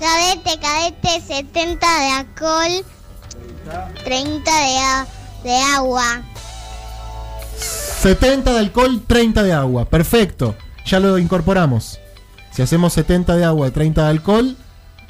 Cadete, 0.00 0.58
cadete, 0.60 1.20
70 1.26 1.86
de 2.00 2.10
alcohol, 2.10 2.84
30 4.04 4.50
de, 5.42 5.48
de 5.50 5.56
agua. 5.76 6.22
70 7.56 8.52
de 8.52 8.58
alcohol, 8.58 9.02
30 9.06 9.42
de 9.42 9.52
agua. 9.52 9.84
Perfecto. 9.88 10.54
Ya 10.84 11.00
lo 11.00 11.18
incorporamos. 11.18 11.98
Si 12.50 12.62
hacemos 12.62 12.92
70 12.92 13.36
de 13.36 13.44
agua, 13.44 13.70
30 13.70 14.04
de 14.04 14.10
alcohol, 14.10 14.56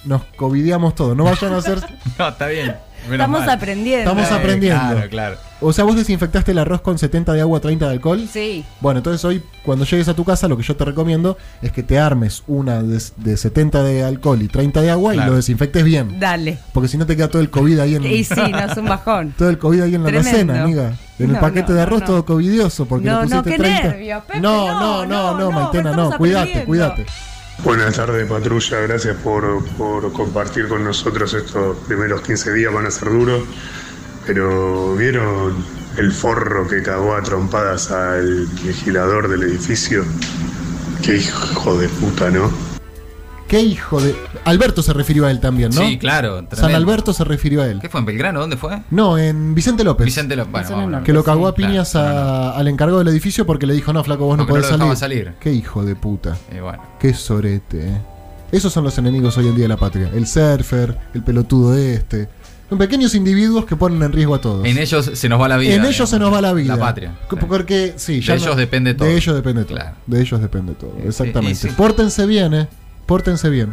nos 0.05 0.23
covideamos 0.37 0.95
todo. 0.95 1.15
No 1.15 1.25
vayan 1.25 1.53
a 1.53 1.59
hacer. 1.59 1.79
No, 2.19 2.29
está 2.29 2.47
bien. 2.47 2.77
Estamos 3.11 3.47
aprendiendo. 3.49 4.11
Estamos 4.11 4.31
Eh, 4.31 4.35
aprendiendo. 4.35 4.91
Claro, 4.95 5.09
claro. 5.11 5.37
O 5.61 5.73
sea, 5.73 5.85
vos 5.85 5.97
desinfectaste 5.97 6.53
el 6.53 6.59
arroz 6.59 6.81
con 6.83 6.99
70 6.99 7.33
de 7.33 7.41
agua, 7.41 7.59
30 7.61 7.87
de 7.87 7.93
alcohol. 7.93 8.29
Sí. 8.31 8.65
Bueno, 8.81 8.99
entonces 8.99 9.25
hoy, 9.25 9.43
cuando 9.65 9.85
llegues 9.87 10.09
a 10.09 10.15
tu 10.15 10.25
casa, 10.25 10.47
lo 10.49 10.57
que 10.59 10.63
yo 10.63 10.77
te 10.77 10.85
recomiendo 10.85 11.39
es 11.63 11.73
que 11.73 11.83
te 11.83 11.99
armes 11.99 12.43
una 12.47 12.83
de, 12.83 13.01
de 13.17 13.37
70 13.37 13.83
de 13.83 14.05
alcohol 14.05 14.43
y 14.43 14.49
30 14.49 14.83
de 14.83 14.91
agua 14.91 15.15
y 15.15 15.19
lo 15.19 15.35
desinfectes 15.37 15.85
bien. 15.85 16.19
Dale. 16.21 16.59
Porque 16.73 16.89
si 16.89 16.99
no 16.99 17.07
te 17.07 17.17
queda 17.17 17.29
todo 17.29 17.41
el 17.41 17.49
COVID 17.51 17.79
ahí 17.79 17.95
en 17.95 18.05
Y 18.05 18.25
sí, 18.25 18.35
no 18.51 18.59
es 18.59 18.77
un 18.77 18.87
bajón. 18.87 19.35
todo 19.39 19.49
el 19.49 19.59
COVID 19.59 19.81
ahí 19.83 19.95
en 19.95 20.03
la 20.03 20.09
alacena, 20.11 20.63
amiga. 20.65 20.93
En 21.19 21.27
el 21.27 21.33
No, 21.35 21.41
paquete 21.41 21.69
no, 21.71 21.75
de 21.77 21.83
arroz 21.83 22.01
no, 22.01 22.07
todo 22.07 22.25
covidioso 22.27 22.87
porque 22.87 23.07
No, 23.09 23.23
le 23.23 23.29
no, 23.29 23.43
pusiste 23.43 23.51
qué 23.63 23.71
30. 23.71 23.89
nervios, 23.89 24.25
Pepe, 24.25 24.41
no, 24.41 24.67
no, 24.67 24.73
no, 24.73 25.07
no, 25.07 25.07
no, 25.07 25.33
no, 25.33 25.39
no, 25.39 25.51
Maitena, 25.53 25.93
no, 25.93 26.17
cuídate, 26.19 26.65
cuídate. 26.65 27.07
Buenas 27.63 27.95
tardes, 27.95 28.29
patrulla. 28.29 28.81
Gracias 28.81 29.17
por, 29.19 29.65
por 29.77 30.13
compartir 30.13 30.69
con 30.69 30.85
nosotros 30.85 31.33
estos 31.35 31.77
primeros 31.87 32.21
15 32.23 32.53
días. 32.53 32.73
Van 32.73 32.87
a 32.87 32.91
ser 32.91 33.11
duros. 33.11 33.43
Pero 34.27 34.95
¿vieron 34.97 35.65
el 35.99 36.13
forro 36.13 36.67
que 36.67 36.83
cagó 36.83 37.15
a 37.15 37.23
trompadas 37.23 37.91
al 37.91 38.47
vigilador 38.65 39.29
del 39.29 39.45
edificio? 39.45 40.05
Qué 41.03 41.17
hijo 41.17 41.79
de 41.79 41.89
puta, 41.89 42.31
¿no? 42.31 42.51
Qué 43.49 43.61
hijo 43.61 44.01
de. 44.01 44.17
Alberto 44.45 44.83
se 44.83 44.93
refirió 44.93 45.27
a 45.27 45.31
él 45.31 45.41
también, 45.41 45.71
¿no? 45.75 45.81
Sí, 45.87 45.99
claro. 45.99 46.47
San. 46.53 46.75
Alberto 46.75 47.13
se 47.13 47.25
refirió 47.25 47.63
a 47.63 47.67
él. 47.67 47.79
¿Qué 47.81 47.89
fue 47.89 48.01
en 48.01 48.07
Belgrano? 48.07 48.41
¿Dónde 48.41 48.57
fue? 48.57 48.81
No, 48.91 49.17
en 49.19 49.55
Vicente 49.55 49.85
López. 49.85 50.05
Vicente 50.05 50.37
López. 50.37 50.69
Bueno, 50.71 50.89
norte. 50.89 51.07
Que 51.07 51.13
lo 51.13 51.25
cagó 51.25 51.47
a 51.49 51.55
Claro, 51.55 51.71
piñas 51.73 51.95
a- 51.97 52.57
al 52.57 52.69
encargado 52.69 52.99
del 52.99 53.09
edificio 53.09 53.47
porque 53.47 53.67
le 53.67 53.75
dijo, 53.75 53.93
no, 53.93 54.03
flaco, 54.05 54.25
vos 54.27 54.37
no 54.37 54.45
no 54.45 54.49
podés 54.49 54.67
salir. 54.67 54.97
salir. 54.97 55.33
Qué 55.41 55.53
hijo 55.53 55.85
de 55.85 55.95
puta. 55.97 56.37
Y 56.55 56.61
bueno. 56.61 56.83
Qué 57.01 57.15
sorete, 57.15 57.89
eh. 57.89 57.99
Esos 58.53 58.73
son 58.73 58.85
los 58.85 58.97
enemigos 58.99 59.37
hoy 59.39 59.49
en 59.49 59.55
día 59.57 59.65
de 59.65 59.69
la 59.69 59.77
patria. 59.77 60.11
El 60.15 60.27
surfer, 60.27 60.97
el 61.15 61.23
pelotudo 61.23 61.77
este. 61.77 62.29
Son 62.69 62.79
pequeños 62.79 63.15
individuos 63.15 63.67
que 63.67 63.77
ponen 63.77 64.03
en 64.03 64.13
riesgo 64.13 64.35
a 64.37 64.41
todos. 64.41 64.65
En 64.65 64.79
ellos 64.79 65.11
se 65.15 65.29
nos 65.29 65.41
va 65.41 65.49
la 65.49 65.57
vida. 65.59 65.75
En 65.75 65.81
ellos 65.83 65.91
digamos. 65.91 66.11
se 66.11 66.19
nos 66.19 66.33
va 66.33 66.41
la 66.41 66.53
vida. 66.53 66.77
La 66.77 66.81
patria. 66.81 67.13
Porque, 67.49 67.93
sí, 67.97 68.15
De 68.17 68.21
ya 68.23 68.35
ellos 68.35 68.57
depende 68.57 68.95
todo. 68.95 69.07
De 69.09 69.17
ellos 69.17 69.35
depende 69.35 69.65
todo. 69.65 69.77
Claro. 69.77 69.97
De 70.07 70.21
ellos 70.21 70.41
depende 70.41 70.73
todo. 70.75 70.97
Exactamente. 71.05 71.53
y 71.67 71.71
sí. 71.71 71.77
Pórtense 71.77 72.27
bien, 72.27 72.55
eh. 72.55 72.69
Pórtense 73.07 73.51
bien. 73.51 73.73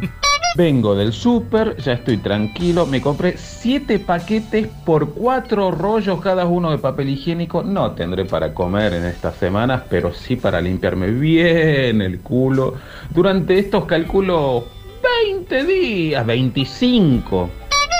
Vengo 0.54 0.94
del 0.94 1.14
súper, 1.14 1.78
ya 1.78 1.94
estoy 1.94 2.18
tranquilo. 2.18 2.84
Me 2.84 3.00
compré 3.00 3.38
siete 3.38 3.98
paquetes 3.98 4.68
por 4.84 5.14
cuatro 5.14 5.70
rollos 5.70 6.20
cada 6.20 6.44
uno 6.44 6.70
de 6.70 6.78
papel 6.78 7.08
higiénico. 7.08 7.62
No 7.62 7.92
tendré 7.92 8.26
para 8.26 8.52
comer 8.52 8.92
en 8.92 9.06
estas 9.06 9.36
semanas, 9.36 9.82
pero 9.88 10.12
sí 10.12 10.36
para 10.36 10.60
limpiarme 10.60 11.10
bien 11.10 12.02
el 12.02 12.20
culo. 12.20 12.74
Durante 13.14 13.58
estos 13.58 13.86
calculo 13.86 14.66
20 15.26 15.64
días, 15.64 16.26
25. 16.26 17.50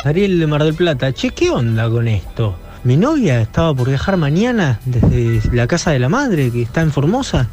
Ariel 0.05 0.39
de 0.39 0.47
Mar 0.47 0.65
del 0.65 0.75
Plata, 0.75 1.13
che, 1.13 1.31
¿qué 1.31 1.49
onda 1.49 1.89
con 1.89 2.07
esto? 2.07 2.55
Mi 2.85 2.99
novia 2.99 3.41
estaba 3.41 3.73
por 3.73 3.89
viajar 3.89 4.19
mañana 4.19 4.79
desde 4.85 5.41
la 5.55 5.67
casa 5.67 5.93
de 5.93 6.01
la 6.01 6.11
madre, 6.11 6.51
que 6.51 6.63
está 6.63 6.83
en 6.83 6.91
Formosa, 6.91 7.49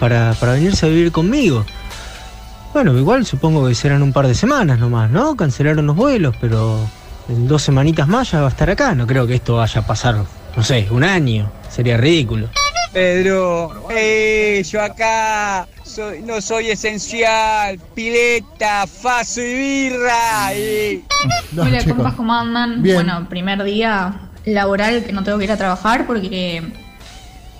para, 0.00 0.34
para 0.40 0.54
venirse 0.54 0.86
a 0.86 0.88
vivir 0.88 1.12
conmigo. 1.12 1.64
Bueno, 2.72 2.96
igual 2.98 3.26
supongo 3.26 3.68
que 3.68 3.74
serán 3.74 4.02
un 4.02 4.12
par 4.12 4.26
de 4.26 4.34
semanas 4.34 4.78
nomás, 4.78 5.10
¿no? 5.10 5.36
Cancelaron 5.36 5.86
los 5.86 5.94
vuelos, 5.96 6.34
pero 6.40 6.78
en 7.28 7.46
dos 7.46 7.62
semanitas 7.62 8.08
más 8.08 8.30
ya 8.30 8.40
va 8.40 8.46
a 8.46 8.50
estar 8.50 8.70
acá. 8.70 8.94
No 8.94 9.06
creo 9.06 9.26
que 9.26 9.34
esto 9.34 9.56
vaya 9.56 9.80
a 9.82 9.86
pasar, 9.86 10.16
no 10.56 10.62
sé, 10.62 10.88
un 10.90 11.04
año. 11.04 11.50
Sería 11.68 11.96
ridículo. 11.98 12.48
Pedro, 12.92 13.88
eh, 13.90 14.62
yo 14.70 14.82
acá 14.82 15.66
soy, 15.82 16.22
no 16.22 16.40
soy 16.40 16.70
esencial, 16.70 17.78
pileta, 17.94 18.86
faso 18.86 19.40
y 19.42 19.54
birra. 19.54 20.52
eh. 20.54 21.02
No, 21.52 21.62
Hola, 21.62 21.78
chicos. 21.78 21.94
compas, 21.94 22.14
¿cómo 22.14 22.34
andan? 22.34 22.82
Bien. 22.82 22.96
Bueno, 22.96 23.26
primer 23.28 23.62
día 23.64 24.28
laboral 24.44 25.04
que 25.04 25.12
no 25.12 25.22
tengo 25.24 25.38
que 25.38 25.44
ir 25.44 25.52
a 25.52 25.56
trabajar 25.56 26.06
porque 26.06 26.62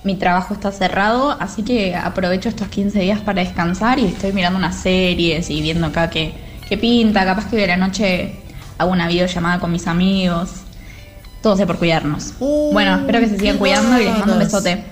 mi 0.04 0.16
trabajo 0.16 0.54
está 0.54 0.72
cerrado, 0.72 1.36
así 1.38 1.62
que 1.62 1.94
aprovecho 1.94 2.48
estos 2.48 2.68
15 2.68 3.00
días 3.00 3.20
para 3.20 3.42
descansar 3.42 3.98
y 3.98 4.06
estoy 4.06 4.32
mirando 4.32 4.58
unas 4.58 4.76
series 4.76 5.48
y 5.48 5.60
viendo 5.62 5.86
acá 5.86 6.10
qué, 6.10 6.34
qué 6.68 6.76
pinta. 6.76 7.24
Capaz 7.24 7.48
que 7.48 7.56
de 7.56 7.66
la 7.66 7.76
noche 7.76 8.40
hago 8.78 8.90
una 8.90 9.06
videollamada 9.08 9.60
con 9.60 9.70
mis 9.70 9.86
amigos. 9.86 10.50
Todo 11.40 11.56
sea 11.56 11.66
por 11.66 11.78
cuidarnos. 11.78 12.34
bueno, 12.38 12.96
espero 12.96 13.20
que 13.20 13.28
se 13.28 13.38
sigan 13.38 13.58
cuidando 13.58 14.00
y 14.00 14.04
les 14.04 14.18
mando 14.18 14.34
un 14.34 14.38
besote. 14.38 14.91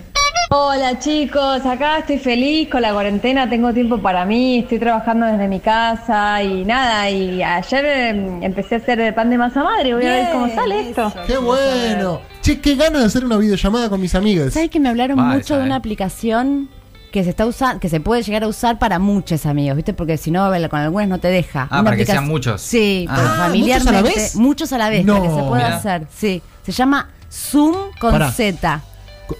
Hola 0.52 0.98
chicos, 0.98 1.64
acá 1.64 1.98
estoy 1.98 2.18
feliz 2.18 2.68
con 2.68 2.82
la 2.82 2.92
cuarentena, 2.92 3.48
tengo 3.48 3.72
tiempo 3.72 3.98
para 3.98 4.24
mí, 4.24 4.58
estoy 4.58 4.80
trabajando 4.80 5.26
desde 5.26 5.46
mi 5.46 5.60
casa 5.60 6.42
y 6.42 6.64
nada, 6.64 7.08
y 7.08 7.40
ayer 7.40 7.84
em, 7.84 8.42
empecé 8.42 8.74
a 8.74 8.78
hacer 8.78 9.14
pan 9.14 9.30
de 9.30 9.38
masa 9.38 9.62
madre, 9.62 9.94
voy 9.94 10.04
a 10.04 10.08
ver 10.08 10.32
cómo 10.32 10.52
sale 10.52 10.90
esto. 10.90 11.12
¡Qué 11.28 11.36
bueno! 11.36 12.20
Che, 12.42 12.60
qué 12.60 12.74
ganas 12.74 13.00
de 13.02 13.06
hacer 13.06 13.24
una 13.24 13.36
videollamada 13.36 13.88
con 13.88 14.00
mis 14.00 14.12
amigas. 14.16 14.52
¿Sabes 14.52 14.70
que 14.70 14.80
me 14.80 14.88
hablaron 14.88 15.20
mucho 15.20 15.56
de 15.56 15.62
una 15.62 15.74
eh. 15.74 15.78
aplicación 15.78 16.68
que 17.12 17.22
se 17.22 17.30
está 17.30 17.46
usando, 17.46 17.78
que 17.78 17.88
se 17.88 18.00
puede 18.00 18.24
llegar 18.24 18.42
a 18.42 18.48
usar 18.48 18.80
para 18.80 18.98
muchos 18.98 19.46
amigos, 19.46 19.76
¿viste? 19.76 19.92
Porque 19.94 20.16
si 20.16 20.32
no, 20.32 20.50
con 20.68 20.80
algunas 20.80 21.08
no 21.08 21.20
te 21.20 21.28
deja. 21.28 21.68
Ah, 21.70 21.76
Una 21.80 21.84
para 21.84 21.96
que 21.96 22.06
sean 22.06 22.26
muchos. 22.26 22.60
Sí, 22.60 23.06
Ah. 23.08 23.14
pues, 23.14 23.28
familiarmente. 23.38 23.82
¿muchos 23.84 23.86
a 23.86 23.92
la 23.92 24.02
vez? 24.02 24.34
Muchos 24.34 24.72
a 24.72 24.78
la 24.78 24.90
vez, 24.90 25.04
No. 25.04 25.14
para 25.14 25.28
que 25.28 25.34
se 25.36 25.42
pueda 25.44 25.64
Mirá. 25.66 25.76
hacer. 25.76 26.06
Sí, 26.12 26.42
se 26.66 26.72
llama 26.72 27.08
Zoom 27.30 27.76
con 28.00 28.10
Pará. 28.10 28.32
Z. 28.32 28.82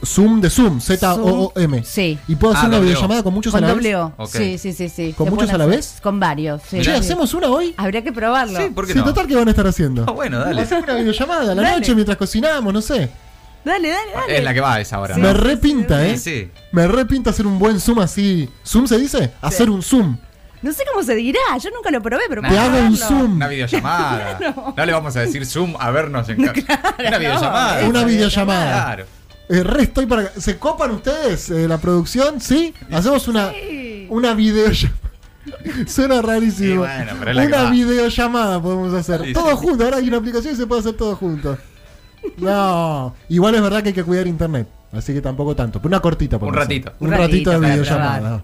Zoom 0.05 0.41
de 0.41 0.51
Zoom, 0.51 0.81
Z-O-O-M. 0.81 1.83
Sí. 1.85 2.19
¿Y 2.29 2.37
puedo 2.37 2.55
hacer 2.55 2.67
Ah, 2.67 2.69
una 2.69 2.79
videollamada 2.81 3.23
con 3.23 3.35
muchos 3.35 3.53
Con 3.53 3.65
a 3.65 3.69
la 3.69 3.75
vez? 3.75 3.97
Ok. 4.17 4.29
Sí, 4.31 4.59
sí, 4.59 4.73
sí, 4.73 4.89
sí. 4.89 5.13
¿Con 5.17 5.27
Se 5.27 5.31
muchos 5.31 5.47
pueden 5.49 5.55
a 5.55 5.59
la 5.59 5.65
hacer. 5.65 5.77
vez? 5.77 6.01
Con 6.03 6.21
varios, 6.21 6.63
sí. 6.69 6.79
Che, 6.79 6.85
Sí. 6.85 6.91
¿hacemos 6.91 7.35
una 7.35 7.49
hoy? 7.49 7.75
Habría 7.77 8.03
que 8.03 8.13
probarlo. 8.13 8.59
Sí, 8.61 8.71
¿por 8.75 8.87
qué 8.87 8.93
Sí, 8.93 8.99
no? 8.99 9.05
total, 9.05 9.27
¿qué 9.27 9.37
van 9.37 9.49
a 9.49 9.51
estar 9.51 9.67
haciendo? 9.67 10.05
Ah, 10.09 10.13
bueno, 10.13 10.39
dale. 10.39 10.63
Hacemos 10.63 10.85
una 10.85 10.95
videollamada 10.95 11.53
a 11.53 11.55
la 11.55 11.63
Dale. 11.63 11.77
noche 11.77 11.95
mientras 11.95 12.17
cocinamos, 12.17 12.73
no 12.73 12.81
sé. 12.81 13.11
Dale, 13.65 13.89
dale, 13.91 14.13
dale. 14.15 14.39
Es 14.39 14.45
la 14.45 14.55
que 14.55 14.61
va 14.61 14.75
a 14.75 14.81
esa 14.81 14.99
hora. 15.01 15.17
Me 15.19 15.33
repinta, 15.35 16.05
¿eh? 16.07 16.17
Sí, 16.19 16.31
sí. 16.31 16.51
Me 16.73 16.89
repinta 16.89 17.31
hacer 17.31 17.47
un 17.47 17.59
buen 17.59 17.79
Zoom 17.81 17.99
así. 18.01 18.49
¿Zoom 18.67 18.87
se 18.87 18.99
dice? 18.99 19.33
Hacer 19.43 19.69
un 19.69 19.83
Zoom. 19.83 20.17
No 20.63 20.73
sé 20.75 20.83
cómo 20.93 21.03
se 21.03 21.15
dirá, 21.15 21.41
yo 21.63 21.71
nunca 21.71 21.91
lo 21.91 22.03
probé, 22.03 22.25
pero 22.29 22.43
Te 22.43 22.49
puedo 22.49 22.61
hago 22.61 22.79
un 22.79 22.95
probarlo. 22.97 23.07
Zoom. 23.21 23.33
Una 23.37 23.49
videollamada. 23.49 24.39
no. 24.77 24.85
le 24.87 24.93
vamos 24.93 25.17
a 25.17 25.21
decir 25.21 25.45
Zoom 25.47 25.75
a 25.79 25.91
vernos 25.91 26.29
en 26.29 26.37
casa. 26.47 26.95
Una 26.99 27.19
videollamada. 27.19 27.89
Una 27.89 28.05
videollamada. 28.05 28.85
Claro. 28.85 29.05
Eh, 29.51 29.65
re 29.65 29.83
estoy 29.83 30.07
para. 30.07 30.29
¿Se 30.37 30.59
copan 30.59 30.93
ustedes 30.93 31.51
eh, 31.51 31.67
la 31.67 31.79
producción? 31.79 32.41
¿Sí? 32.41 32.73
Hacemos 32.93 33.27
una, 33.27 33.51
una 34.09 34.33
videollamada. 34.35 35.01
Suena 35.89 36.23
rarísimo. 36.23 36.71
Sí, 36.71 36.77
bueno, 36.77 37.13
pero 37.19 37.33
la 37.33 37.47
una 37.47 37.71
videollamada 37.71 38.63
podemos 38.63 38.95
hacer. 38.95 39.25
Sí, 39.25 39.33
todo 39.33 39.51
sí. 39.51 39.57
junto. 39.67 39.85
Ahora 39.85 39.97
hay 39.97 40.07
una 40.07 40.19
aplicación 40.19 40.55
y 40.55 40.57
se 40.57 40.67
puede 40.69 40.83
hacer 40.83 40.93
todo 40.93 41.17
junto. 41.17 41.59
No. 42.39 43.15
Igual 43.29 43.57
es 43.57 43.63
verdad 43.63 43.83
que 43.83 43.89
hay 43.89 43.95
que 43.95 44.05
cuidar 44.05 44.29
internet. 44.29 44.69
Así 44.93 45.13
que 45.13 45.21
tampoco 45.21 45.57
tanto. 45.57 45.81
Pero 45.81 45.89
una 45.89 46.01
cortita. 46.01 46.37
Un 46.37 46.41
podemos 46.41 46.59
hacer. 46.61 46.69
ratito. 46.69 46.93
Un, 47.01 47.09
Un 47.09 47.13
ratito, 47.19 47.51
ratito 47.51 47.51
de 47.51 47.71
videollamada. 47.71 48.43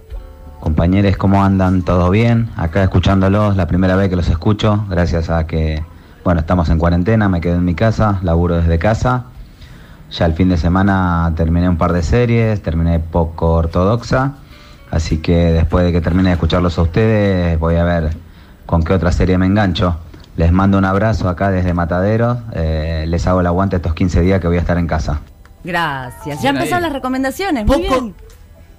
Compañeros, 0.58 1.16
¿cómo 1.16 1.44
andan? 1.44 1.82
¿Todo 1.82 2.10
bien? 2.10 2.50
Acá 2.56 2.82
escuchándolos, 2.82 3.56
la 3.56 3.68
primera 3.68 3.94
vez 3.94 4.08
que 4.08 4.16
los 4.16 4.28
escucho, 4.28 4.84
gracias 4.88 5.30
a 5.30 5.46
que, 5.46 5.84
bueno, 6.24 6.40
estamos 6.40 6.68
en 6.70 6.78
cuarentena, 6.78 7.28
me 7.28 7.40
quedé 7.40 7.54
en 7.54 7.64
mi 7.64 7.74
casa, 7.76 8.18
laburo 8.22 8.56
desde 8.56 8.78
casa. 8.78 9.26
Ya 10.10 10.26
el 10.26 10.34
fin 10.34 10.48
de 10.48 10.56
semana 10.56 11.32
terminé 11.36 11.68
un 11.68 11.76
par 11.76 11.92
de 11.92 12.02
series, 12.02 12.62
terminé 12.62 13.00
poco 13.00 13.52
ortodoxa, 13.54 14.34
así 14.90 15.18
que 15.18 15.52
después 15.52 15.84
de 15.84 15.92
que 15.92 16.00
termine 16.00 16.30
de 16.30 16.34
escucharlos 16.34 16.78
a 16.78 16.82
ustedes, 16.82 17.58
voy 17.58 17.76
a 17.76 17.84
ver 17.84 18.16
con 18.66 18.82
qué 18.82 18.92
otra 18.92 19.12
serie 19.12 19.36
me 19.38 19.46
engancho. 19.46 19.96
Les 20.36 20.52
mando 20.52 20.78
un 20.78 20.84
abrazo 20.84 21.28
acá 21.28 21.50
desde 21.50 21.72
Mataderos, 21.74 22.38
eh, 22.52 23.04
les 23.08 23.26
hago 23.26 23.40
el 23.40 23.46
aguante 23.46 23.76
estos 23.76 23.94
15 23.94 24.20
días 24.20 24.40
que 24.40 24.46
voy 24.46 24.58
a 24.58 24.60
estar 24.60 24.78
en 24.78 24.86
casa. 24.86 25.20
Gracias. 25.64 26.42
Ya 26.42 26.50
empezaron 26.50 26.82
las 26.82 26.92
recomendaciones. 26.92 27.66
Muy 27.66 27.82
Poco, 27.82 28.00
bien. 28.00 28.14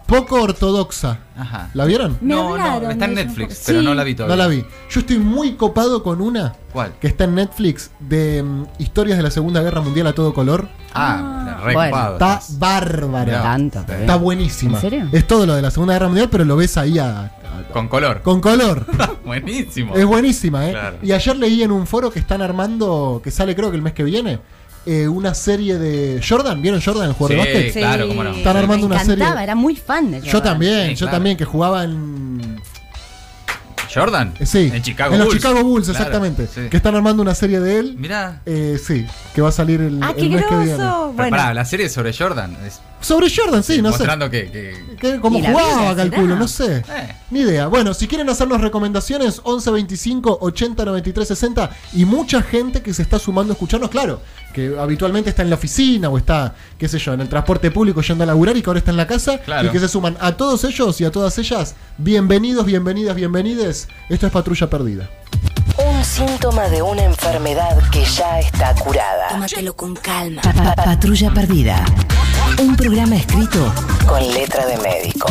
Poco 0.07 0.41
ortodoxa. 0.41 1.19
Ajá. 1.37 1.69
¿La 1.75 1.85
vieron? 1.85 2.17
Me 2.21 2.33
No, 2.33 2.53
hablaron 2.55 2.83
no, 2.83 2.91
está 2.91 3.05
en. 3.05 3.13
Netflix, 3.13 3.63
pero 3.65 3.79
Sí. 3.81 3.85
no 3.85 3.93
la 3.93 4.03
vi 4.03 4.11
No 4.13 4.17
todavía. 4.25 4.35
la 4.37 4.47
vi. 4.47 4.65
Yo 4.89 4.99
estoy 5.01 5.19
muy 5.19 5.53
copado 5.55 6.01
con 6.01 6.19
una 6.21 6.53
¿Cuál? 6.73 6.93
que 6.99 7.07
está 7.07 7.25
en 7.25 7.35
Netflix 7.35 7.91
de 7.99 8.41
mm, 8.41 8.63
historias 8.79 9.17
de 9.17 9.23
la 9.23 9.29
Segunda 9.31 9.61
Guerra 9.61 9.81
Mundial 9.81 10.07
a 10.07 10.13
todo 10.13 10.33
color. 10.33 10.67
Ah, 10.93 11.59
re 11.63 11.73
bueno. 11.73 11.91
copado. 11.91 12.13
Está 12.13 12.41
bárbara. 12.57 13.25
Mirá. 13.25 13.41
Tanto. 13.43 13.79
Está 13.93 14.15
buenísima. 14.15 14.77
¿En 14.77 14.81
serio? 14.81 15.09
Es 15.11 15.27
todo 15.27 15.45
lo 15.45 15.53
de 15.55 15.61
la 15.61 15.69
Segunda 15.69 15.93
Guerra 15.93 16.07
Mundial, 16.07 16.29
pero 16.31 16.43
lo 16.45 16.55
ves 16.55 16.75
ahí 16.77 16.97
a- 16.97 17.25
a- 17.25 17.31
Con 17.73 17.87
color. 17.87 18.21
con 18.23 18.41
color. 18.41 18.85
Buenísimo. 19.25 19.93
es 19.95 20.05
buenísima, 20.05 20.67
¿eh? 20.67 20.71
Claro. 20.71 20.97
Y 21.03 21.11
ayer 21.11 21.35
leí 21.35 21.61
en 21.63 21.71
un 21.71 21.85
foro 21.85 22.09
que 22.09 22.19
están 22.19 22.41
armando, 22.41 23.19
que 23.23 23.29
sale 23.29 23.55
creo 23.55 23.69
que 23.69 23.75
el 23.75 23.81
mes 23.83 23.93
que 23.93 24.03
viene, 24.03 24.39
eh, 24.87 25.07
una 25.07 25.33
serie 25.35 25.77
de 25.77 26.21
Jordan. 26.27 26.61
¿Vieron 26.61 26.81
Jordan, 26.81 27.09
el 27.09 27.13
jugador 27.13 27.37
de 27.45 27.51
Sí, 27.51 27.53
básquet? 27.65 27.73
claro, 27.81 28.07
cómo 28.07 28.23
no. 28.23 28.31
Están 28.31 28.57
armando 28.57 28.87
me 28.87 28.95
una 28.95 29.03
serie. 29.05 29.25
era 29.43 29.53
muy 29.55 29.75
fan 29.75 30.11
de 30.11 30.21
Yo 30.21 30.31
Jordan. 30.31 30.43
también, 30.53 30.87
Sí, 30.89 30.95
yo 30.95 31.05
claro. 31.05 31.15
también, 31.17 31.37
que 31.37 31.45
jugaba 31.45 31.83
en. 31.83 32.61
¿Jordan? 33.93 34.33
Eh, 34.39 34.45
Sí, 34.45 34.69
En 34.73 34.81
Chicago 34.83 35.13
en 35.13 35.19
los 35.19 35.27
Bulls. 35.29 35.41
Chicago 35.41 35.63
Bulls, 35.63 35.85
Claro, 35.87 35.99
exactamente. 35.99 36.47
sí. 36.47 36.69
Que 36.69 36.77
están 36.77 36.95
armando 36.95 37.21
una 37.23 37.33
serie 37.33 37.59
de 37.59 37.79
él. 37.79 37.95
Mirá. 37.97 38.41
Eh, 38.45 38.77
sí, 38.85 39.05
que 39.33 39.41
va 39.41 39.49
a 39.49 39.51
salir 39.53 39.81
el, 39.81 39.99
Ah, 40.03 40.13
el 40.15 40.29
qué 40.29 40.35
mes 40.35 40.45
que 40.45 40.55
viene. 40.55 40.75
Bueno, 40.75 41.13
pará, 41.15 41.53
la 41.53 41.65
serie 41.65 41.85
es 41.85 41.93
sobre 41.93 42.13
Jordan. 42.13 42.55
Es 42.65 42.81
Sobre 42.99 43.27
Jordan, 43.33 43.63
sí, 43.63 43.81
no 43.81 43.91
sé. 43.91 43.99
mostrando 43.99 44.29
que, 44.29 44.49
que- 44.51 44.97
Que 44.97 45.19
como 45.19 45.37
¿Y 45.37 45.41
la 45.43 45.51
jugaba, 45.51 45.95
calculo, 45.95 46.35
no 46.35 46.47
sé. 46.47 46.77
Eh. 46.77 47.15
Ni 47.29 47.41
idea. 47.41 47.67
Bueno, 47.67 47.93
si 47.93 48.07
quieren 48.07 48.27
hacernos 48.29 48.59
recomendaciones, 48.61 49.39
11 49.43 49.69
25 49.71 50.39
80 50.41 50.83
93 50.85 51.27
60 51.27 51.69
y 51.93 52.05
mucha 52.05 52.41
gente 52.41 52.81
que 52.81 52.93
se 52.95 53.03
está 53.03 53.19
sumando 53.19 53.53
a 53.53 53.55
escucharnos, 53.55 53.91
claro, 53.91 54.21
que 54.53 54.75
habitualmente 54.79 55.29
está 55.29 55.43
en 55.43 55.49
la 55.51 55.55
oficina 55.55 56.09
o 56.09 56.17
está, 56.17 56.55
qué 56.79 56.87
sé 56.89 56.97
yo, 56.97 57.13
en 57.13 57.21
el 57.21 57.29
transporte 57.29 57.69
público 57.69 58.01
yendo 58.01 58.23
a 58.23 58.27
laburar 58.27 58.57
y 58.57 58.61
que 58.63 58.69
ahora 58.71 58.79
está 58.79 58.89
en 58.91 58.97
la 58.97 59.05
casa 59.07 59.37
Claro. 59.37 59.67
y 59.67 59.71
que 59.71 59.79
se 59.79 59.87
suman 59.87 60.17
a 60.19 60.31
todos 60.35 60.63
ellos 60.63 60.99
y 60.99 61.05
a 61.05 61.11
todas 61.11 61.37
ellas. 61.37 61.75
Bienvenidos, 61.99 62.65
bienvenidas, 62.65 63.15
bienvenides. 63.15 63.87
Esto 64.09 64.25
es 64.25 64.31
Patrulla 64.33 64.67
Perdida. 64.69 65.07
Un 65.77 66.03
síntoma 66.03 66.67
de 66.69 66.81
una 66.81 67.03
enfermedad 67.03 67.77
que 67.91 68.03
ya 68.03 68.39
está 68.39 68.73
curada. 68.73 69.27
Tómatelo 69.29 69.75
con 69.75 69.95
calma. 69.95 70.41
Pa- 70.41 70.53
pa- 70.53 70.75
Patrulla 70.75 71.31
Perdida. 71.31 71.85
Un 72.59 72.75
programa 72.75 73.15
escrito 73.15 73.73
con 74.07 74.21
letra 74.33 74.65
de 74.65 74.77
médico. 74.77 75.27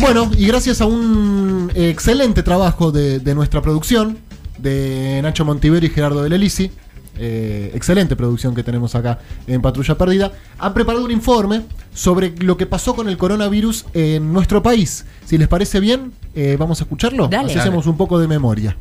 Bueno, 0.00 0.30
y 0.36 0.46
gracias 0.46 0.80
a 0.80 0.86
un 0.86 1.70
excelente 1.74 2.42
trabajo 2.42 2.90
de, 2.90 3.20
de 3.20 3.34
nuestra 3.34 3.62
producción, 3.62 4.18
de 4.58 5.20
Nacho 5.22 5.44
Montivero 5.44 5.86
y 5.86 5.90
Gerardo 5.90 6.22
del 6.22 6.32
Elisi, 6.32 6.72
eh, 7.18 7.70
excelente 7.74 8.16
producción 8.16 8.54
que 8.54 8.62
tenemos 8.64 8.94
acá 8.94 9.20
en 9.46 9.62
Patrulla 9.62 9.96
Perdida, 9.96 10.32
han 10.58 10.74
preparado 10.74 11.04
un 11.04 11.10
informe 11.10 11.62
sobre 11.94 12.34
lo 12.38 12.56
que 12.56 12.66
pasó 12.66 12.96
con 12.96 13.08
el 13.08 13.16
coronavirus 13.16 13.84
en 13.94 14.32
nuestro 14.32 14.62
país. 14.62 15.04
Si 15.26 15.38
les 15.38 15.46
parece 15.46 15.78
bien, 15.78 16.12
eh, 16.34 16.56
vamos 16.58 16.80
a 16.80 16.84
escucharlo. 16.84 17.28
Dale. 17.28 17.44
Así 17.44 17.54
Dale. 17.54 17.60
hacemos 17.68 17.86
un 17.86 17.96
poco 17.96 18.18
de 18.18 18.26
memoria. 18.26 18.76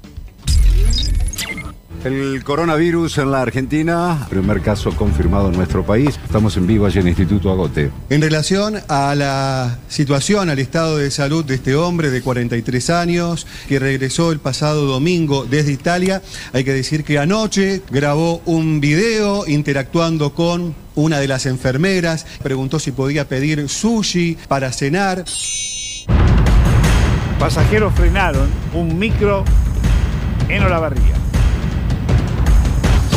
El 2.03 2.43
coronavirus 2.43 3.19
en 3.19 3.29
la 3.29 3.43
Argentina, 3.43 4.25
primer 4.27 4.61
caso 4.61 4.89
confirmado 4.95 5.49
en 5.49 5.55
nuestro 5.55 5.85
país. 5.85 6.19
Estamos 6.23 6.57
en 6.57 6.65
vivo 6.65 6.87
allí 6.87 6.97
en 6.97 7.03
el 7.05 7.09
Instituto 7.09 7.51
Agote. 7.51 7.91
En 8.09 8.23
relación 8.23 8.79
a 8.87 9.13
la 9.13 9.77
situación, 9.87 10.49
al 10.49 10.57
estado 10.57 10.97
de 10.97 11.11
salud 11.11 11.45
de 11.45 11.53
este 11.53 11.75
hombre 11.75 12.09
de 12.09 12.23
43 12.23 12.89
años 12.89 13.45
que 13.67 13.77
regresó 13.77 14.31
el 14.31 14.39
pasado 14.39 14.85
domingo 14.85 15.45
desde 15.45 15.73
Italia, 15.73 16.23
hay 16.53 16.63
que 16.63 16.73
decir 16.73 17.03
que 17.03 17.19
anoche 17.19 17.83
grabó 17.91 18.41
un 18.45 18.81
video 18.81 19.47
interactuando 19.47 20.33
con 20.33 20.73
una 20.95 21.19
de 21.19 21.27
las 21.27 21.45
enfermeras, 21.45 22.25
preguntó 22.41 22.79
si 22.79 22.91
podía 22.91 23.27
pedir 23.27 23.69
sushi 23.69 24.39
para 24.47 24.71
cenar. 24.71 25.23
Pasajeros 27.37 27.93
frenaron 27.93 28.49
un 28.73 28.97
micro 28.97 29.45
en 30.49 30.63
Olavarría. 30.63 31.20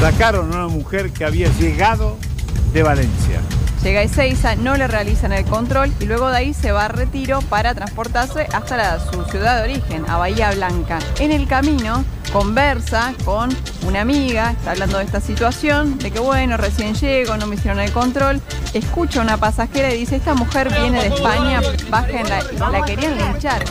Sacaron 0.05 0.53
a 0.53 0.67
una 0.67 0.69
mujer 0.69 1.13
que 1.13 1.25
había 1.25 1.49
llegado 1.59 2.19
de 2.75 2.83
Valencia. 2.83 3.41
Llega 3.85 4.01
a 4.01 4.03
Ezeiza, 4.05 4.57
no 4.57 4.77
le 4.77 4.89
realizan 4.89 5.33
el 5.35 5.45
control 5.45 5.93
y 6.01 6.07
luego 6.07 6.31
de 6.31 6.39
ahí 6.39 6.55
se 6.55 6.73
va 6.73 6.87
a 6.87 6.89
retiro 6.89 7.41
para 7.43 7.75
transportarse 7.75 8.47
hasta 8.53 8.79
la- 8.79 8.99
su 8.99 9.23
ciudad 9.25 9.59
de 9.59 9.73
origen, 9.75 10.07
a 10.09 10.17
Bahía 10.17 10.51
Blanca. 10.53 10.99
En 11.21 11.31
el 11.33 11.47
camino 11.47 12.03
conversa 12.33 13.13
con 13.25 13.51
una 13.87 14.01
amiga, 14.01 14.53
está 14.53 14.71
hablando 14.73 14.99
de 14.99 15.05
esta 15.05 15.21
situación, 15.21 15.99
de 15.99 16.11
que 16.11 16.19
bueno, 16.19 16.57
recién 16.57 16.95
llego, 16.95 17.37
no 17.37 17.47
me 17.47 17.57
hicieron 17.57 17.79
el 17.79 17.93
control. 17.93 18.41
Escucha 18.73 19.21
una 19.21 19.37
pasajera 19.37 19.93
y 19.95 19.99
dice, 19.99 20.17
esta 20.17 20.35
mujer 20.35 20.71
viene 20.73 21.01
de 21.03 21.15
España, 21.15 21.61
bájenla, 21.91 22.43
la 22.73 22.83
querían 22.87 23.19
linchar. 23.19 23.63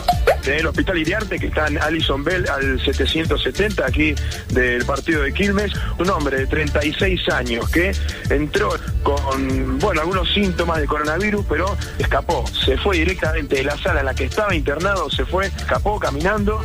del 0.44 0.66
Hospital 0.66 0.98
Iriarte, 0.98 1.38
que 1.38 1.46
está 1.46 1.66
en 1.68 1.78
Alison 1.78 2.22
Bell 2.22 2.46
al 2.50 2.78
770, 2.84 3.86
aquí 3.86 4.14
del 4.50 4.84
partido 4.84 5.22
de 5.22 5.32
Quilmes, 5.32 5.72
un 5.98 6.10
hombre 6.10 6.36
de 6.40 6.46
36 6.46 7.20
años 7.30 7.66
que 7.70 7.92
entró 8.28 8.68
con, 9.02 9.78
bueno, 9.78 10.02
algunos 10.04 10.34
síntomas 10.34 10.80
de 10.80 10.86
coronavirus, 10.86 11.46
pero 11.48 11.76
escapó, 11.98 12.44
se 12.46 12.76
fue 12.76 12.98
directamente 12.98 13.56
de 13.56 13.64
la 13.64 13.78
sala 13.78 14.00
en 14.00 14.06
la 14.06 14.14
que 14.14 14.24
estaba 14.24 14.54
internado, 14.54 15.08
se 15.10 15.24
fue, 15.24 15.46
escapó 15.46 15.98
caminando. 15.98 16.62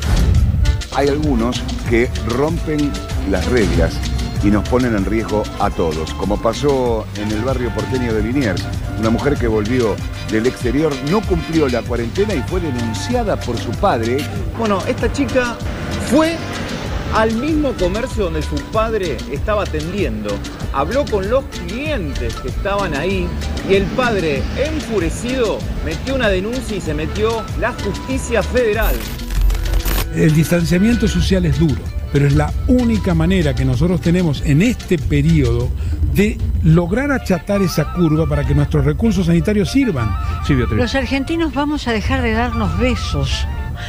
Hay 0.94 1.08
algunos 1.08 1.62
que 1.90 2.10
rompen 2.28 2.92
las 3.30 3.46
reglas 3.46 3.98
y 4.44 4.48
nos 4.48 4.68
ponen 4.68 4.94
en 4.94 5.06
riesgo 5.06 5.44
a 5.62 5.70
todos, 5.70 6.14
como 6.16 6.42
pasó 6.42 7.08
en 7.16 7.32
el 7.32 7.42
barrio 7.42 7.74
porteño 7.74 8.14
de 8.14 8.24
Liniers. 8.24 8.62
Una 9.00 9.10
mujer 9.10 9.38
que 9.38 9.48
volvió 9.48 9.96
del 10.30 10.46
exterior 10.46 10.94
no 11.10 11.22
cumplió 11.22 11.70
la 11.70 11.82
cuarentena 11.82 12.34
y 12.34 12.42
fue 12.42 12.60
denunciada 12.60 13.40
por 13.40 13.58
su 13.58 13.72
padre. 13.72 14.18
Bueno, 14.58 14.84
esta 14.86 15.10
chica 15.14 15.56
fue 16.12 16.36
al 17.16 17.34
mismo 17.36 17.74
comercio 17.74 18.26
donde 18.26 18.42
su 18.42 18.56
padre 18.72 19.18
estaba 19.32 19.64
atendiendo. 19.64 20.30
Habló 20.74 21.06
con 21.06 21.30
los 21.30 21.44
clientes 21.46 22.36
que 22.36 22.50
estaban 22.50 22.96
ahí 22.96 23.28
y 23.70 23.76
el 23.76 23.84
padre, 23.84 24.42
enfurecido, 24.58 25.60
metió 25.86 26.16
una 26.16 26.30
denuncia 26.30 26.78
y 26.78 26.82
se 26.82 26.94
metió 26.94 27.44
la 27.60 27.74
justicia 27.74 28.44
federal. 28.44 28.96
El 30.16 30.34
distanciamiento 30.34 31.08
social 31.08 31.46
es 31.46 31.60
duro, 31.60 31.82
pero 32.12 32.28
es 32.28 32.36
la 32.36 32.52
única 32.68 33.14
manera 33.14 33.54
que 33.54 33.66
nosotros 33.66 34.02
tenemos 34.02 34.42
en 34.46 34.62
este 34.62 34.98
periodo 34.98 35.70
de 36.14 36.38
lograr 36.64 37.12
achatar 37.12 37.62
esa 37.62 37.94
curva 37.94 38.28
para 38.28 38.46
que 38.46 38.56
nuestros 38.56 38.86
recursos 38.86 39.28
sanitarios 39.28 39.72
sirvan. 39.72 40.16
Sí. 40.46 40.56
Los 40.72 40.96
argentinos 40.96 41.54
vamos 41.54 41.88
a 41.88 41.92
dejar 41.92 42.22
de 42.22 42.32
darnos 42.32 42.78
besos. 42.80 43.46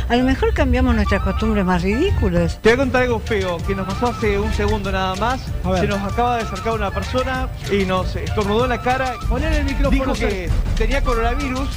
A 0.09 0.17
lo 0.17 0.25
mejor 0.25 0.53
cambiamos 0.55 0.95
nuestras 0.95 1.23
costumbres 1.23 1.65
más 1.65 1.83
ridículas. 1.83 2.59
Te 2.63 2.71
voy 2.71 2.75
a 2.75 2.77
contar 2.79 3.03
algo 3.03 3.21
feo 3.21 3.59
que 3.67 3.75
nos 3.75 3.87
pasó 3.87 4.09
hace 4.09 4.39
un 4.39 4.53
segundo 4.55 4.91
nada 4.93 5.15
más. 5.17 5.41
A 5.65 5.71
ver. 5.71 5.81
Se 5.83 5.87
nos 5.87 6.01
acaba 6.01 6.37
de 6.37 6.43
acercar 6.43 6.75
una 6.75 6.91
persona 6.91 7.49
y 7.71 7.85
nos 7.85 8.15
estornudó 8.17 8.65
en 8.65 8.71
la 8.71 8.83
cara. 8.83 9.15
Poner 9.29 9.53
el 9.53 9.65
micrófono. 9.65 9.91
Dijo 9.91 10.13
que 10.13 10.51
tenía 10.77 11.03
coronavirus. 11.03 11.69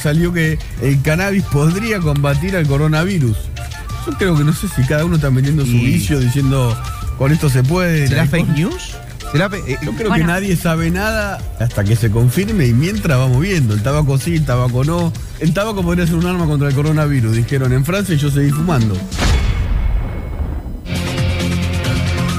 Salió 0.00 0.32
que 0.32 0.58
el 0.82 1.02
cannabis 1.02 1.44
podría 1.44 2.00
combatir 2.00 2.56
al 2.56 2.66
coronavirus. 2.66 3.36
Yo 4.06 4.12
creo 4.18 4.36
que 4.36 4.44
no 4.44 4.52
sé 4.52 4.68
si 4.68 4.82
cada 4.86 5.04
uno 5.04 5.16
está 5.16 5.30
metiendo 5.30 5.64
su 5.64 5.72
vicio 5.72 6.18
diciendo 6.18 6.76
con 7.18 7.32
esto 7.32 7.50
se 7.50 7.62
puede. 7.62 8.08
¿Será 8.08 8.26
fake 8.26 8.48
news? 8.48 8.96
¿Será 9.32 9.46
eh, 9.66 9.76
Yo 9.82 9.92
creo 9.92 10.08
Bueno. 10.08 10.14
que 10.24 10.24
nadie 10.24 10.56
sabe 10.56 10.90
nada 10.90 11.38
hasta 11.60 11.84
que 11.84 11.94
se 11.96 12.10
confirme 12.10 12.66
y 12.66 12.74
mientras 12.74 13.16
vamos 13.18 13.40
viendo. 13.40 13.74
El 13.74 13.82
tabaco 13.82 14.18
sí, 14.18 14.34
el 14.36 14.44
tabaco 14.44 14.84
no. 14.84 15.12
El 15.38 15.54
tabaco 15.54 15.82
podría 15.82 16.06
ser 16.06 16.16
un 16.16 16.26
arma 16.26 16.46
contra 16.46 16.68
el 16.68 16.74
coronavirus, 16.74 17.36
dijeron 17.36 17.72
en 17.72 17.84
Francia 17.84 18.14
y 18.14 18.18
yo 18.18 18.30
seguí 18.30 18.50
fumando. 18.50 18.96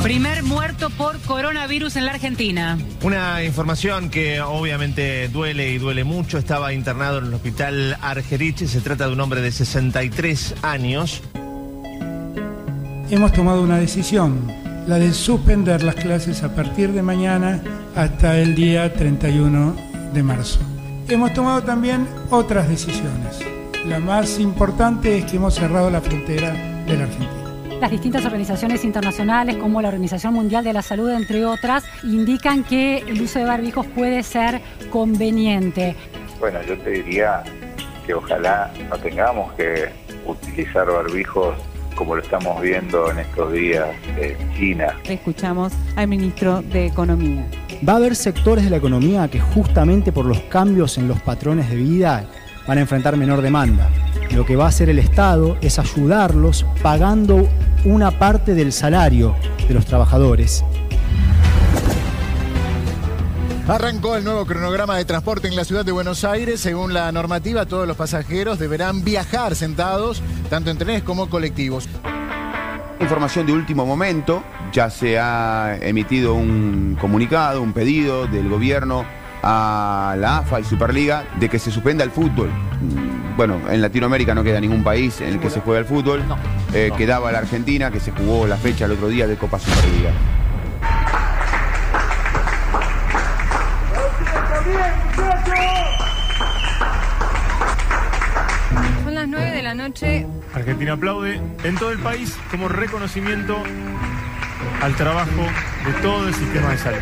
Primer 0.03 0.43
muerto 0.43 0.89
por 0.89 1.17
coronavirus 1.21 1.95
en 1.95 2.05
la 2.05 2.11
Argentina. 2.11 2.77
Una 3.03 3.43
información 3.43 4.09
que 4.09 4.41
obviamente 4.41 5.29
duele 5.29 5.71
y 5.71 5.77
duele 5.77 6.03
mucho. 6.03 6.37
Estaba 6.37 6.73
internado 6.73 7.19
en 7.19 7.27
el 7.27 7.33
hospital 7.35 7.97
Argerich. 8.01 8.65
Se 8.65 8.81
trata 8.81 9.07
de 9.07 9.13
un 9.13 9.19
hombre 9.21 9.41
de 9.41 9.51
63 9.51 10.55
años. 10.63 11.21
Hemos 13.09 13.31
tomado 13.33 13.61
una 13.61 13.77
decisión, 13.77 14.51
la 14.91 14.99
de 14.99 15.13
suspender 15.13 15.83
las 15.83 15.95
clases 15.95 16.43
a 16.43 16.53
partir 16.53 16.91
de 16.91 17.01
mañana 17.01 17.61
hasta 17.95 18.37
el 18.37 18.55
día 18.55 18.91
31 18.91 19.73
de 20.13 20.21
marzo. 20.21 20.59
Hemos 21.07 21.33
tomado 21.33 21.63
también 21.63 22.05
otras 22.29 22.67
decisiones. 22.67 23.39
La 23.85 23.99
más 23.99 24.37
importante 24.37 25.19
es 25.19 25.23
que 25.23 25.37
hemos 25.37 25.55
cerrado 25.55 25.89
la 25.89 26.01
frontera 26.01 26.51
de 26.85 26.97
la 26.97 27.03
Argentina. 27.05 27.77
Las 27.79 27.89
distintas 27.89 28.25
organizaciones 28.25 28.83
internacionales, 28.83 29.55
como 29.55 29.81
la 29.81 29.87
Organización 29.87 30.33
Mundial 30.33 30.65
de 30.65 30.73
la 30.73 30.81
Salud, 30.81 31.09
entre 31.11 31.45
otras, 31.45 31.85
indican 32.03 32.65
que 32.65 32.97
el 32.97 33.21
uso 33.21 33.39
de 33.39 33.45
barbijos 33.45 33.87
puede 33.87 34.23
ser 34.23 34.59
conveniente. 34.89 35.95
Bueno, 36.37 36.61
yo 36.63 36.77
te 36.79 36.89
diría 36.89 37.43
que 38.05 38.13
ojalá 38.13 38.73
no 38.89 38.97
tengamos 38.97 39.53
que 39.53 39.87
utilizar 40.25 40.85
barbijos 40.85 41.55
como 41.95 42.15
lo 42.15 42.21
estamos 42.21 42.61
viendo 42.61 43.09
en 43.11 43.19
estos 43.19 43.51
días 43.51 43.87
en 44.17 44.53
China. 44.53 44.97
Escuchamos 45.03 45.73
al 45.95 46.07
ministro 46.07 46.61
de 46.61 46.87
Economía. 46.87 47.45
Va 47.87 47.93
a 47.93 47.95
haber 47.97 48.15
sectores 48.15 48.63
de 48.63 48.69
la 48.69 48.77
economía 48.77 49.27
que 49.27 49.39
justamente 49.39 50.11
por 50.11 50.25
los 50.25 50.39
cambios 50.41 50.97
en 50.97 51.07
los 51.07 51.19
patrones 51.21 51.69
de 51.69 51.75
vida 51.75 52.25
van 52.67 52.77
a 52.77 52.81
enfrentar 52.81 53.17
menor 53.17 53.41
demanda. 53.41 53.89
Lo 54.31 54.45
que 54.45 54.55
va 54.55 54.65
a 54.65 54.69
hacer 54.69 54.89
el 54.89 54.99
Estado 54.99 55.57
es 55.61 55.79
ayudarlos 55.79 56.65
pagando 56.81 57.49
una 57.85 58.11
parte 58.11 58.53
del 58.53 58.71
salario 58.71 59.35
de 59.67 59.73
los 59.73 59.85
trabajadores. 59.85 60.63
Arrancó 63.71 64.17
el 64.17 64.25
nuevo 64.25 64.45
cronograma 64.45 64.97
de 64.97 65.05
transporte 65.05 65.47
en 65.47 65.55
la 65.55 65.63
ciudad 65.63 65.85
de 65.85 65.93
Buenos 65.93 66.25
Aires. 66.25 66.59
Según 66.59 66.93
la 66.93 67.09
normativa, 67.13 67.65
todos 67.65 67.87
los 67.87 67.95
pasajeros 67.95 68.59
deberán 68.59 69.05
viajar 69.05 69.55
sentados, 69.55 70.21
tanto 70.49 70.71
en 70.71 70.77
trenes 70.77 71.03
como 71.03 71.29
colectivos. 71.29 71.87
Información 72.99 73.45
de 73.45 73.53
último 73.53 73.85
momento, 73.85 74.43
ya 74.73 74.89
se 74.89 75.17
ha 75.17 75.77
emitido 75.81 76.33
un 76.33 76.97
comunicado, 76.99 77.61
un 77.61 77.71
pedido 77.71 78.27
del 78.27 78.49
gobierno 78.49 79.05
a 79.41 80.17
la 80.19 80.39
AFA 80.39 80.59
y 80.59 80.65
Superliga 80.65 81.23
de 81.39 81.47
que 81.47 81.57
se 81.57 81.71
suspenda 81.71 82.03
el 82.03 82.11
fútbol. 82.11 82.49
Mm, 82.49 83.37
Bueno, 83.37 83.61
en 83.69 83.81
Latinoamérica 83.81 84.35
no 84.35 84.43
queda 84.43 84.59
ningún 84.59 84.83
país 84.83 85.21
en 85.21 85.29
el 85.29 85.39
que 85.39 85.49
se 85.49 85.61
juega 85.61 85.79
el 85.79 85.85
fútbol. 85.85 86.21
Eh, 86.73 86.91
Quedaba 86.97 87.31
la 87.31 87.39
Argentina, 87.39 87.89
que 87.89 88.01
se 88.01 88.11
jugó 88.11 88.45
la 88.45 88.57
fecha 88.57 88.83
el 88.83 88.91
otro 88.91 89.07
día 89.07 89.27
de 89.27 89.37
Copa 89.37 89.57
Superliga. 89.57 90.11
La 99.75 99.87
noche. 99.87 100.27
Argentina 100.53 100.93
aplaude 100.93 101.39
en 101.63 101.75
todo 101.75 101.91
el 101.91 101.99
país 101.99 102.35
como 102.49 102.67
reconocimiento 102.67 103.55
al 104.81 104.95
trabajo 104.95 105.43
de 105.85 105.93
todo 106.01 106.27
el 106.27 106.33
sistema 106.33 106.71
de 106.71 106.77
salud. 106.77 106.99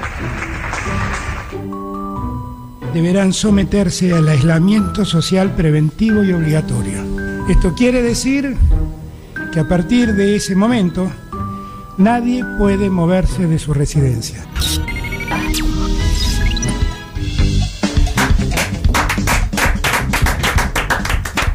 deberán 2.94 3.34
someterse 3.34 4.14
al 4.14 4.28
aislamiento 4.28 5.06
social 5.06 5.52
preventivo 5.56 6.24
y 6.24 6.34
obligatorio. 6.34 7.04
Esto 7.48 7.76
quiere 7.76 8.02
decir 8.02 8.58
que 9.54 9.60
a 9.60 9.68
partir 9.68 10.16
de 10.16 10.36
ese 10.36 10.56
momento 10.56 11.08
nadie 11.98 12.44
puede 12.58 12.90
moverse 12.90 13.46
de 13.46 13.60
su 13.60 13.74
residencia. 13.76 14.44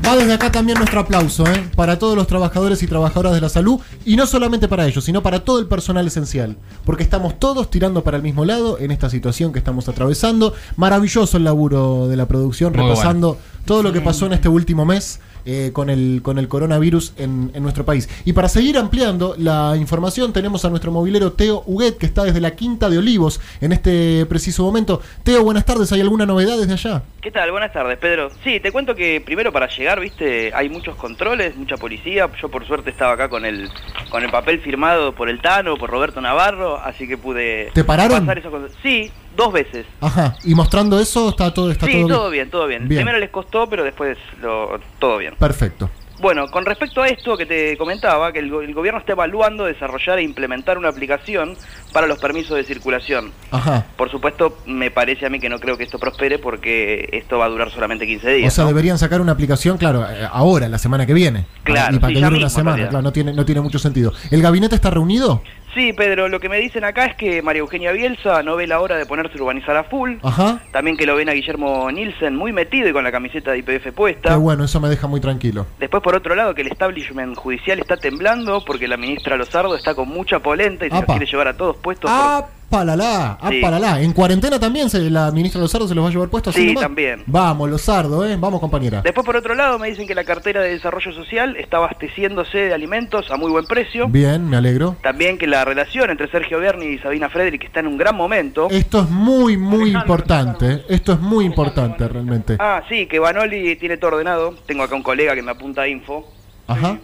Va 0.06 0.16
desde 0.16 0.34
acá 0.34 0.52
también 0.52 0.76
nuestro 0.76 1.00
aplauso 1.00 1.46
¿eh? 1.46 1.70
para 1.74 1.98
todos 1.98 2.14
los 2.14 2.26
trabajadores 2.26 2.82
y 2.82 2.86
trabajadoras 2.86 3.32
de 3.32 3.40
la 3.40 3.48
salud 3.48 3.80
y 4.04 4.16
no 4.16 4.26
solamente 4.26 4.68
para 4.68 4.86
ellos, 4.86 5.02
sino 5.02 5.22
para 5.22 5.44
todo 5.44 5.58
el 5.58 5.66
personal 5.66 6.06
esencial, 6.06 6.58
porque 6.84 7.02
estamos 7.02 7.38
todos 7.38 7.70
tirando 7.70 8.04
para 8.04 8.18
el 8.18 8.22
mismo 8.22 8.44
lado 8.44 8.78
en 8.78 8.90
esta 8.90 9.08
situación 9.08 9.52
que 9.52 9.60
estamos 9.60 9.88
atravesando. 9.88 10.52
Maravilloso 10.76 11.38
el 11.38 11.44
laburo 11.44 12.06
de 12.08 12.16
la 12.16 12.26
producción, 12.26 12.74
Muy 12.74 12.82
repasando 12.82 13.38
todo 13.64 13.82
lo 13.82 13.94
que 13.94 14.02
pasó 14.02 14.26
en 14.26 14.34
este 14.34 14.50
último 14.50 14.84
mes. 14.84 15.20
Eh, 15.46 15.70
con, 15.72 15.90
el, 15.90 16.20
con 16.22 16.38
el 16.38 16.48
coronavirus 16.48 17.12
en, 17.18 17.50
en 17.54 17.62
nuestro 17.62 17.84
país. 17.84 18.08
Y 18.24 18.32
para 18.32 18.48
seguir 18.48 18.78
ampliando 18.78 19.34
la 19.38 19.74
información, 19.76 20.32
tenemos 20.32 20.64
a 20.64 20.70
nuestro 20.70 20.90
movilero 20.92 21.32
Teo 21.32 21.62
Huguet, 21.66 21.98
que 21.98 22.06
está 22.06 22.24
desde 22.24 22.40
la 22.40 22.52
Quinta 22.52 22.88
de 22.88 22.98
Olivos 22.98 23.40
en 23.60 23.72
este 23.72 24.26
preciso 24.26 24.62
momento. 24.64 25.00
Teo, 25.22 25.42
buenas 25.44 25.64
tardes. 25.64 25.92
¿Hay 25.92 26.00
alguna 26.00 26.26
novedad 26.26 26.58
desde 26.58 26.72
allá? 26.72 27.02
¿Qué 27.20 27.30
tal? 27.30 27.50
Buenas 27.50 27.72
tardes, 27.72 27.98
Pedro. 27.98 28.30
Sí, 28.42 28.60
te 28.60 28.70
cuento 28.72 28.94
que 28.94 29.22
primero 29.24 29.52
para 29.52 29.68
llegar, 29.68 30.00
viste, 30.00 30.52
hay 30.54 30.68
muchos 30.68 30.96
controles, 30.96 31.56
mucha 31.56 31.76
policía. 31.76 32.28
Yo 32.40 32.48
por 32.50 32.66
suerte 32.66 32.90
estaba 32.90 33.12
acá 33.12 33.28
con 33.28 33.44
el 33.44 33.68
con 34.10 34.22
el 34.22 34.30
papel 34.30 34.60
firmado 34.60 35.14
por 35.14 35.28
el 35.28 35.40
Tano, 35.40 35.76
por 35.76 35.90
Roberto 35.90 36.20
Navarro, 36.20 36.78
así 36.78 37.08
que 37.08 37.16
pude 37.16 37.70
¿Te 37.74 37.84
pararon? 37.84 38.20
pasar 38.20 38.38
esos. 38.38 38.52
Sí, 38.82 39.10
dos 39.36 39.52
veces. 39.52 39.86
Ajá. 40.00 40.36
Y 40.44 40.54
mostrando 40.54 40.98
eso, 41.00 41.30
está 41.30 41.52
todo, 41.52 41.70
está 41.70 41.86
sí, 41.86 41.92
todo, 42.02 42.08
todo 42.08 42.30
bien, 42.30 42.50
todo 42.50 42.66
bien. 42.66 42.88
Bien. 42.88 43.00
Primero 43.00 43.18
les 43.18 43.30
costó, 43.30 43.68
pero 43.68 43.84
después 43.84 44.16
lo, 44.42 44.78
todo 44.98 45.18
bien. 45.18 45.34
Perfecto. 45.38 45.90
Bueno, 46.20 46.48
con 46.48 46.64
respecto 46.64 47.02
a 47.02 47.08
esto 47.08 47.36
que 47.36 47.44
te 47.44 47.76
comentaba, 47.76 48.32
que 48.32 48.38
el, 48.38 48.48
go- 48.48 48.62
el 48.62 48.72
gobierno 48.72 49.00
está 49.00 49.12
evaluando 49.12 49.64
desarrollar 49.64 50.20
e 50.20 50.22
implementar 50.22 50.78
una 50.78 50.88
aplicación 50.88 51.56
para 51.92 52.06
los 52.06 52.18
permisos 52.20 52.56
de 52.56 52.62
circulación. 52.62 53.32
Ajá. 53.50 53.84
Por 53.96 54.10
supuesto, 54.12 54.58
me 54.64 54.92
parece 54.92 55.26
a 55.26 55.28
mí 55.28 55.40
que 55.40 55.48
no 55.48 55.58
creo 55.58 55.76
que 55.76 55.82
esto 55.82 55.98
prospere 55.98 56.38
porque 56.38 57.08
esto 57.12 57.38
va 57.38 57.46
a 57.46 57.48
durar 57.48 57.70
solamente 57.72 58.06
15 58.06 58.32
días. 58.32 58.52
O 58.52 58.54
sea, 58.54 58.62
¿no? 58.64 58.68
deberían 58.68 58.96
sacar 58.96 59.20
una 59.20 59.32
aplicación, 59.32 59.76
claro, 59.76 60.06
eh, 60.08 60.26
ahora, 60.30 60.68
la 60.68 60.78
semana 60.78 61.04
que 61.04 61.14
viene. 61.14 61.46
Claro, 61.64 61.96
Y 61.96 61.98
para 61.98 62.14
sí, 62.14 62.20
que 62.20 62.24
dure 62.24 62.36
una 62.38 62.48
semana, 62.48 62.88
claro, 62.88 63.02
no 63.02 63.12
tiene, 63.12 63.32
no 63.32 63.44
tiene 63.44 63.60
mucho 63.60 63.80
sentido. 63.80 64.12
¿El 64.30 64.40
gabinete 64.40 64.76
está 64.76 64.90
reunido? 64.90 65.42
Sí, 65.74 65.92
Pedro, 65.92 66.28
lo 66.28 66.40
que 66.40 66.48
me 66.48 66.58
dicen 66.58 66.84
acá 66.84 67.06
es 67.06 67.16
que 67.16 67.42
María 67.42 67.60
Eugenia 67.60 67.92
Bielsa 67.92 68.42
no 68.42 68.56
ve 68.56 68.66
la 68.66 68.80
hora 68.80 68.96
de 68.96 69.06
ponerse 69.06 69.38
a 69.38 69.42
urbanizar 69.42 69.76
a 69.76 69.84
full. 69.84 70.14
Ajá. 70.22 70.60
También 70.72 70.96
que 70.96 71.06
lo 71.06 71.16
ven 71.16 71.28
a 71.28 71.32
Guillermo 71.32 71.90
Nielsen 71.90 72.34
muy 72.36 72.52
metido 72.52 72.88
y 72.88 72.92
con 72.92 73.04
la 73.04 73.12
camiseta 73.12 73.52
de 73.52 73.58
IPF 73.58 73.84
Qué 73.84 73.92
puesta. 73.92 74.36
bueno, 74.36 74.64
eso 74.64 74.80
me 74.80 74.88
deja 74.88 75.06
muy 75.06 75.20
tranquilo. 75.20 75.66
Después, 75.78 76.02
por 76.02 76.14
otro 76.14 76.34
lado, 76.34 76.54
que 76.54 76.62
el 76.62 76.68
establishment 76.68 77.36
judicial 77.36 77.78
está 77.78 77.96
temblando 77.96 78.64
porque 78.64 78.88
la 78.88 78.96
ministra 78.96 79.36
Lozardo 79.36 79.76
está 79.76 79.94
con 79.94 80.08
mucha 80.08 80.38
polenta 80.38 80.86
y 80.86 80.90
se 80.90 80.96
los 80.96 81.04
quiere 81.04 81.26
llevar 81.26 81.48
a 81.48 81.56
todos 81.56 81.76
puestos. 81.76 82.10
¡Ah, 82.12 82.46
palalá! 82.68 83.38
¡Ah, 83.40 83.48
Sí. 83.50 83.60
palalá! 83.60 84.00
¿En 84.00 84.12
cuarentena 84.12 84.58
también 84.58 84.90
se, 84.90 85.10
la 85.10 85.30
ministra 85.30 85.60
Lozardo 85.60 85.86
se 85.88 85.94
los 85.94 86.04
va 86.04 86.08
a 86.08 86.12
llevar 86.12 86.28
puestos? 86.28 86.54
así 86.54 86.62
Sí, 86.62 86.68
nomás? 86.68 86.82
también. 86.82 87.22
Vamos, 87.26 87.70
Lozardo, 87.70 88.26
¿eh? 88.26 88.36
Vamos, 88.38 88.60
compañera. 88.60 89.00
Después, 89.02 89.24
por 89.24 89.36
otro 89.36 89.54
lado, 89.54 89.78
me 89.78 89.88
dicen 89.88 90.06
que 90.06 90.14
la 90.14 90.24
cartera 90.24 90.60
de 90.62 90.70
desarrollo 90.70 91.12
social 91.12 91.56
está 91.56 91.76
abasteciéndose 91.78 92.58
de 92.58 92.74
alimentos 92.74 93.30
a 93.30 93.36
muy 93.36 93.50
buen 93.50 93.64
precio. 93.66 94.08
Bien, 94.08 94.48
me 94.48 94.56
alegro. 94.56 94.96
También 95.02 95.38
que 95.38 95.46
la 95.46 95.64
relación 95.64 96.10
entre 96.10 96.28
Sergio 96.30 96.58
Berni 96.60 96.86
y 96.86 96.98
Sabina 96.98 97.28
Frederick 97.28 97.64
está 97.64 97.80
en 97.80 97.86
un 97.86 97.96
gran 97.98 98.16
momento. 98.16 98.68
Esto 98.70 99.00
es 99.02 99.10
muy, 99.10 99.56
muy 99.56 99.90
importante. 99.90 100.72
¿eh? 100.72 100.84
Esto 100.88 101.12
es 101.12 101.20
muy 101.20 101.44
importante, 101.44 102.06
realmente. 102.08 102.56
Ah, 102.58 102.82
sí, 102.88 103.06
que 103.06 103.18
Banoli 103.18 103.76
tiene 103.76 103.96
todo 103.96 104.12
ordenado. 104.12 104.54
Tengo 104.66 104.82
acá 104.82 104.94
un 104.94 105.02
colega 105.02 105.34
que 105.34 105.42
me 105.42 105.50
apunta 105.52 105.86
info. 105.86 106.26
Ajá. 106.66 106.98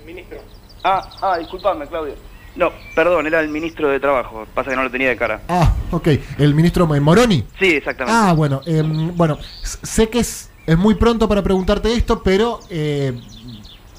Ah, 0.82 1.08
ah, 1.22 1.36
disculpame, 1.38 1.86
Claudio. 1.86 2.14
No, 2.61 2.70
perdón, 2.94 3.26
era 3.26 3.40
el 3.40 3.48
ministro 3.48 3.88
de 3.88 3.98
Trabajo. 3.98 4.46
Pasa 4.54 4.68
que 4.70 4.76
no 4.76 4.82
lo 4.84 4.90
tenía 4.90 5.08
de 5.08 5.16
cara. 5.16 5.40
Ah, 5.48 5.74
ok. 5.90 6.08
¿El 6.38 6.54
ministro 6.54 6.86
Moroni? 6.86 7.42
Sí, 7.58 7.66
exactamente. 7.70 8.16
Ah, 8.16 8.34
bueno, 8.34 8.61
em, 8.66 9.16
bueno, 9.16 9.38
sé 9.62 10.08
que 10.11 10.18
es, 10.20 10.50
es 10.66 10.76
muy 10.76 10.94
pronto 10.94 11.26
para 11.26 11.42
preguntarte 11.42 11.90
esto, 11.92 12.22
pero 12.22 12.61
eh, 12.68 13.18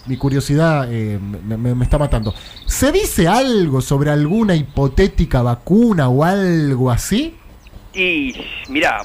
mi 0.05 0.16
curiosidad 0.16 0.88
eh, 0.91 1.18
me, 1.20 1.57
me- 1.57 1.74
me 1.76 1.84
está 1.84 1.97
matando. 1.97 2.34
¿Se 2.68 2.91
dice 2.91 3.28
algo 3.28 3.82
sobre 3.82 4.12
alguna 4.12 4.55
hipotética 4.55 5.41
vacuna 5.41 6.07
o 6.09 6.24
algo 6.24 6.91
así? 6.91 7.36
Y 7.95 8.34
mirá, 8.70 9.01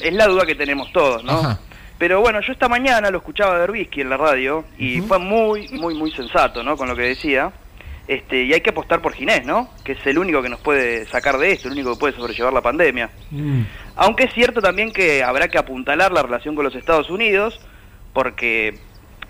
es 0.00 0.12
la 0.12 0.26
duda 0.26 0.44
que 0.46 0.56
tenemos 0.56 0.92
todos, 0.92 1.22
¿no? 1.24 1.32
Ajá. 1.38 1.60
Pero 1.96 2.20
bueno, 2.22 2.40
yo 2.40 2.52
esta 2.52 2.68
mañana 2.68 3.10
lo 3.10 3.18
escuchaba 3.18 3.54
de 3.54 3.60
Berbisky 3.60 4.00
en 4.00 4.10
la 4.10 4.16
radio 4.16 4.64
y 4.78 5.00
fue 5.02 5.18
muy, 5.18 5.68
muy, 5.68 5.94
muy 5.94 6.10
sensato, 6.10 6.62
¿no? 6.64 6.76
Con 6.76 6.88
lo 6.88 6.96
que 6.96 7.02
decía. 7.02 7.52
Este, 8.10 8.42
y 8.42 8.52
hay 8.52 8.60
que 8.60 8.70
apostar 8.70 9.00
por 9.00 9.12
Ginés, 9.12 9.46
¿no? 9.46 9.68
Que 9.84 9.92
es 9.92 10.04
el 10.04 10.18
único 10.18 10.42
que 10.42 10.48
nos 10.48 10.58
puede 10.58 11.06
sacar 11.06 11.38
de 11.38 11.52
esto, 11.52 11.68
el 11.68 11.74
único 11.74 11.92
que 11.92 12.00
puede 12.00 12.16
sobrellevar 12.16 12.52
la 12.52 12.60
pandemia. 12.60 13.08
Aunque 13.94 14.24
es 14.24 14.34
cierto 14.34 14.60
también 14.60 14.92
que 14.92 15.22
habrá 15.22 15.46
que 15.46 15.58
apuntalar 15.58 16.10
la 16.10 16.20
relación 16.22 16.56
con 16.56 16.64
los 16.64 16.74
Estados 16.74 17.08
Unidos, 17.08 17.60
porque, 18.12 18.80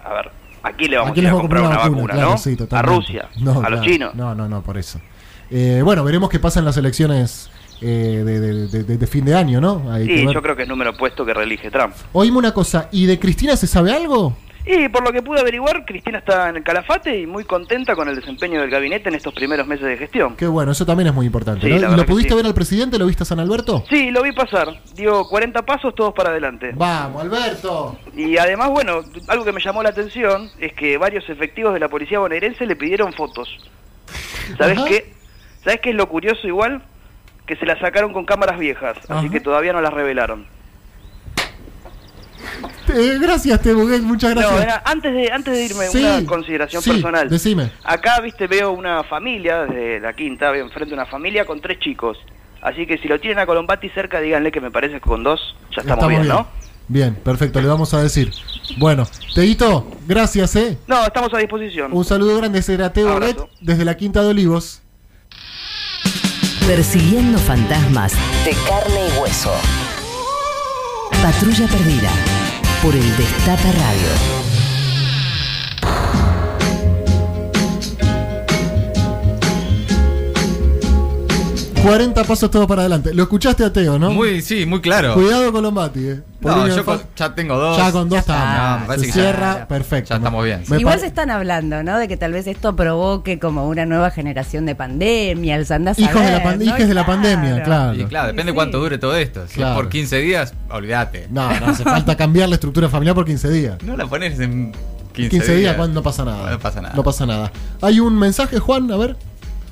a 0.02 0.14
ver, 0.14 0.30
aquí 0.62 0.86
le 0.88 0.96
vamos 0.96 1.10
Aquí 1.12 1.26
a 1.26 1.28
a 1.28 1.32
comprar 1.32 1.62
una 1.62 1.76
vacuna, 1.76 2.14
claro, 2.14 2.30
¿no? 2.30 2.38
sí, 2.38 2.56
a. 2.70 2.80
Rusia, 2.82 3.28
No, 3.38 3.50
a 3.50 3.54
los 3.68 3.80
claro. 3.80 3.82
chinos. 3.82 4.14
No, 4.14 4.34
no, 4.34 4.48
no, 4.48 4.62
por 4.62 4.78
eso. 4.78 4.98
Eh, 5.50 5.82
bueno, 5.84 6.02
veremos 6.02 6.30
qué 6.30 6.38
pasa 6.38 6.60
en 6.60 6.64
las 6.64 6.78
elecciones 6.78 7.50
eh, 7.82 8.22
de, 8.24 8.40
de- 8.40 8.66
de- 8.68 8.82
de- 8.84 8.96
de 8.96 9.06
fin 9.06 9.26
de 9.26 9.34
año, 9.34 9.60
¿no? 9.60 9.92
Hay 9.92 10.06
Sí, 10.06 10.26
yo 10.32 10.40
creo 10.40 10.56
que 10.56 10.62
es 10.62 10.68
número 10.68 10.92
opuesto 10.92 11.26
que 11.26 11.34
reelige 11.34 11.70
Trump. 11.70 11.92
Oíme 12.12 12.38
una 12.38 12.54
cosa, 12.54 12.88
¿y 12.92 13.04
de 13.04 13.18
Cristina 13.18 13.56
se 13.56 13.66
sabe 13.66 13.92
algo? 13.92 14.36
Y 14.66 14.88
por 14.90 15.02
lo 15.02 15.12
que 15.12 15.22
pude 15.22 15.40
averiguar, 15.40 15.84
Cristina 15.86 16.18
está 16.18 16.48
en 16.50 16.56
el 16.56 16.62
calafate 16.62 17.18
y 17.18 17.26
muy 17.26 17.44
contenta 17.44 17.96
con 17.96 18.08
el 18.08 18.16
desempeño 18.16 18.60
del 18.60 18.68
gabinete 18.70 19.08
en 19.08 19.14
estos 19.14 19.32
primeros 19.32 19.66
meses 19.66 19.86
de 19.86 19.96
gestión. 19.96 20.36
Qué 20.36 20.46
bueno, 20.46 20.72
eso 20.72 20.84
también 20.84 21.08
es 21.08 21.14
muy 21.14 21.26
importante. 21.26 21.62
Sí, 21.66 21.68
¿no? 21.72 21.76
la 21.76 21.78
¿Y 21.78 21.90
verdad 21.90 21.96
¿Lo 21.96 22.06
pudiste 22.06 22.30
sí. 22.30 22.36
ver 22.36 22.46
al 22.46 22.54
presidente? 22.54 22.98
¿Lo 22.98 23.06
viste 23.06 23.22
a 23.22 23.26
San 23.26 23.40
Alberto? 23.40 23.84
Sí, 23.88 24.10
lo 24.10 24.22
vi 24.22 24.32
pasar. 24.32 24.68
Dio 24.94 25.24
40 25.24 25.62
pasos 25.64 25.94
todos 25.94 26.12
para 26.12 26.30
adelante. 26.30 26.72
Vamos, 26.74 27.22
Alberto. 27.22 27.98
Y 28.14 28.36
además, 28.36 28.68
bueno, 28.70 29.00
algo 29.28 29.44
que 29.44 29.52
me 29.52 29.60
llamó 29.62 29.82
la 29.82 29.88
atención 29.88 30.50
es 30.58 30.72
que 30.74 30.98
varios 30.98 31.28
efectivos 31.30 31.72
de 31.72 31.80
la 31.80 31.88
policía 31.88 32.18
bonaerense 32.18 32.66
le 32.66 32.76
pidieron 32.76 33.12
fotos. 33.14 33.48
¿Sabes 34.58 34.78
qué? 34.86 35.12
¿Sabes 35.64 35.80
qué 35.80 35.90
es 35.90 35.96
lo 35.96 36.08
curioso 36.08 36.46
igual? 36.46 36.82
Que 37.46 37.56
se 37.56 37.66
las 37.66 37.78
sacaron 37.80 38.12
con 38.12 38.24
cámaras 38.26 38.58
viejas, 38.58 38.96
así 38.98 39.12
Ajá. 39.26 39.28
que 39.30 39.40
todavía 39.40 39.72
no 39.72 39.80
las 39.80 39.92
revelaron. 39.92 40.46
Eh, 42.88 43.18
gracias, 43.20 43.60
Te 43.62 43.72
Buguet, 43.72 44.02
muchas 44.02 44.30
gracias. 44.34 44.54
No, 44.56 44.62
era- 44.62 44.82
antes 44.84 45.12
de 45.14 45.30
antes 45.30 45.54
de 45.54 45.64
irme, 45.64 45.86
Sí, 45.88 46.02
una 46.04 46.24
consideración 46.26 46.82
sí, 46.82 46.90
personal. 46.90 47.28
decime. 47.28 47.70
Acá, 47.84 48.20
viste, 48.20 48.46
veo 48.46 48.72
una 48.72 49.04
familia, 49.04 49.64
desde 49.66 50.00
la 50.00 50.12
quinta, 50.14 50.50
veo 50.50 50.64
enfrente 50.64 50.92
una 50.94 51.06
familia 51.06 51.44
con 51.44 51.60
tres 51.60 51.78
chicos. 51.78 52.18
Así 52.62 52.86
que 52.86 52.98
si 52.98 53.08
lo 53.08 53.18
tienen 53.20 53.38
a 53.38 53.46
Colombati 53.46 53.88
cerca, 53.90 54.20
díganle 54.20 54.50
que 54.52 54.60
me 54.60 54.70
parece 54.70 54.94
que 54.94 55.00
con 55.00 55.22
dos 55.22 55.54
ya 55.74 55.82
estamos, 55.82 56.08
bien, 56.08 56.26
¿no? 56.28 56.46
Bien, 56.88 57.14
perfecto, 57.14 57.60
le 57.60 57.68
vamos 57.68 57.94
a 57.94 58.02
decir. 58.02 58.32
Bueno, 58.76 59.06
Teguito, 59.34 59.88
gracias, 60.06 60.56
¿eh? 60.56 60.76
No, 60.86 61.04
estamos 61.04 61.32
a 61.32 61.38
disposición. 61.38 61.92
Un 61.92 62.04
saludo 62.04 62.36
grande, 62.36 62.58
ese 62.58 62.74
era 62.74 62.92
Teo 62.92 63.14
Buguet, 63.14 63.36
desde 63.60 63.84
la 63.84 63.96
Quinta 63.96 64.22
de 64.22 64.28
Olivos. 64.28 64.82
Persiguiendo 66.66 67.38
fantasmas 67.38 68.12
de 68.44 68.50
carne 68.68 69.00
y 69.16 69.20
hueso. 69.20 69.52
Patrulla 71.22 71.66
perdida 71.66 72.10
por 72.82 72.94
el 72.94 73.16
Destape 73.16 73.72
Radio. 73.72 74.49
40 81.82 82.24
pasos 82.24 82.50
todo 82.50 82.66
para 82.66 82.82
adelante. 82.82 83.14
Lo 83.14 83.22
escuchaste 83.22 83.64
a 83.64 83.72
Teo, 83.72 83.98
¿no? 83.98 84.10
Muy, 84.10 84.42
sí, 84.42 84.66
muy 84.66 84.80
claro. 84.80 85.14
Cuidado 85.14 85.50
con 85.50 85.62
Lombati, 85.62 86.08
eh. 86.08 86.20
Por 86.40 86.56
No, 86.56 86.68
yo 86.68 86.84
con- 86.84 87.00
ya 87.16 87.34
tengo 87.34 87.56
dos. 87.56 87.76
Ya 87.76 87.90
con 87.92 88.08
dos 88.08 88.18
estamos. 88.18 88.86
No, 88.88 88.94
Se 88.98 89.06
ya- 89.06 89.12
cierra, 89.12 89.66
perfecto. 89.68 90.10
Ya 90.10 90.16
estamos 90.16 90.44
bien. 90.44 90.62
Igual 90.78 91.00
se 91.00 91.06
están 91.06 91.30
hablando, 91.30 91.82
¿no? 91.82 91.98
De 91.98 92.06
que 92.08 92.16
tal 92.16 92.32
vez 92.32 92.46
esto 92.46 92.76
provoque 92.76 93.38
como 93.38 93.66
una 93.68 93.86
nueva 93.86 94.10
generación 94.10 94.66
de 94.66 94.74
pandemia, 94.74 95.56
el 95.56 95.72
andás 95.72 95.98
a 95.98 96.02
Hijos 96.02 96.22
de 96.22 96.30
la, 96.32 96.42
pan- 96.42 96.58
¿no? 96.58 96.74
de 96.76 96.94
la 96.94 97.06
pandemia, 97.06 97.62
claro. 97.62 97.94
Y 97.94 98.04
claro, 98.04 98.28
depende 98.28 98.52
cuánto 98.52 98.78
dure 98.78 98.98
todo 98.98 99.16
esto. 99.16 99.46
Si 99.48 99.54
Claro. 99.56 99.72
es 99.72 99.76
por 99.80 99.88
15 99.88 100.18
días, 100.18 100.52
olvídate. 100.70 101.28
No, 101.30 101.48
no 101.60 101.66
hace 101.66 101.84
falta 101.84 102.16
cambiar 102.16 102.48
la 102.48 102.56
estructura 102.56 102.88
familiar 102.88 103.14
por 103.14 103.24
15 103.24 103.48
días. 103.50 103.82
No 103.82 103.96
la 103.96 104.06
pones 104.06 104.38
en 104.40 104.72
15, 105.14 105.30
15 105.30 105.56
días, 105.56 105.76
cuando 105.76 105.94
no 106.00 106.02
pasa 106.02 106.24
nada. 106.24 106.50
No 106.50 106.58
pasa 106.58 106.80
nada. 106.82 106.94
No 106.94 107.02
pasa 107.02 107.26
nada. 107.26 107.52
Hay 107.80 108.00
un 108.00 108.18
mensaje, 108.18 108.58
Juan, 108.58 108.90
a 108.92 108.96
ver. 108.96 109.16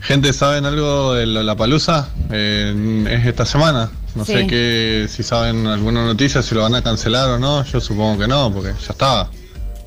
Gente, 0.00 0.32
¿saben 0.32 0.64
algo 0.64 1.14
de 1.14 1.26
la 1.26 1.56
palusa? 1.56 2.08
es 2.30 3.26
esta 3.26 3.44
semana. 3.44 3.90
No 4.14 4.24
Sí. 4.24 4.32
sé 4.32 4.46
qué, 4.46 5.06
si 5.08 5.22
saben 5.22 5.66
alguna 5.66 6.04
noticia, 6.04 6.42
si 6.42 6.54
lo 6.54 6.62
van 6.62 6.74
a 6.74 6.82
cancelar 6.82 7.28
o 7.30 7.38
no. 7.38 7.64
Yo 7.64 7.80
supongo 7.80 8.18
que 8.18 8.28
no, 8.28 8.52
porque 8.52 8.72
ya 8.72 8.92
estaba. 8.92 9.30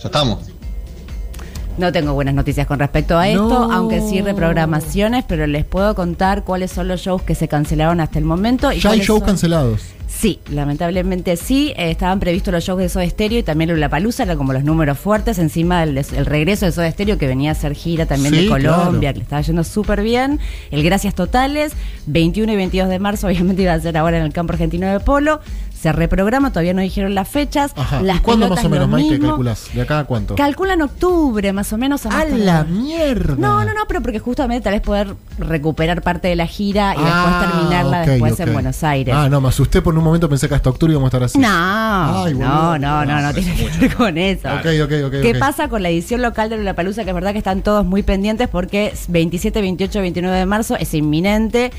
Ya 0.02 0.06
estamos. 0.06 0.40
No 1.78 1.92
tengo 1.92 2.14
buenas 2.14 2.34
noticias 2.36 2.68
con 2.68 2.80
respecto 2.80 3.18
a 3.18 3.28
esto, 3.28 3.48
No. 3.68 3.72
aunque 3.74 4.02
sí 4.02 4.22
reprogramaciones, 4.22 5.24
pero 5.28 5.48
les 5.48 5.66
puedo 5.66 5.96
contar 5.96 6.44
cuáles 6.44 6.72
son 6.72 6.88
los 6.88 7.02
shows 7.02 7.22
que 7.24 7.34
se 7.34 7.48
cancelaron 7.48 8.00
hasta 8.02 8.20
el 8.20 8.26
momento. 8.26 8.72
Y 8.72 8.80
Ya 8.80 8.92
hay 8.92 9.00
shows 9.00 9.20
son- 9.20 9.28
cancelados. 9.28 9.82
Sí, 10.08 10.40
lamentablemente 10.52 11.38
sí. 11.38 11.74
Eh, 11.78 11.90
estaban 11.92 12.20
previstos 12.20 12.54
los 12.54 12.64
shows 12.66 12.78
de 12.80 12.90
Soda 12.90 13.10
Stereo 13.10 13.40
y 13.40 13.44
también 13.44 13.80
la 13.80 13.88
Palusa, 13.88 14.24
eran 14.24 14.38
como 14.38 14.52
los 14.52 14.64
números 14.66 15.00
fuertes. 15.00 15.40
Encima 15.40 15.80
del 15.86 15.98
el 15.98 16.26
regreso 16.26 16.66
de 16.66 16.74
Soda 16.74 16.92
Stereo 16.92 17.18
que 17.18 17.28
venía 17.28 17.50
a 17.52 17.54
hacer 17.54 17.74
gira 17.74 18.06
también 18.06 18.34
Sí, 18.36 18.44
de 18.44 18.50
Colombia, 18.50 19.00
claro. 19.00 19.14
que 19.14 19.20
le 19.20 19.24
estaba 19.24 19.42
yendo 19.42 19.64
súper 19.64 20.02
bien. 20.04 20.40
El 20.70 20.84
Gracias 20.84 21.16
Totales, 21.16 21.72
21 22.08 22.52
y 22.52 22.56
22 22.58 22.90
de 22.90 23.00
marzo, 23.00 23.28
obviamente 23.56 23.62
iba 23.64 23.74
a 23.74 23.80
ser 23.80 23.98
ahora 23.98 24.18
en 24.18 24.24
el 24.26 24.34
campo 24.34 24.52
argentino 24.54 24.86
de 24.92 25.00
polo. 25.00 25.40
Se 25.82 25.92
reprograma, 25.92 26.52
todavía 26.52 26.76
no 26.76 26.82
dijeron 26.82 27.16
las 27.16 27.28
fechas. 27.28 27.72
Ajá. 27.76 28.02
Las 28.04 28.18
¿Y 28.18 28.20
¿Cuándo 28.20 28.48
más 28.50 28.64
o 28.64 28.70
menos, 28.70 28.88
Maite, 28.88 29.12
mismo. 29.14 29.30
calculás? 29.30 29.68
¿De 29.74 29.82
acá 29.82 30.00
a 30.00 30.04
cuánto? 30.04 30.36
Calculan 30.36 30.80
octubre, 30.84 31.52
más 31.54 31.74
o 31.74 31.78
menos. 31.80 32.06
¡A 32.06 32.24
la 32.26 32.64
mierda! 32.66 33.36
No, 33.36 33.66
no, 33.66 33.74
no, 33.74 33.82
pero 33.88 34.02
porque 34.04 34.20
justamente 34.20 34.64
tal 34.64 34.74
vez 34.74 34.82
poder 34.84 35.16
recuperar 35.40 36.04
parte 36.04 36.28
de 36.28 36.36
la 36.36 36.46
gira 36.46 36.94
y 36.96 37.00
Ah, 37.02 37.26
después 37.40 37.52
terminarla 37.52 38.02
ok, 38.02 38.08
después 38.08 38.40
en 38.42 38.54
Buenos 38.54 38.84
Aires. 38.84 39.16
Ah, 39.18 39.28
no, 39.28 39.42
me 39.42 39.48
asusté 39.48 39.82
por 39.82 39.98
un 39.98 40.04
momento, 40.04 40.30
pensé 40.30 40.48
que 40.48 40.54
hasta 40.54 40.70
octubre 40.70 40.92
íbamos 40.94 41.08
a 41.08 41.18
estar 41.18 41.24
así. 41.24 41.40
No, 41.40 41.48
Ay, 42.26 42.34
no, 42.36 42.48
boludo. 42.48 42.78
no, 42.78 43.06
no, 43.06 43.22
no 43.22 43.34
tiene 43.34 43.56
que 43.56 43.70
ver 43.80 43.96
con 43.96 44.18
eso. 44.20 44.50
Ok, 44.50 44.66
ok, 44.84 44.92
ok. 45.08 45.12
¿Qué 45.24 45.36
pasa 45.40 45.68
con 45.68 45.82
la 45.82 45.90
edición 45.90 46.22
local 46.22 46.50
de 46.52 46.58
La 46.60 46.76
Palusa? 46.76 47.04
Que 47.04 47.10
es 47.10 47.16
verdad 47.16 47.32
que 47.32 47.40
están 47.40 47.64
todos 47.64 47.86
muy 47.88 48.04
pendientes 48.04 48.48
porque 48.50 48.88
es 48.94 49.06
27, 49.10 49.60
28, 49.62 50.00
29 50.00 50.38
de 50.38 50.46
marzo 50.46 50.76
es 50.78 50.94
inminente. 50.94 51.72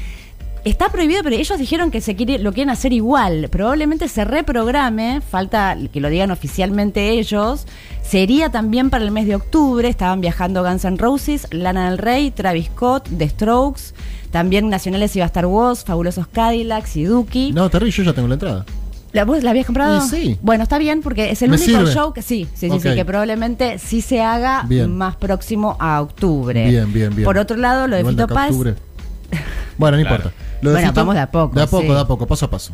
Está 0.64 0.90
prohibido, 0.90 1.24
pero 1.24 1.34
ellos 1.34 1.58
dijeron 1.58 1.90
que 1.90 2.00
se 2.00 2.14
quiere, 2.14 2.38
lo 2.38 2.52
quieren 2.52 2.70
hacer 2.70 2.92
igual. 2.92 3.48
Probablemente 3.50 4.06
se 4.06 4.24
reprograme, 4.24 5.20
falta 5.20 5.76
que 5.92 6.00
lo 6.00 6.08
digan 6.08 6.30
oficialmente 6.30 7.10
ellos. 7.10 7.66
Sería 8.00 8.48
también 8.50 8.88
para 8.88 9.04
el 9.04 9.10
mes 9.10 9.26
de 9.26 9.34
octubre. 9.34 9.88
Estaban 9.88 10.20
viajando 10.20 10.62
Guns 10.62 10.84
N' 10.84 10.98
Roses, 10.98 11.48
Lana 11.50 11.90
del 11.90 11.98
Rey, 11.98 12.30
Travis 12.30 12.66
Scott, 12.66 13.08
The 13.18 13.28
Strokes. 13.28 13.82
También 14.30 14.68
nacionales 14.70 15.16
iba 15.16 15.24
a 15.24 15.26
estar 15.26 15.46
Woz, 15.46 15.82
Fabulosos 15.84 16.28
Cadillacs 16.28 16.96
y 16.96 17.04
Duki. 17.04 17.50
No, 17.52 17.68
Terry, 17.68 17.90
yo 17.90 18.04
ya 18.04 18.12
tengo 18.12 18.28
la 18.28 18.34
entrada. 18.34 18.64
¿La, 19.12 19.24
vos 19.24 19.42
la 19.42 19.50
habías 19.50 19.66
comprado? 19.66 19.98
Y 20.06 20.08
sí. 20.08 20.38
Bueno, 20.42 20.62
está 20.62 20.78
bien 20.78 21.02
porque 21.02 21.32
es 21.32 21.42
el 21.42 21.50
Me 21.50 21.56
único 21.56 21.80
sirve. 21.80 21.92
show 21.92 22.12
que 22.14 22.22
sí, 22.22 22.46
sí, 22.54 22.70
sí, 22.70 22.78
sí, 22.80 22.88
Ok. 22.88 22.94
que 22.94 23.04
probablemente 23.04 23.78
sí 23.80 24.00
se 24.00 24.22
haga 24.22 24.62
Bien. 24.68 24.96
más 24.96 25.16
próximo 25.16 25.76
a 25.80 26.00
octubre. 26.00 26.70
Bien, 26.70 26.90
bien, 26.92 27.10
bien. 27.14 27.24
Por 27.24 27.36
otro 27.36 27.56
lado, 27.56 27.88
lo 27.88 27.96
de 27.96 28.02
Igual 28.02 28.14
Fito 28.14 28.28
Paz, 28.28 28.50
octubre. 28.50 28.74
Bueno, 29.76 29.96
no 29.98 30.02
Claro. 30.04 30.16
importa. 30.26 30.51
Lo 30.62 30.70
de 30.70 30.76
Bueno, 30.76 30.88
Fito- 30.88 30.94
vamos 31.00 31.14
de 31.16 31.20
a 31.20 31.30
poco, 31.30 31.54
De 31.54 31.62
a 31.62 31.66
poco, 31.66 31.82
sí. 31.82 31.88
de 31.88 32.00
a 32.00 32.06
poco, 32.06 32.26
paso 32.26 32.46
a 32.46 32.50
paso. 32.50 32.72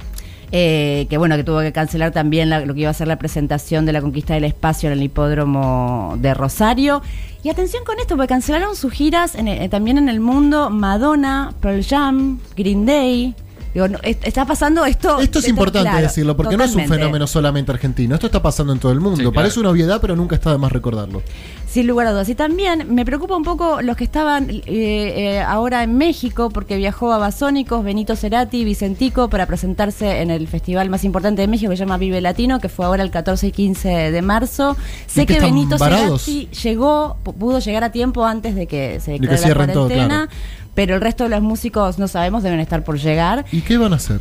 eh, 0.53 1.07
que 1.11 1.19
bueno, 1.19 1.37
que 1.37 1.45
tuvo 1.45 1.61
que 1.61 1.73
cancelar 1.73 2.11
también 2.13 2.49
la- 2.49 2.61
lo 2.65 2.73
que 2.73 2.81
iba 2.81 2.91
a 2.91 2.95
ser 2.95 3.07
la 3.09 3.17
presentación 3.19 3.85
de 3.85 3.93
la 3.93 4.01
conquista 4.01 4.33
del 4.35 4.45
espacio 4.45 4.89
en 4.91 4.95
el 4.99 5.03
hipódromo 5.03 6.17
de 6.21 6.33
Rosario. 6.35 7.03
Y 7.43 7.51
atención 7.51 7.85
con 7.85 7.99
esto, 8.01 8.17
porque 8.17 8.29
cancelaron 8.29 8.75
sus 8.77 8.93
giras 8.93 9.35
en 9.35 9.47
el- 9.49 9.61
eh, 9.63 9.69
también 9.69 9.99
en 9.99 10.09
el 10.09 10.21
mundo 10.21 10.71
Madonna, 10.71 11.53
Pearl 11.61 11.85
Jam, 11.85 12.39
Green 12.57 12.87
Day. 12.87 13.35
Digo, 13.79 13.89
no, 13.89 13.99
es- 14.03 14.19
está 14.23 14.45
pasando 14.45 14.85
esto. 14.85 15.21
Esto 15.21 15.39
es 15.39 15.45
de- 15.45 15.51
importante 15.51 15.89
claro, 15.91 16.03
decirlo, 16.07 16.37
porque 16.37 16.57
no 16.57 16.65
es 16.65 16.75
un 16.75 16.87
fenómeno 16.89 17.27
solamente 17.27 17.71
argentino. 17.73 18.15
Esto 18.15 18.27
está 18.27 18.43
pasando 18.43 18.73
en 18.73 18.79
todo 18.81 18.93
el 18.93 19.01
mundo. 19.01 19.17
Sí, 19.17 19.23
claro. 19.23 19.35
Parece 19.35 19.61
una 19.61 19.71
obviedad, 19.71 20.01
pero 20.01 20.17
nunca 20.17 20.35
está 20.35 20.51
de 20.53 20.59
más 20.59 20.73
recordarlo. 20.73 21.23
Sin 21.69 21.87
lugar 21.87 22.07
a 22.07 22.13
dudas. 22.13 22.29
Y 22.29 22.35
también 22.35 22.95
me 22.95 23.05
preocupa 23.05 23.37
un 23.37 23.45
poco 23.45 23.83
los 23.83 23.97
que 23.97 24.05
estaban 24.05 24.49
eh, 24.51 24.63
eh, 24.67 25.41
ahora 25.47 25.83
en 25.83 25.97
México, 25.99 26.49
porque 26.51 26.77
viajó 26.77 27.13
a 27.13 27.19
Basónicos, 27.19 27.85
Benito 27.85 28.17
Cerati, 28.17 28.65
Vicentico, 28.65 29.29
para 29.29 29.47
presentarse 29.47 30.23
en 30.23 30.31
el 30.31 30.49
festival 30.49 30.89
más 30.91 31.05
importante 31.05 31.43
de 31.43 31.49
México, 31.49 31.71
que 31.71 31.77
se 31.77 31.81
llama 31.85 31.99
Vive 31.99 32.21
Latino, 32.21 32.59
que 32.59 32.69
fue 32.69 32.87
ahora 32.87 33.03
el 33.03 33.11
14 33.11 33.49
y 33.49 33.53
15 33.53 33.89
de 34.11 34.23
marzo. 34.23 34.77
Sé 35.07 35.23
¿Y 35.23 35.27
qué 35.27 35.35
que 35.35 35.41
Benito 35.41 35.77
varados? 35.79 36.23
Cerati 36.25 36.49
llegó, 36.63 37.17
pu- 37.25 37.35
pudo 37.35 37.59
llegar 37.59 37.85
a 37.85 37.93
tiempo 37.93 38.25
antes 38.25 38.55
de 38.55 38.67
que 38.67 38.99
se 39.01 39.19
que 39.21 39.29
declarara 39.29 39.67
la 39.67 39.73
todo, 39.75 39.87
cuarentena. 39.89 40.27
claro. 40.29 40.58
Pero 40.79 40.95
el 40.95 41.01
resto 41.01 41.25
de 41.25 41.31
los 41.31 41.43
músicos 41.43 41.99
no 41.99 42.07
sabemos, 42.07 42.45
deben 42.45 42.61
estar 42.61 42.85
por 42.85 43.01
llegar. 43.01 43.45
¿Y 43.51 43.63
qué 43.63 43.77
van 43.79 43.93
a 43.93 43.97
hacer? 43.97 44.21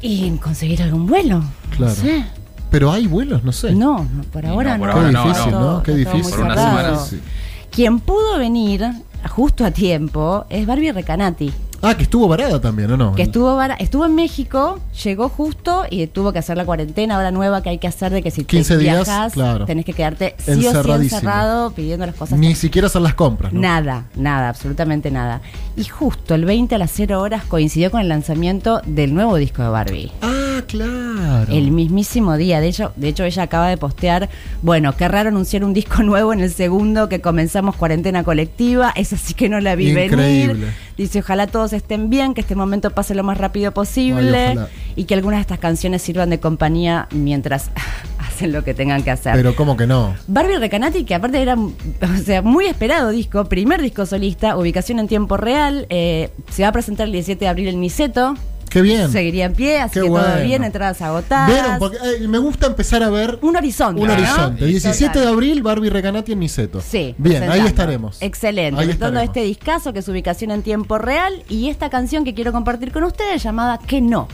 Y 0.00 0.30
conseguir 0.38 0.82
algún 0.82 1.06
vuelo. 1.06 1.42
Claro. 1.76 1.92
No 1.94 1.94
sé. 1.94 2.24
Pero 2.70 2.90
hay 2.90 3.06
vuelos, 3.06 3.44
no 3.44 3.52
sé. 3.52 3.72
No, 3.72 4.08
no, 4.10 4.22
por 4.32 4.46
ahora 4.46 4.78
por 4.78 4.88
no. 4.88 4.94
ahora 4.94 5.10
Qué 5.12 5.18
difícil, 5.28 5.52
no. 5.52 5.60
¿no? 5.60 5.82
Qué 5.82 5.94
difícil. 5.94 6.30
Por 6.30 6.40
una 6.40 6.54
cerrado. 6.54 7.04
semana. 7.04 7.26
Quien 7.70 8.00
pudo 8.00 8.38
venir 8.38 8.82
justo 9.28 9.62
a 9.62 9.72
tiempo 9.72 10.46
es 10.48 10.66
Barbie 10.66 10.92
Recanati, 10.92 11.52
Ah, 11.82 11.96
que 11.96 12.02
estuvo 12.02 12.28
varada 12.28 12.60
también, 12.60 12.90
¿o 12.92 12.96
no? 12.96 13.14
que 13.14 13.22
estuvo 13.22 13.56
vara- 13.56 13.74
estuvo 13.76 14.04
en 14.04 14.14
México, 14.14 14.78
llegó 15.02 15.28
justo 15.30 15.84
y 15.88 16.06
tuvo 16.08 16.32
que 16.32 16.38
hacer 16.38 16.56
la 16.56 16.64
cuarentena 16.66 17.16
ahora 17.16 17.30
nueva 17.30 17.62
que 17.62 17.70
hay 17.70 17.78
que 17.78 17.88
hacer 17.88 18.12
de 18.12 18.22
que 18.22 18.30
si 18.30 18.44
15 18.44 18.74
te 18.74 18.80
días, 18.80 19.06
viajas 19.06 19.32
claro. 19.32 19.64
tenés 19.64 19.84
que 19.86 19.94
quedarte 19.94 20.34
sí 20.38 20.50
o 20.66 20.82
sí 20.82 20.90
encerrado 20.90 21.70
pidiendo 21.72 22.04
las 22.04 22.14
cosas. 22.14 22.38
Ni 22.38 22.54
siquiera 22.54 22.86
hacer 22.88 23.00
las 23.02 23.14
compras, 23.14 23.52
¿no? 23.52 23.60
Nada, 23.60 24.04
nada, 24.14 24.50
absolutamente 24.50 25.10
nada. 25.10 25.40
Y 25.76 25.84
justo 25.84 26.34
el 26.34 26.44
20 26.44 26.74
a 26.74 26.78
las 26.78 26.90
0 26.94 27.20
horas 27.20 27.44
coincidió 27.44 27.90
con 27.90 28.00
el 28.02 28.08
lanzamiento 28.08 28.82
del 28.84 29.14
nuevo 29.14 29.36
disco 29.36 29.62
de 29.62 29.68
Barbie. 29.70 30.12
Ah, 30.20 30.49
claro. 30.66 31.52
El 31.52 31.70
mismísimo 31.70 32.36
día. 32.36 32.60
De 32.60 32.68
hecho, 32.68 32.92
de 32.96 33.08
hecho, 33.08 33.24
ella 33.24 33.44
acaba 33.44 33.68
de 33.68 33.76
postear, 33.76 34.28
bueno, 34.62 34.96
qué 34.96 35.08
raro 35.08 35.28
anunciar 35.28 35.64
un 35.64 35.72
disco 35.72 36.02
nuevo 36.02 36.32
en 36.32 36.40
el 36.40 36.52
segundo 36.52 37.08
que 37.08 37.20
comenzamos 37.20 37.76
cuarentena 37.76 38.24
colectiva. 38.24 38.92
Es 38.94 39.12
así 39.12 39.34
que 39.34 39.48
no 39.48 39.60
la 39.60 39.74
vi 39.74 39.90
Increíble. 39.90 40.54
venir. 40.54 40.72
Dice, 40.96 41.20
ojalá 41.20 41.46
todos 41.46 41.72
estén 41.72 42.10
bien, 42.10 42.34
que 42.34 42.42
este 42.42 42.54
momento 42.54 42.90
pase 42.90 43.14
lo 43.14 43.24
más 43.24 43.38
rápido 43.38 43.72
posible 43.72 44.38
Ay, 44.38 44.58
y 44.96 45.04
que 45.04 45.14
algunas 45.14 45.38
de 45.38 45.42
estas 45.42 45.58
canciones 45.58 46.02
sirvan 46.02 46.28
de 46.28 46.40
compañía 46.40 47.08
mientras 47.10 47.70
hacen 48.18 48.52
lo 48.52 48.64
que 48.64 48.74
tengan 48.74 49.02
que 49.02 49.10
hacer. 49.10 49.34
Pero 49.34 49.56
¿cómo 49.56 49.76
que 49.76 49.86
no? 49.86 50.14
Barbie 50.26 50.58
Recanati, 50.58 51.04
que 51.04 51.14
aparte 51.14 51.40
era 51.40 51.56
o 51.56 52.22
sea, 52.22 52.42
muy 52.42 52.66
esperado 52.66 53.10
disco, 53.10 53.46
primer 53.46 53.80
disco 53.80 54.04
solista, 54.04 54.56
ubicación 54.58 54.98
en 54.98 55.08
tiempo 55.08 55.36
real, 55.36 55.86
eh, 55.88 56.30
se 56.50 56.62
va 56.62 56.68
a 56.68 56.72
presentar 56.72 57.06
el 57.06 57.12
17 57.12 57.44
de 57.44 57.48
abril 57.48 57.68
en 57.68 57.80
Niceto. 57.80 58.34
Qué 58.70 58.82
bien. 58.82 59.10
Seguiría 59.10 59.46
en 59.46 59.52
pie, 59.52 59.80
así 59.80 59.94
Qué 59.94 60.02
que 60.02 60.06
todo 60.06 60.42
bien, 60.44 60.62
entradas 60.64 61.02
agotadas. 61.02 61.50
Vieron, 61.50 61.78
porque 61.80 61.96
eh, 61.96 62.28
me 62.28 62.38
gusta 62.38 62.68
empezar 62.68 63.02
a 63.02 63.10
ver 63.10 63.38
Un 63.42 63.56
horizonte. 63.56 64.00
un 64.00 64.06
¿no? 64.06 64.14
horizonte. 64.14 64.64
17 64.64 65.18
de 65.18 65.26
abril, 65.26 65.62
Barbie 65.62 65.90
Recanati 65.90 66.32
en 66.32 66.38
Niceto. 66.40 66.80
Sí. 66.80 67.14
Bien, 67.18 67.50
ahí 67.50 67.60
estaremos. 67.66 68.22
Excelente. 68.22 68.76
Presentando 68.76 69.20
este 69.20 69.42
discazo 69.42 69.92
que 69.92 69.98
es 69.98 70.08
ubicación 70.08 70.52
en 70.52 70.62
tiempo 70.62 70.98
real 70.98 71.42
y 71.48 71.68
esta 71.68 71.90
canción 71.90 72.24
que 72.24 72.32
quiero 72.32 72.52
compartir 72.52 72.92
con 72.92 73.02
ustedes 73.02 73.42
llamada 73.42 73.78
Que 73.78 74.00
no. 74.00 74.28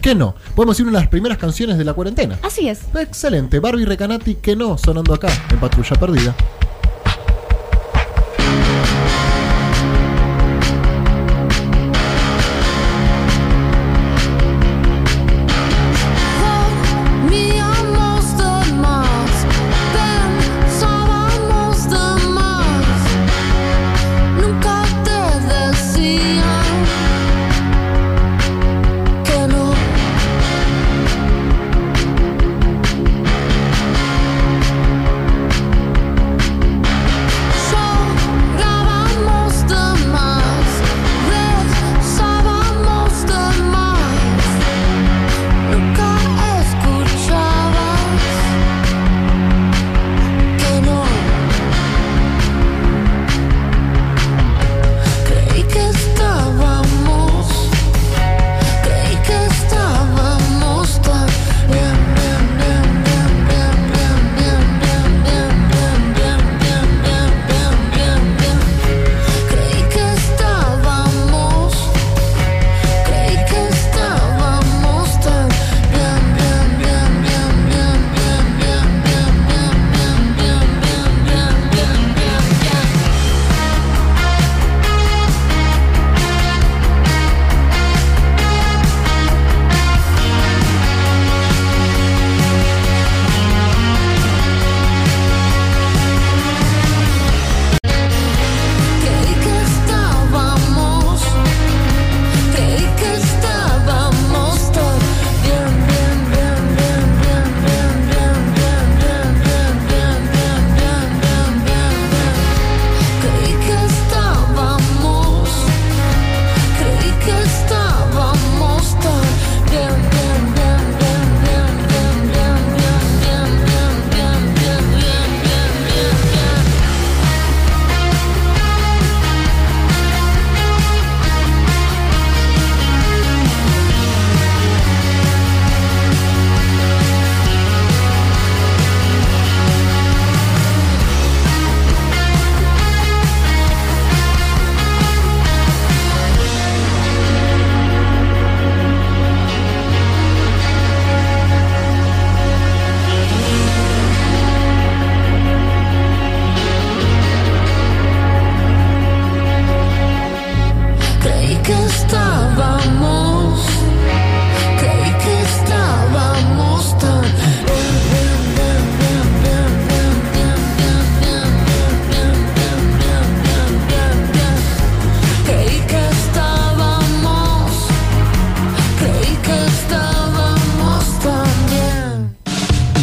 ¿Qué 0.00 0.14
no? 0.16 0.34
Podemos 0.56 0.80
ir 0.80 0.86
una 0.86 0.98
de 0.98 1.04
las 1.04 1.10
primeras 1.10 1.38
canciones 1.38 1.78
de 1.78 1.84
la 1.84 1.92
cuarentena. 1.92 2.38
Así 2.42 2.68
es. 2.68 2.80
Excelente. 2.98 3.60
Barbie 3.60 3.84
Recanati, 3.84 4.34
que 4.36 4.56
no, 4.56 4.76
sonando 4.76 5.14
acá, 5.14 5.28
en 5.50 5.60
Patrulla 5.60 5.94
Perdida. 5.96 6.34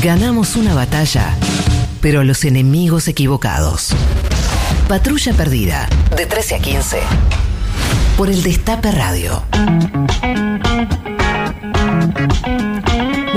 Ganamos 0.10 0.56
una 0.56 0.74
batalla, 0.74 1.38
pero 2.02 2.24
los 2.24 2.44
enemigos 2.44 3.08
equivocados. 3.08 3.90
Patrulla 4.88 5.34
Perdida, 5.34 5.88
de 6.18 6.26
13 6.26 6.56
a 6.56 6.60
15. 6.60 7.00
Por 8.18 8.28
el 8.32 8.42
Destape 8.42 8.90
Radio. 8.90 9.44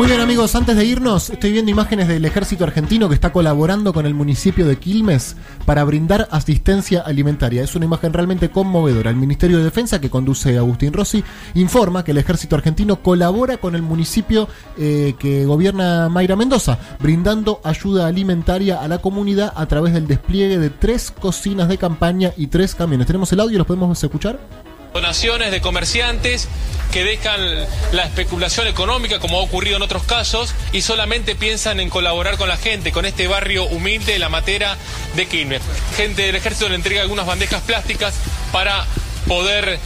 Muy 0.03 0.09
bien 0.09 0.21
amigos, 0.21 0.57
antes 0.57 0.75
de 0.75 0.85
irnos, 0.85 1.31
estoy 1.31 1.53
viendo 1.53 1.71
imágenes 1.71 2.09
del 2.09 2.25
ejército 2.25 2.65
argentino 2.65 3.09
que 3.09 3.15
está 3.15 3.33
colaborando 3.33 3.93
con 3.93 4.05
el 4.05 4.15
municipio 4.15 4.67
de 4.67 4.77
Quilmes 4.77 5.37
para 5.65 5.85
brindar 5.85 6.27
asistencia 6.33 7.03
alimentaria. 7.03 7.63
Es 7.63 7.77
una 7.77 7.85
imagen 7.85 8.13
realmente 8.13 8.51
conmovedora. 8.51 9.11
El 9.11 9.17
Ministerio 9.17 9.59
de 9.59 9.63
Defensa, 9.63 10.01
que 10.01 10.11
conduce 10.11 10.59
Agustín 10.59 10.93
Rossi, 10.93 11.23
informa 11.55 12.03
que 12.03 12.11
el 12.11 12.19
ejército 12.19 12.57
argentino 12.57 13.01
colabora 13.01 13.59
con 13.59 13.77
el 13.77 13.83
municipio 13.83 14.49
eh, 14.77 15.15
que 15.21 15.47
gobierna 15.47 16.09
Mayra 16.09 16.35
Mendoza, 16.35 16.81
brindando 16.99 17.61
ayuda 17.63 18.09
alimentaria 18.09 18.83
a 18.83 18.89
la 18.89 18.99
comunidad 18.99 19.53
a 19.55 19.67
través 19.67 19.93
del 19.93 20.09
despliegue 20.09 20.59
de 20.59 20.71
tres 20.71 21.13
cocinas 21.13 21.69
de 21.69 21.79
campaña 21.79 22.33
y 22.37 22.49
tres 22.49 22.75
camiones. 22.75 23.07
¿Tenemos 23.07 23.33
el 23.33 23.39
audio? 23.39 23.57
¿Los 23.57 23.69
podemos 23.69 24.03
escuchar? 24.03 24.41
Donaciones 24.93 25.51
de 25.51 25.61
comerciantes 25.61 26.49
que 26.93 27.03
dejan 27.03 27.41
la 27.93 28.05
especulación 28.05 28.67
económica 28.67 29.19
como 29.19 29.39
ha 29.39 29.43
ocurrido 29.43 29.77
en 29.77 29.83
otros 29.83 30.05
casos 30.05 30.55
y 30.73 30.83
solamente 30.83 31.35
piensan 31.35 31.81
en 31.81 31.89
colaborar 31.89 32.37
con 32.37 32.49
la 32.49 32.59
gente, 32.59 32.93
con 32.93 33.07
este 33.07 33.27
barrio 33.27 33.65
humilde 33.65 34.13
de 34.13 34.19
la 34.19 34.29
matera 34.29 34.77
de 35.17 35.27
Quilmes. 35.27 35.63
Gente 35.97 36.23
del 36.23 36.37
ejército 36.37 36.69
le 36.69 36.75
entrega 36.75 37.01
algunas 37.01 37.25
bandejas 37.25 37.63
plásticas 37.63 38.15
para 38.53 38.87
poder 39.27 39.79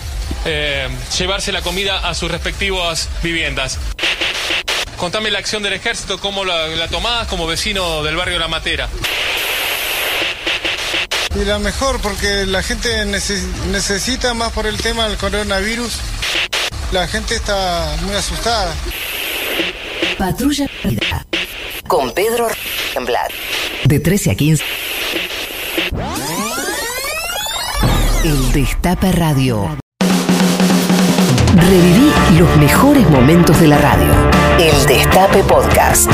eh, 0.45 0.89
llevarse 1.17 1.53
la 1.53 1.63
comida 1.63 2.09
a 2.09 2.15
sus 2.15 2.29
respectivas 2.29 3.09
viviendas. 3.23 3.79
Contame 4.97 5.31
la 5.31 5.39
acción 5.39 5.63
del 5.63 5.75
ejército, 5.75 6.19
cómo 6.19 6.45
la, 6.45 6.67
la 6.69 6.89
tomás 6.89 7.29
como 7.29 7.47
vecino 7.47 8.03
del 8.03 8.17
barrio 8.17 8.41
La 8.41 8.49
Matera. 8.49 8.89
Y 11.41 11.45
la 11.45 11.59
mejor 11.59 12.01
porque 12.01 12.47
la 12.47 12.63
gente 12.63 13.05
neces- 13.05 13.45
necesita 13.71 14.33
más 14.35 14.53
por 14.53 14.67
el 14.67 14.77
tema 14.79 15.09
del 15.09 15.19
coronavirus. 15.19 15.99
La 16.93 17.07
gente 17.09 17.35
está 17.35 17.95
muy 18.03 18.15
asustada. 18.15 18.73
Patrulla. 20.19 20.67
Con 21.87 22.13
Pedro 22.13 22.49
Blatt. 23.05 23.31
De 23.85 24.01
13 24.01 24.31
a 24.31 24.35
15. 24.35 24.65
El 28.25 28.53
Destape 28.53 29.13
Radio. 29.13 29.77
Reviví 31.55 32.13
los 32.39 32.57
mejores 32.57 33.09
momentos 33.11 33.61
de 33.61 33.67
la 33.69 33.79
radio. 33.79 34.13
El 34.59 34.87
Destape 34.87 35.43
Podcast. 35.45 36.11